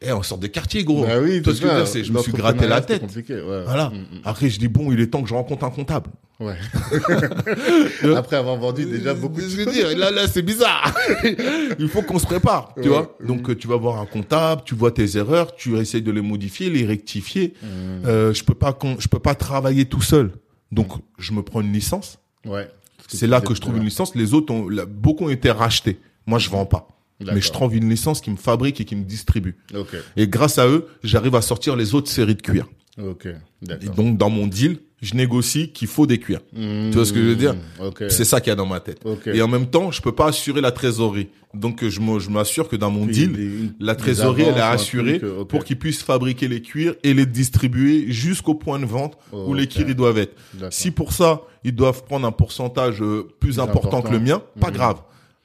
[0.00, 1.02] eh, on sort de quartier gros.
[1.04, 1.76] Bah oui, Tu vois c'est ce que je veux ça.
[1.84, 3.02] dire, c'est- je me suis gratté la tête.
[3.02, 3.62] ouais.
[3.64, 3.88] Voilà.
[3.90, 4.20] Mm, mm.
[4.24, 6.10] Après je dis bon, il est temps que je rencontre un comptable.
[6.38, 6.54] Ouais.
[8.16, 10.94] Après avoir vendu déjà beaucoup de Je veux dire, là, là, c'est bizarre.
[11.80, 13.16] Il faut qu'on se prépare, tu Ouais, vois.
[13.24, 16.20] Donc, euh, tu vas voir un comptable, tu vois tes erreurs, tu essayes de les
[16.22, 17.54] modifier, les rectifier.
[18.06, 20.30] Euh, je peux pas, je peux pas travailler tout seul.
[20.70, 20.88] Donc,
[21.18, 22.18] je me prends une licence.
[22.46, 22.68] Ouais.
[23.08, 24.14] C'est là que je trouve une licence.
[24.14, 25.98] Les autres ont, là, beaucoup ont été rachetés.
[26.26, 26.88] Moi, je vends pas.
[27.20, 29.56] Mais je trouve une licence qui me fabrique et qui me distribue.
[30.16, 32.68] Et grâce à eux, j'arrive à sortir les autres séries de cuir.
[33.80, 36.40] Et donc, dans mon deal, je négocie qu'il faut des cuirs.
[36.54, 37.54] Tu vois ce que je veux dire?
[37.80, 38.04] Ok.
[38.08, 39.00] C'est ça qu'il y a dans ma tête.
[39.26, 41.28] Et en même temps, je peux pas assurer la trésorerie.
[41.54, 42.00] Donc je
[42.30, 43.50] m'assure que dans mon deal, des-
[43.80, 48.10] la trésorerie elle est assurée truc, pour qu'ils puissent fabriquer les cuirs et les distribuer
[48.12, 50.36] jusqu'au point de vente où les cuirs ils doivent être.
[50.70, 54.08] Si pour ça, ils doivent prendre un pourcentage euh, plus important, important.
[54.10, 54.74] que le mien, pas Mhm.
[54.74, 54.96] grave.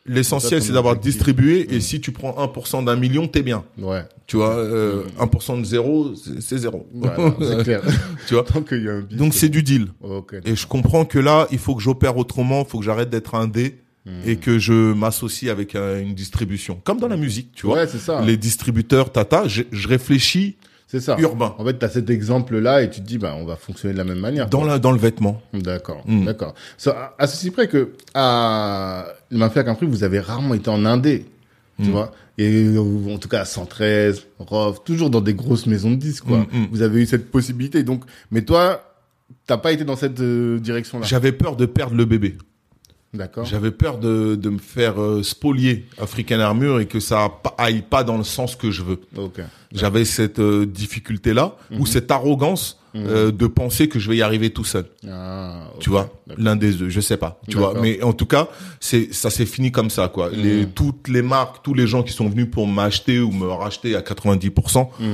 [0.06, 3.64] L'essentiel c'est d'avoir distribué et si tu prends 1% d'un million, t'es bien.
[3.78, 4.04] Ouais.
[4.28, 6.86] Tu vois, euh, 1% de zéro, c'est zéro.
[6.94, 7.82] Voilà, c'est clair.
[8.28, 8.44] tu vois.
[8.72, 9.02] Y a un.
[9.16, 9.88] Donc c'est du deal.
[10.02, 10.36] Ok.
[10.44, 13.36] Et je comprends que là, il faut que j'opère autrement, il faut que j'arrête d'être
[13.36, 14.30] un dé Hmm.
[14.30, 16.78] et que je m'associe avec euh, une distribution.
[16.84, 17.78] Comme dans la musique, tu vois.
[17.78, 18.20] Ouais, c'est ça.
[18.20, 20.58] Les distributeurs, tata, je réfléchis
[20.94, 21.16] C'est ça.
[21.20, 21.56] urbain.
[21.58, 23.98] En fait, tu as cet exemple-là et tu te dis, bah, on va fonctionner de
[23.98, 24.48] la même manière.
[24.48, 25.42] Dans, la, dans le vêtement.
[25.52, 26.26] D'accord, Mm.
[26.26, 26.54] d'accord.
[26.78, 31.26] Ça, à ceci près que, à Mafia Compris, vous avez rarement été en Indé,
[31.82, 31.92] tu Mm.
[31.92, 32.12] vois.
[32.38, 36.40] Et en tout cas, à 113, ROV, toujours dans des grosses maisons de disques, quoi.
[36.40, 36.68] Mm, mm.
[36.72, 37.82] Vous avez eu cette possibilité.
[37.84, 38.84] Donc, mais toi,
[39.48, 41.06] t'as pas été dans cette euh, direction-là.
[41.08, 42.38] J'avais peur de perdre le bébé.
[43.14, 43.46] D'accord.
[43.46, 47.30] J'avais peur de, de me faire euh, spolier African Armure et que ça
[47.60, 49.00] aille pas dans le sens que je veux.
[49.18, 49.40] Ok.
[49.72, 51.80] J'avais cette euh, difficulté-là Mhm.
[51.82, 54.86] ou cette arrogance euh, de penser que je vais y arriver tout seul.
[55.10, 58.48] Ah, tu vois l'un des deux je sais pas tu vois mais en tout cas
[58.80, 62.14] c'est ça s'est fini comme ça quoi les toutes les marques tous les gens qui
[62.14, 65.06] sont venus pour m'acheter ou me racheter à 90% Mm.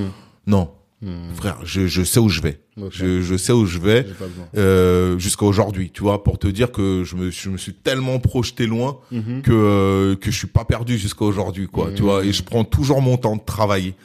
[0.47, 0.69] non
[1.01, 1.33] Mm.
[1.33, 2.59] frère je je sais où je vais
[2.91, 4.05] je je sais où je vais
[4.57, 8.19] euh, jusqu'à aujourd'hui tu vois pour te dire que je me je me suis tellement
[8.19, 9.41] projeté loin Mhm.
[9.41, 12.63] que euh, que je suis pas perdu jusqu'à aujourd'hui quoi tu vois et je prends
[12.65, 13.95] toujours mon temps de travailler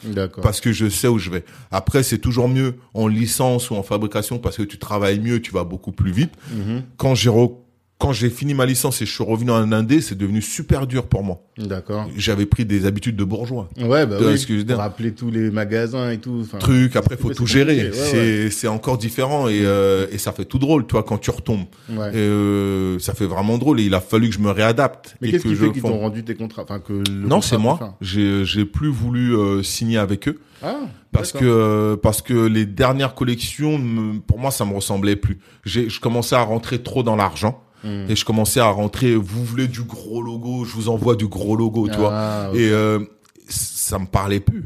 [0.42, 1.44] parce que je sais où je vais.
[1.70, 5.50] Après, c'est toujours mieux en licence ou en fabrication parce que tu travailles mieux, tu
[5.52, 6.32] vas beaucoup plus vite.
[6.52, 6.82] Mhm.
[6.96, 7.30] Quand j'ai
[7.98, 11.06] quand j'ai fini ma licence et je suis revenu en indé, c'est devenu super dur
[11.06, 11.42] pour moi.
[11.56, 12.08] D'accord.
[12.16, 13.68] J'avais pris des habitudes de bourgeois.
[13.80, 14.38] Ouais, bah vois oui.
[14.38, 16.44] ce que je veux dire Rappeler tous les magasins et tout.
[16.58, 17.76] Truc, après faut tout gérer.
[17.76, 21.30] ouais, c'est c'est encore différent et euh, et ça fait tout drôle, toi quand tu
[21.30, 21.66] retombes.
[21.88, 22.10] Ouais.
[22.10, 25.16] Et, euh, ça fait vraiment drôle et il a fallu que je me réadapte.
[25.20, 27.96] Mais qu'est-ce que qui fait qu'ils t'ont rendu tes contrats Enfin, que Non, c'est moi.
[28.00, 30.40] J'ai j'ai plus voulu euh, signer avec eux.
[30.62, 30.80] Ah,
[31.12, 33.80] parce que euh, parce que les dernières collections
[34.26, 38.06] pour moi ça me ressemblait plus j'ai je commençais à rentrer trop dans l'argent Hmm.
[38.10, 41.54] et je commençais à rentrer vous voulez du gros logo je vous envoie du gros
[41.54, 42.98] logo tu vois Ah, et euh,
[43.48, 44.64] ça me parlait plus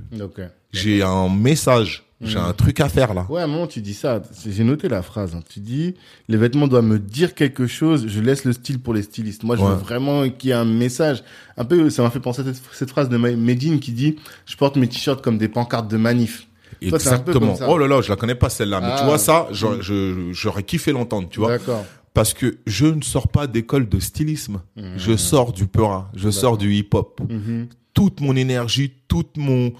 [0.72, 2.46] j'ai un message j'ai Hmm.
[2.46, 4.20] un truc à faire là Ouais, à un moment, tu dis ça.
[4.44, 5.36] J'ai noté la phrase.
[5.36, 5.40] hein.
[5.48, 5.94] Tu dis,
[6.28, 8.06] les vêtements doivent me dire quelque chose.
[8.08, 9.44] Je laisse le style pour les stylistes.
[9.44, 9.68] Moi, je Ouais.
[9.68, 11.22] veux vraiment qu'il y ait un message.
[11.56, 14.16] Un peu, ça m'a fait penser à cette, cette phrase de Medine qui dit,
[14.46, 16.48] je porte mes t-shirts comme des pancartes de manif.
[16.88, 17.68] Toi, c'est un peu exactement comme ça.
[17.70, 18.96] oh là là je la connais pas celle-là mais Ah.
[19.00, 21.84] tu vois ça j'aurais kiffé l'entendre tu vois D'accord.
[22.18, 24.60] Parce que je ne sors pas d'école de stylisme
[24.96, 27.68] je sors du peurin je sors du hip-hop Mhm.
[27.94, 29.72] toute mon énergie, toute mon,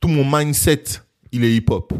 [0.00, 0.84] tout mon mindset,
[1.32, 1.92] il est hip-hop.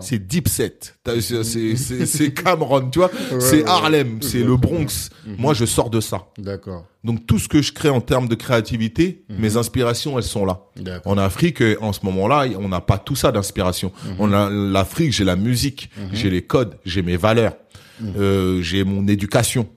[0.00, 0.96] C'est deep set.
[1.04, 3.10] T'as- C'est, Cameron, tu vois.
[3.38, 4.18] c'est Harlem, ouais.
[4.22, 5.10] c'est le Bronx.
[5.36, 6.26] Moi, je sors de ça.
[6.38, 6.86] D'accord.
[7.04, 10.62] Donc, tout ce que je crée en termes de créativité, mes inspirations, elles sont là.
[11.04, 13.92] En Afrique, en ce moment-là, on n'a pas tout ça d'inspiration.
[14.18, 17.54] On a l'Afrique, j'ai la musique, j'ai les codes, j'ai mes valeurs.
[18.16, 19.68] Euh, j'ai mon éducation.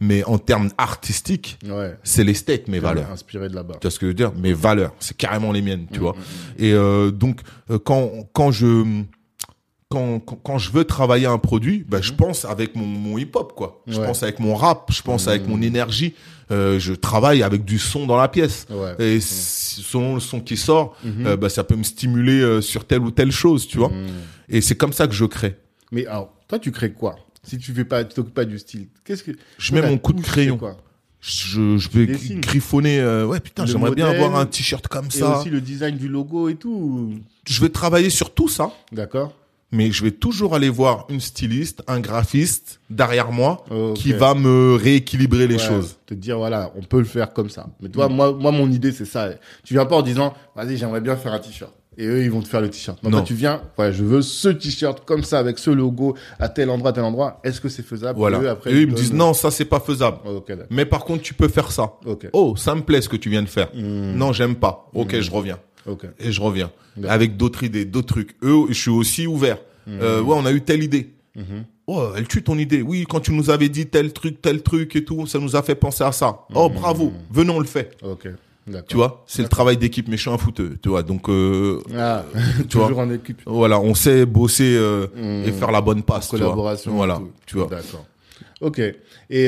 [0.00, 1.96] Mais en termes artistiques, Ouais.
[2.02, 3.10] c'est les States, mes valeurs.
[3.10, 3.74] Inspiré de là-bas.
[3.80, 4.32] Tu vois ce que je veux dire?
[4.36, 6.14] Mes valeurs, c'est carrément les miennes, tu vois.
[6.58, 7.40] Et euh, donc,
[7.70, 9.02] euh, quand quand je
[9.90, 13.52] quand, quand, quand je veux travailler un produit, ben, je pense avec mon, mon hip-hop,
[13.54, 13.82] quoi.
[13.86, 14.06] Je Ouais.
[14.06, 16.14] pense avec mon rap, je pense avec mon énergie.
[16.50, 18.66] Euh, je travaille avec du son dans la pièce.
[18.70, 18.94] Ouais.
[18.98, 23.02] Et selon le son qui sort, euh, bah, ça peut me stimuler euh, sur telle
[23.02, 23.90] ou telle chose, tu vois.
[24.48, 25.56] Et c'est comme ça que je crée.
[25.92, 27.16] Mais alors, toi, tu crées quoi?
[27.44, 30.12] Si tu fais pas, tu t'occupes pas du style, qu'est-ce que Je mets mon coup
[30.12, 30.56] de crayon.
[30.58, 30.76] quoi
[31.20, 32.40] Je, je vais dessines.
[32.40, 33.00] griffonner.
[33.00, 35.38] euh, ouais, putain, j'aimerais bien avoir un t-shirt comme Et ça.
[35.40, 36.70] aussi le design du logo et tout.
[36.70, 37.14] ou-
[37.46, 38.72] Je vais travailler sur tout ça.
[38.92, 39.32] D'accord.
[39.72, 43.64] mais je vais toujours aller voir une styliste, un graphiste derrière moi
[43.96, 45.96] qui va me rééquilibrer les Ouais, choses.
[46.06, 47.66] Te dire voilà, on peut le faire comme ça.
[47.80, 49.30] Mais toi, moi, moi, mon idée c'est ça.
[49.64, 51.72] Tu viens pas en disant, vas-y, j'aimerais bien faire un t-shirt.
[51.96, 53.02] Et eux, ils vont te faire le t-shirt.
[53.02, 53.10] Non.
[53.10, 56.70] toi, tu viens, ouais, je veux ce t-shirt comme ça avec ce logo à tel
[56.70, 57.40] endroit, à tel endroit.
[57.44, 58.18] Est-ce que c'est faisable?
[58.18, 58.38] Voilà.
[58.38, 60.18] Et eux, après, Et eux, ils me disent non, ça c'est pas faisable.
[60.26, 60.44] Oh.
[60.70, 61.94] Mais par contre, tu peux faire ça.
[62.32, 63.68] Oh, ça me plaît ce que tu viens de faire.
[63.74, 64.14] Hmm.
[64.16, 64.90] Non, j'aime pas.
[64.94, 65.58] Ok, je reviens.
[65.86, 66.06] Ok.
[66.18, 66.70] Et je reviens.
[67.08, 68.36] Avec d'autres idées, d'autres trucs.
[68.42, 69.58] Eux, je suis aussi ouvert.
[69.86, 69.98] Hmm.
[70.00, 71.10] Euh, ouais, on a eu telle idée.
[71.86, 72.80] Oh, elle tue ton idée.
[72.80, 75.62] Oui, quand tu nous avais dit tel truc, tel truc et tout, ça nous a
[75.62, 76.40] fait penser à ça.
[76.54, 76.74] Oh, Hmm.
[76.74, 77.12] bravo.
[77.30, 77.90] Venons, on le fait.
[78.88, 80.38] Tu vois, c'est le travail d'équipe, mais je suis un.
[80.82, 82.24] Tu vois, donc euh, Ah,
[82.68, 82.86] Tu vois.
[82.88, 83.42] toujours en équipe.
[83.46, 85.06] voilà, on sait bosser euh,
[85.44, 86.28] et faire la bonne passe.
[86.30, 86.46] tu vois.
[86.46, 86.92] Collaboration.
[86.94, 87.30] Voilà, tout.
[87.46, 87.66] tu vois.
[87.68, 88.06] D'accord.
[88.60, 88.78] Ok.
[88.78, 88.94] Et,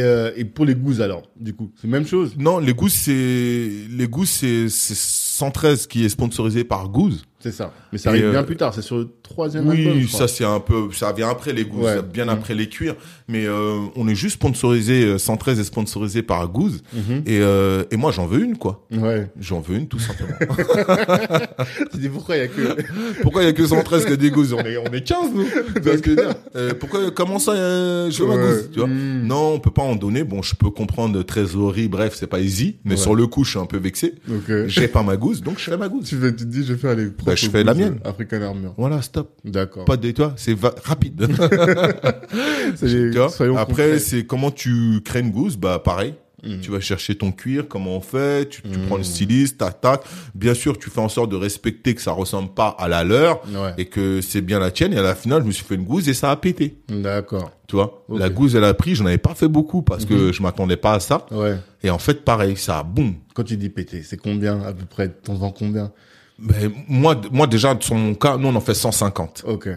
[0.01, 2.35] euh, et pour les goûts alors, du coup, c'est même chose?
[2.37, 7.25] Non, les gousses, c'est les gousses, c'est c'est 113 qui est sponsorisé par Goose.
[7.47, 7.73] C'est ça.
[7.93, 8.75] Mais ça Et, arrive euh, bien plus tard.
[8.75, 9.93] C'est sur le troisième album.
[9.99, 12.03] Oui, ça c'est un peu, ça vient après les gousses, Ouais.
[12.03, 12.97] bien après les cuirs.
[13.29, 16.83] Mais euh, on est juste sponsorisé, euh, 113 est sponsorisé par Goose.
[16.93, 17.23] Mhm.
[17.25, 18.85] Et, euh, et moi j'en veux une quoi.
[18.91, 19.31] Ouais.
[19.39, 20.35] J'en veux une tout simplement.
[21.93, 22.77] Tu dis pourquoi il y a que.
[23.23, 25.47] pourquoi il y a que 113 que des gousses On est on est 15 nous.
[26.03, 28.89] Que veux Euh, pourquoi comment ça euh, je veux ma gousse, tu vois?
[28.89, 29.23] Mm.
[29.27, 30.25] Non, on peut pas en donner.
[30.25, 32.97] Bon, je peux comprendre trésorerie, bref, c'est pas easy, mais Ouais.
[32.97, 34.15] sur le coup, je suis un peu vexé.
[34.29, 34.67] Ok.
[34.67, 36.07] J'ai pas ma gousse, donc je fais ma gousse.
[36.09, 37.99] Tu, fais, tu te dis, je vais faire les propres Bah, je fais la mienne.
[38.05, 38.75] African Armure.
[38.77, 39.31] Voilà, stop.
[39.45, 39.85] D'accord.
[39.85, 41.27] Pas de toi, c'est rapide.
[42.77, 46.15] C'est les- Après, c'est comment tu crées une gousse, bah pareil.
[46.45, 46.61] Mm.
[46.61, 48.87] Tu vas chercher ton cuir, comment on fait, tu, tu Mm.
[48.87, 50.03] prends le styliste, tac, tac.
[50.35, 53.43] Bien sûr, tu fais en sorte de respecter que ça ressemble pas à la leur
[53.49, 53.73] Ouais.
[53.79, 54.93] et que c'est bien la tienne.
[54.93, 56.79] Et à la finale, je me suis fait une gousse et ça a pété.
[56.89, 57.51] D'accord.
[57.67, 58.05] Tu vois.
[58.15, 60.93] La gousse, elle a pris, j'en avais pas fait beaucoup parce que je m'attendais pas
[60.93, 61.27] à ça.
[61.33, 61.57] Ouais.
[61.83, 63.15] Et en fait, pareil, ça a boum.
[63.35, 65.09] Quand tu dis péter, c'est combien à peu près?
[65.09, 65.91] T'en vends combien?
[66.39, 69.45] Ben, moi, moi, déjà, sur mon cas, nous, on en fait 150.
[69.47, 69.69] Ok.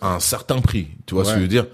[0.00, 0.88] À un certain prix.
[1.06, 1.38] Tu vois ce que Ouais.
[1.40, 1.66] je veux dire?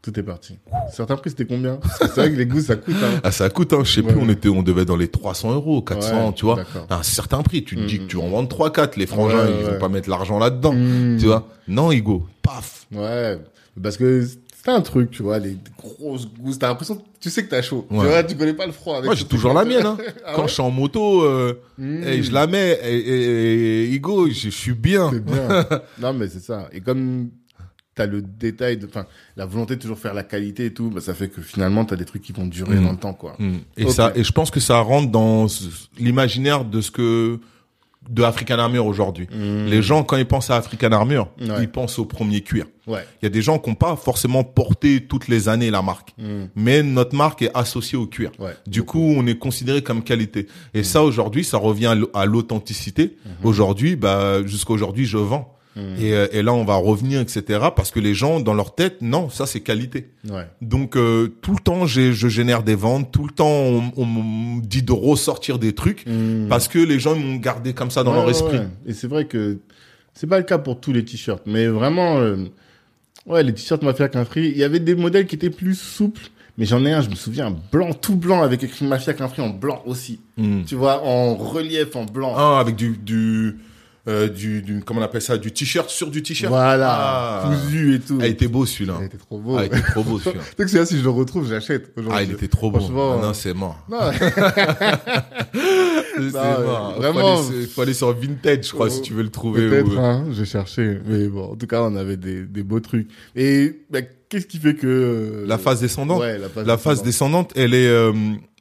[0.00, 0.58] Tout est parti.
[0.92, 1.78] Certains prix, c'était combien?
[2.00, 2.96] C'est vrai que les goûts, ça coûte.
[3.00, 3.20] Hein.
[3.22, 3.82] Ah, ça coûte, hein.
[3.84, 4.26] Je sais Ouais, plus, ouais.
[4.26, 6.58] on était, on devait dans les 300 euros, 400, Ouais, tu vois.
[6.90, 7.62] À un certain prix.
[7.62, 8.96] Tu te dis que tu en vends 3, 4.
[8.96, 9.72] Les frangins, Ouais, ils ouais.
[9.74, 10.72] vont pas mettre l'argent là-dedans.
[10.72, 11.18] Mm.
[11.20, 11.46] Tu vois.
[11.68, 12.26] Non, Hugo.
[12.42, 12.86] Paf.
[12.90, 13.38] Ouais.
[13.80, 14.26] Parce que
[14.64, 16.58] c'est un truc, tu vois, les grosses gousses.
[16.58, 17.86] T'as l'impression, que tu sais que t'as chaud.
[17.90, 18.94] Tu vois, tu connais pas le froid.
[18.94, 19.96] Avec Moi, j'ai toujours la mienne, hein.
[20.24, 22.02] Ah Quand ouais je suis en moto, euh, Mm.
[22.04, 25.10] et je la mets, et, et, et Hugo, je, je suis bien.
[25.12, 25.66] C'est bien.
[26.00, 26.68] non, mais c'est ça.
[26.72, 27.30] Et comme
[27.94, 29.04] t'as le détail, enfin,
[29.36, 31.96] la volonté de toujours faire la qualité et tout, bah, ça fait que finalement, t'as
[31.96, 32.84] des trucs qui vont durer Mm.
[32.84, 33.34] dans le temps, quoi.
[33.38, 33.56] Mm.
[33.76, 35.46] Et ça, et je pense que ça rentre dans
[35.98, 37.38] l'imaginaire de ce que,
[38.10, 39.28] de African Armure aujourd'hui.
[39.32, 39.66] Mm.
[39.66, 41.62] Les gens, quand ils pensent à African Armure, Ouais.
[41.62, 42.66] ils pensent au premier cuir.
[42.86, 43.04] Ouais.
[43.22, 46.12] Il y a des gens qui n'ont pas forcément porté toutes les années la marque.
[46.18, 46.44] Mm.
[46.56, 48.32] Mais notre marque est associée au cuir.
[48.38, 48.54] Ouais.
[48.66, 50.48] Du coup, on est considéré comme qualité.
[50.74, 53.16] Et ça, aujourd'hui, ça revient à l'authenticité.
[53.44, 55.54] Aujourd'hui, bah, jusqu'à aujourd'hui, je vends.
[55.76, 57.60] Et, euh, et là, on va revenir, etc.
[57.74, 60.10] Parce que les gens, dans leur tête, non, ça, c'est qualité.
[60.28, 60.46] Ouais.
[60.60, 63.10] Donc, euh, tout le temps, je génère des ventes.
[63.10, 66.04] Tout le temps, on, on me dit de ressortir des trucs.
[66.06, 66.48] Mm.
[66.48, 68.58] Parce que les gens m'ont gardé comme ça dans Ouais, leur esprit.
[68.58, 68.68] ouais.
[68.86, 69.58] Et c'est vrai que
[70.12, 72.36] c'est pas le cas pour tous les t-shirts, mais vraiment, euh,
[73.26, 76.28] ouais, les t-shirts Mafia qu'un free, il y avait des modèles qui étaient plus souples,
[76.58, 79.40] mais j'en ai un, je me souviens, blanc, tout blanc, avec écrit Mafia qu'un free
[79.40, 80.20] en blanc aussi.
[80.36, 80.64] Mm.
[80.66, 82.34] Tu vois, en relief, en blanc.
[82.36, 83.56] Ah, avec du, du,
[84.08, 86.50] euh, du, du, comment on appelle ça, du t-shirt sur du t-shirt.
[86.52, 87.50] voilà, Ah.
[87.54, 88.18] cousu et tout.
[88.20, 88.96] Ah, il était beau celui-là.
[89.00, 89.56] Il était trop beau.
[89.56, 90.42] Ah, il était trop beau celui-là.
[90.56, 91.92] Que celui-là, si je le retrouve, j'achète.
[92.10, 92.78] Ah, il était trop beau.
[92.80, 93.78] Franchement, Ah non, c'est mort.
[93.88, 93.98] Non,
[96.14, 96.94] C'est mort.
[96.98, 97.36] vraiment.
[97.36, 99.68] Faut aller, sur- faut aller sur Vintage, je crois, si tu veux le trouver.
[99.68, 100.98] Peut-être, ou- hein, j'ai cherché.
[101.06, 103.08] Mais bon, en tout cas, on avait des, des beaux trucs.
[103.34, 104.86] Et bah, qu'est-ce qui fait que...
[104.86, 106.20] euh, La phase descendante.
[106.20, 107.50] Ouais, la phase La phase descendante.
[107.50, 108.12] descendante, elle est euh,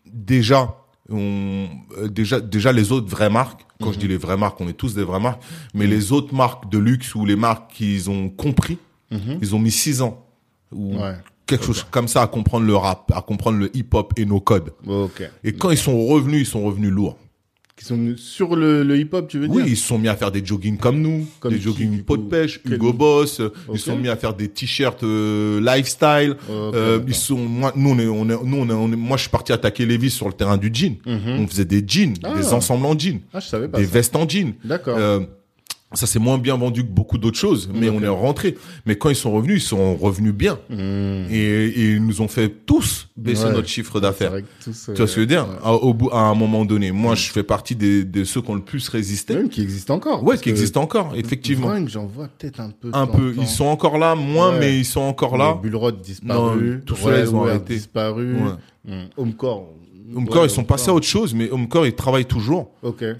[0.05, 0.76] déjà,
[1.11, 1.67] on,
[1.97, 3.61] euh, déjà, déjà les autres vraies marques.
[3.79, 3.93] Quand Mhm.
[3.93, 5.41] je dis les vraies marques, on est tous des vraies marques.
[5.73, 8.77] Mais les autres marques de luxe ou les marques qu'ils ont compris,
[9.11, 9.39] Mhm.
[9.41, 10.25] ils ont mis six ans
[10.71, 11.15] ou Ouais.
[11.45, 14.71] quelque chose comme ça à comprendre le rap, à comprendre le hip-hop et nos codes.
[15.43, 17.17] Et quand ils sont revenus, ils sont revenus lourds.
[17.77, 20.15] Qui sont sur le, le hip-hop, tu veux Oui, dire ils se sont mis à
[20.15, 23.39] faire des jogging comme nous, Comme des qui, jogging du pot de pêche, Hugo Boss.
[23.39, 23.49] euh.
[23.73, 26.35] Ils se sont mis à faire des t-shirts euh, lifestyle.
[26.49, 29.18] Euh, ils sont, moi, nous, on est, on est, nous, on est, on est- moi,
[29.18, 30.98] je suis parti attaquer Levis sur le terrain du jean.
[31.07, 32.35] On faisait des jeans, Ah.
[32.38, 33.91] des ensembles en jean, Ah, je savais pas des ça.
[33.91, 34.53] vestes en jean.
[34.64, 34.98] D'accord.
[34.99, 35.22] Euh,
[35.93, 38.55] ça c'est moins bien vendu que beaucoup d'autres choses, mais on est rentré.
[38.85, 40.57] Mais quand ils sont revenus, ils sont revenus bien.
[40.69, 40.76] Mmh.
[41.30, 43.53] Et, et ils nous ont fait tous baisser Ouais.
[43.53, 44.34] notre chiffre d'affaires.
[44.63, 45.47] Tu vois ce que je veux dire?
[45.47, 45.55] ouais.
[45.63, 48.49] à, au bout, à un moment donné, moi, je fais partie des, de ceux qui
[48.49, 49.34] ont le plus résisté.
[49.35, 50.23] Même qui existent encore.
[50.23, 51.69] Ouais, qui existent encore, effectivement.
[51.88, 52.89] J'en vois peut-être un peu.
[52.93, 53.34] Un peu.
[53.38, 54.59] Ils sont encore là, moins, Ouais.
[54.59, 55.59] mais ils sont encore là.
[55.61, 56.76] Bullrod disparu.
[56.76, 57.76] Non, tous ils ont arrêté.
[57.76, 58.35] disparu.
[58.35, 58.51] Ouais.
[58.85, 59.01] Mmh.
[59.18, 59.69] Homecore.
[60.15, 62.71] Homecore, Ouais, ils sont passés à autre chose, mais Homecore, ils travaillent toujours.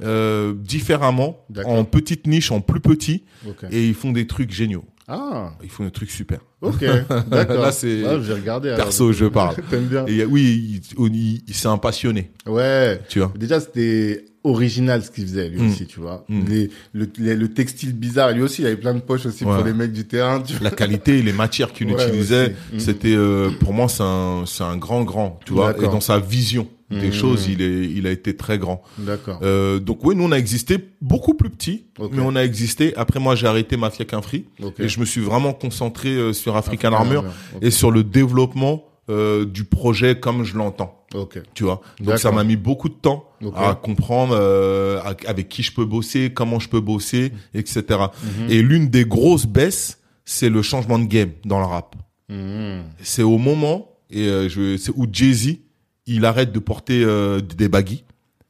[0.03, 3.23] Euh, différemment, en petite niche, en plus petit,
[3.72, 4.84] et ils font des trucs géniaux.
[5.07, 6.39] Ah, Ils font des trucs super.
[6.61, 6.80] ok.
[7.27, 7.61] D'accord.
[7.63, 8.69] Là, c'est- Ouais, j'ai regardé.
[8.69, 8.85] alors.
[8.85, 9.55] Perso, je parle.
[9.69, 10.05] T'aimes bien.
[10.05, 13.01] Et oui, il, il- il- c'est un passionné, Ouais.
[13.09, 13.34] tu vois.
[13.38, 15.69] Déjà, c'était original ce qu'il faisait, lui Mm.
[15.69, 16.26] aussi, tu vois.
[16.30, 16.41] Mm.
[16.47, 19.55] Les, le, les- le textile bizarre, lui aussi, il avait plein de poches aussi Ouais.
[19.55, 20.63] pour les mecs du terrain, tu vois.
[20.63, 22.55] La qualité, les matières qu'il Ouais, utilisait.
[22.73, 22.80] Mm.
[22.80, 25.76] c'était euh, pour moi c'est un c'est un grand grand, tu vois.
[25.77, 27.13] Et dans sa vision des Mm.
[27.13, 28.81] choses, il est il a été très grand.
[28.97, 29.39] D'accord.
[29.43, 32.93] Euh, donc oui, nous on a existé beaucoup plus petit, mais on a existé.
[32.97, 34.80] Après moi j'ai arrêté Mafia qu'un free Ok.
[34.80, 37.26] et je me suis vraiment concentré euh, sur African African Armor
[37.61, 40.97] et sur le développement euh, du projet comme je l'entends.
[41.14, 41.40] Ok.
[41.54, 41.82] Tu vois.
[42.00, 43.26] Donc ça m'a mis beaucoup de temps
[43.56, 47.84] à comprendre euh, avec qui je peux bosser, comment je peux bosser, etc.
[47.90, 48.50] Mhm.
[48.50, 51.96] Et l'une des grosses baisses, c'est le changement de game dans le rap.
[52.30, 52.84] Mhm.
[53.02, 55.58] C'est au moment et euh, je, c'est où Jay Z
[56.06, 58.04] il arrête de porter euh, des baggy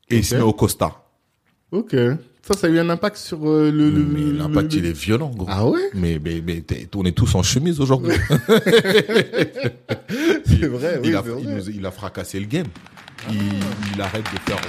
[0.10, 1.04] et il se met au costard.
[1.72, 1.96] Ok.
[2.44, 3.92] Ça, ça a eu un impact sur euh, le,
[4.38, 5.46] l'impact le- il est violent, gros.
[5.50, 5.80] Ah ouais?
[5.94, 6.64] Mais mais mais
[6.96, 8.14] on est tous en chemise aujourd'hui.
[10.46, 12.66] C'est vrai, oui, il, a, il nous- il a fracassé le game.
[13.30, 13.38] Il,
[13.96, 14.60] il arrête de faire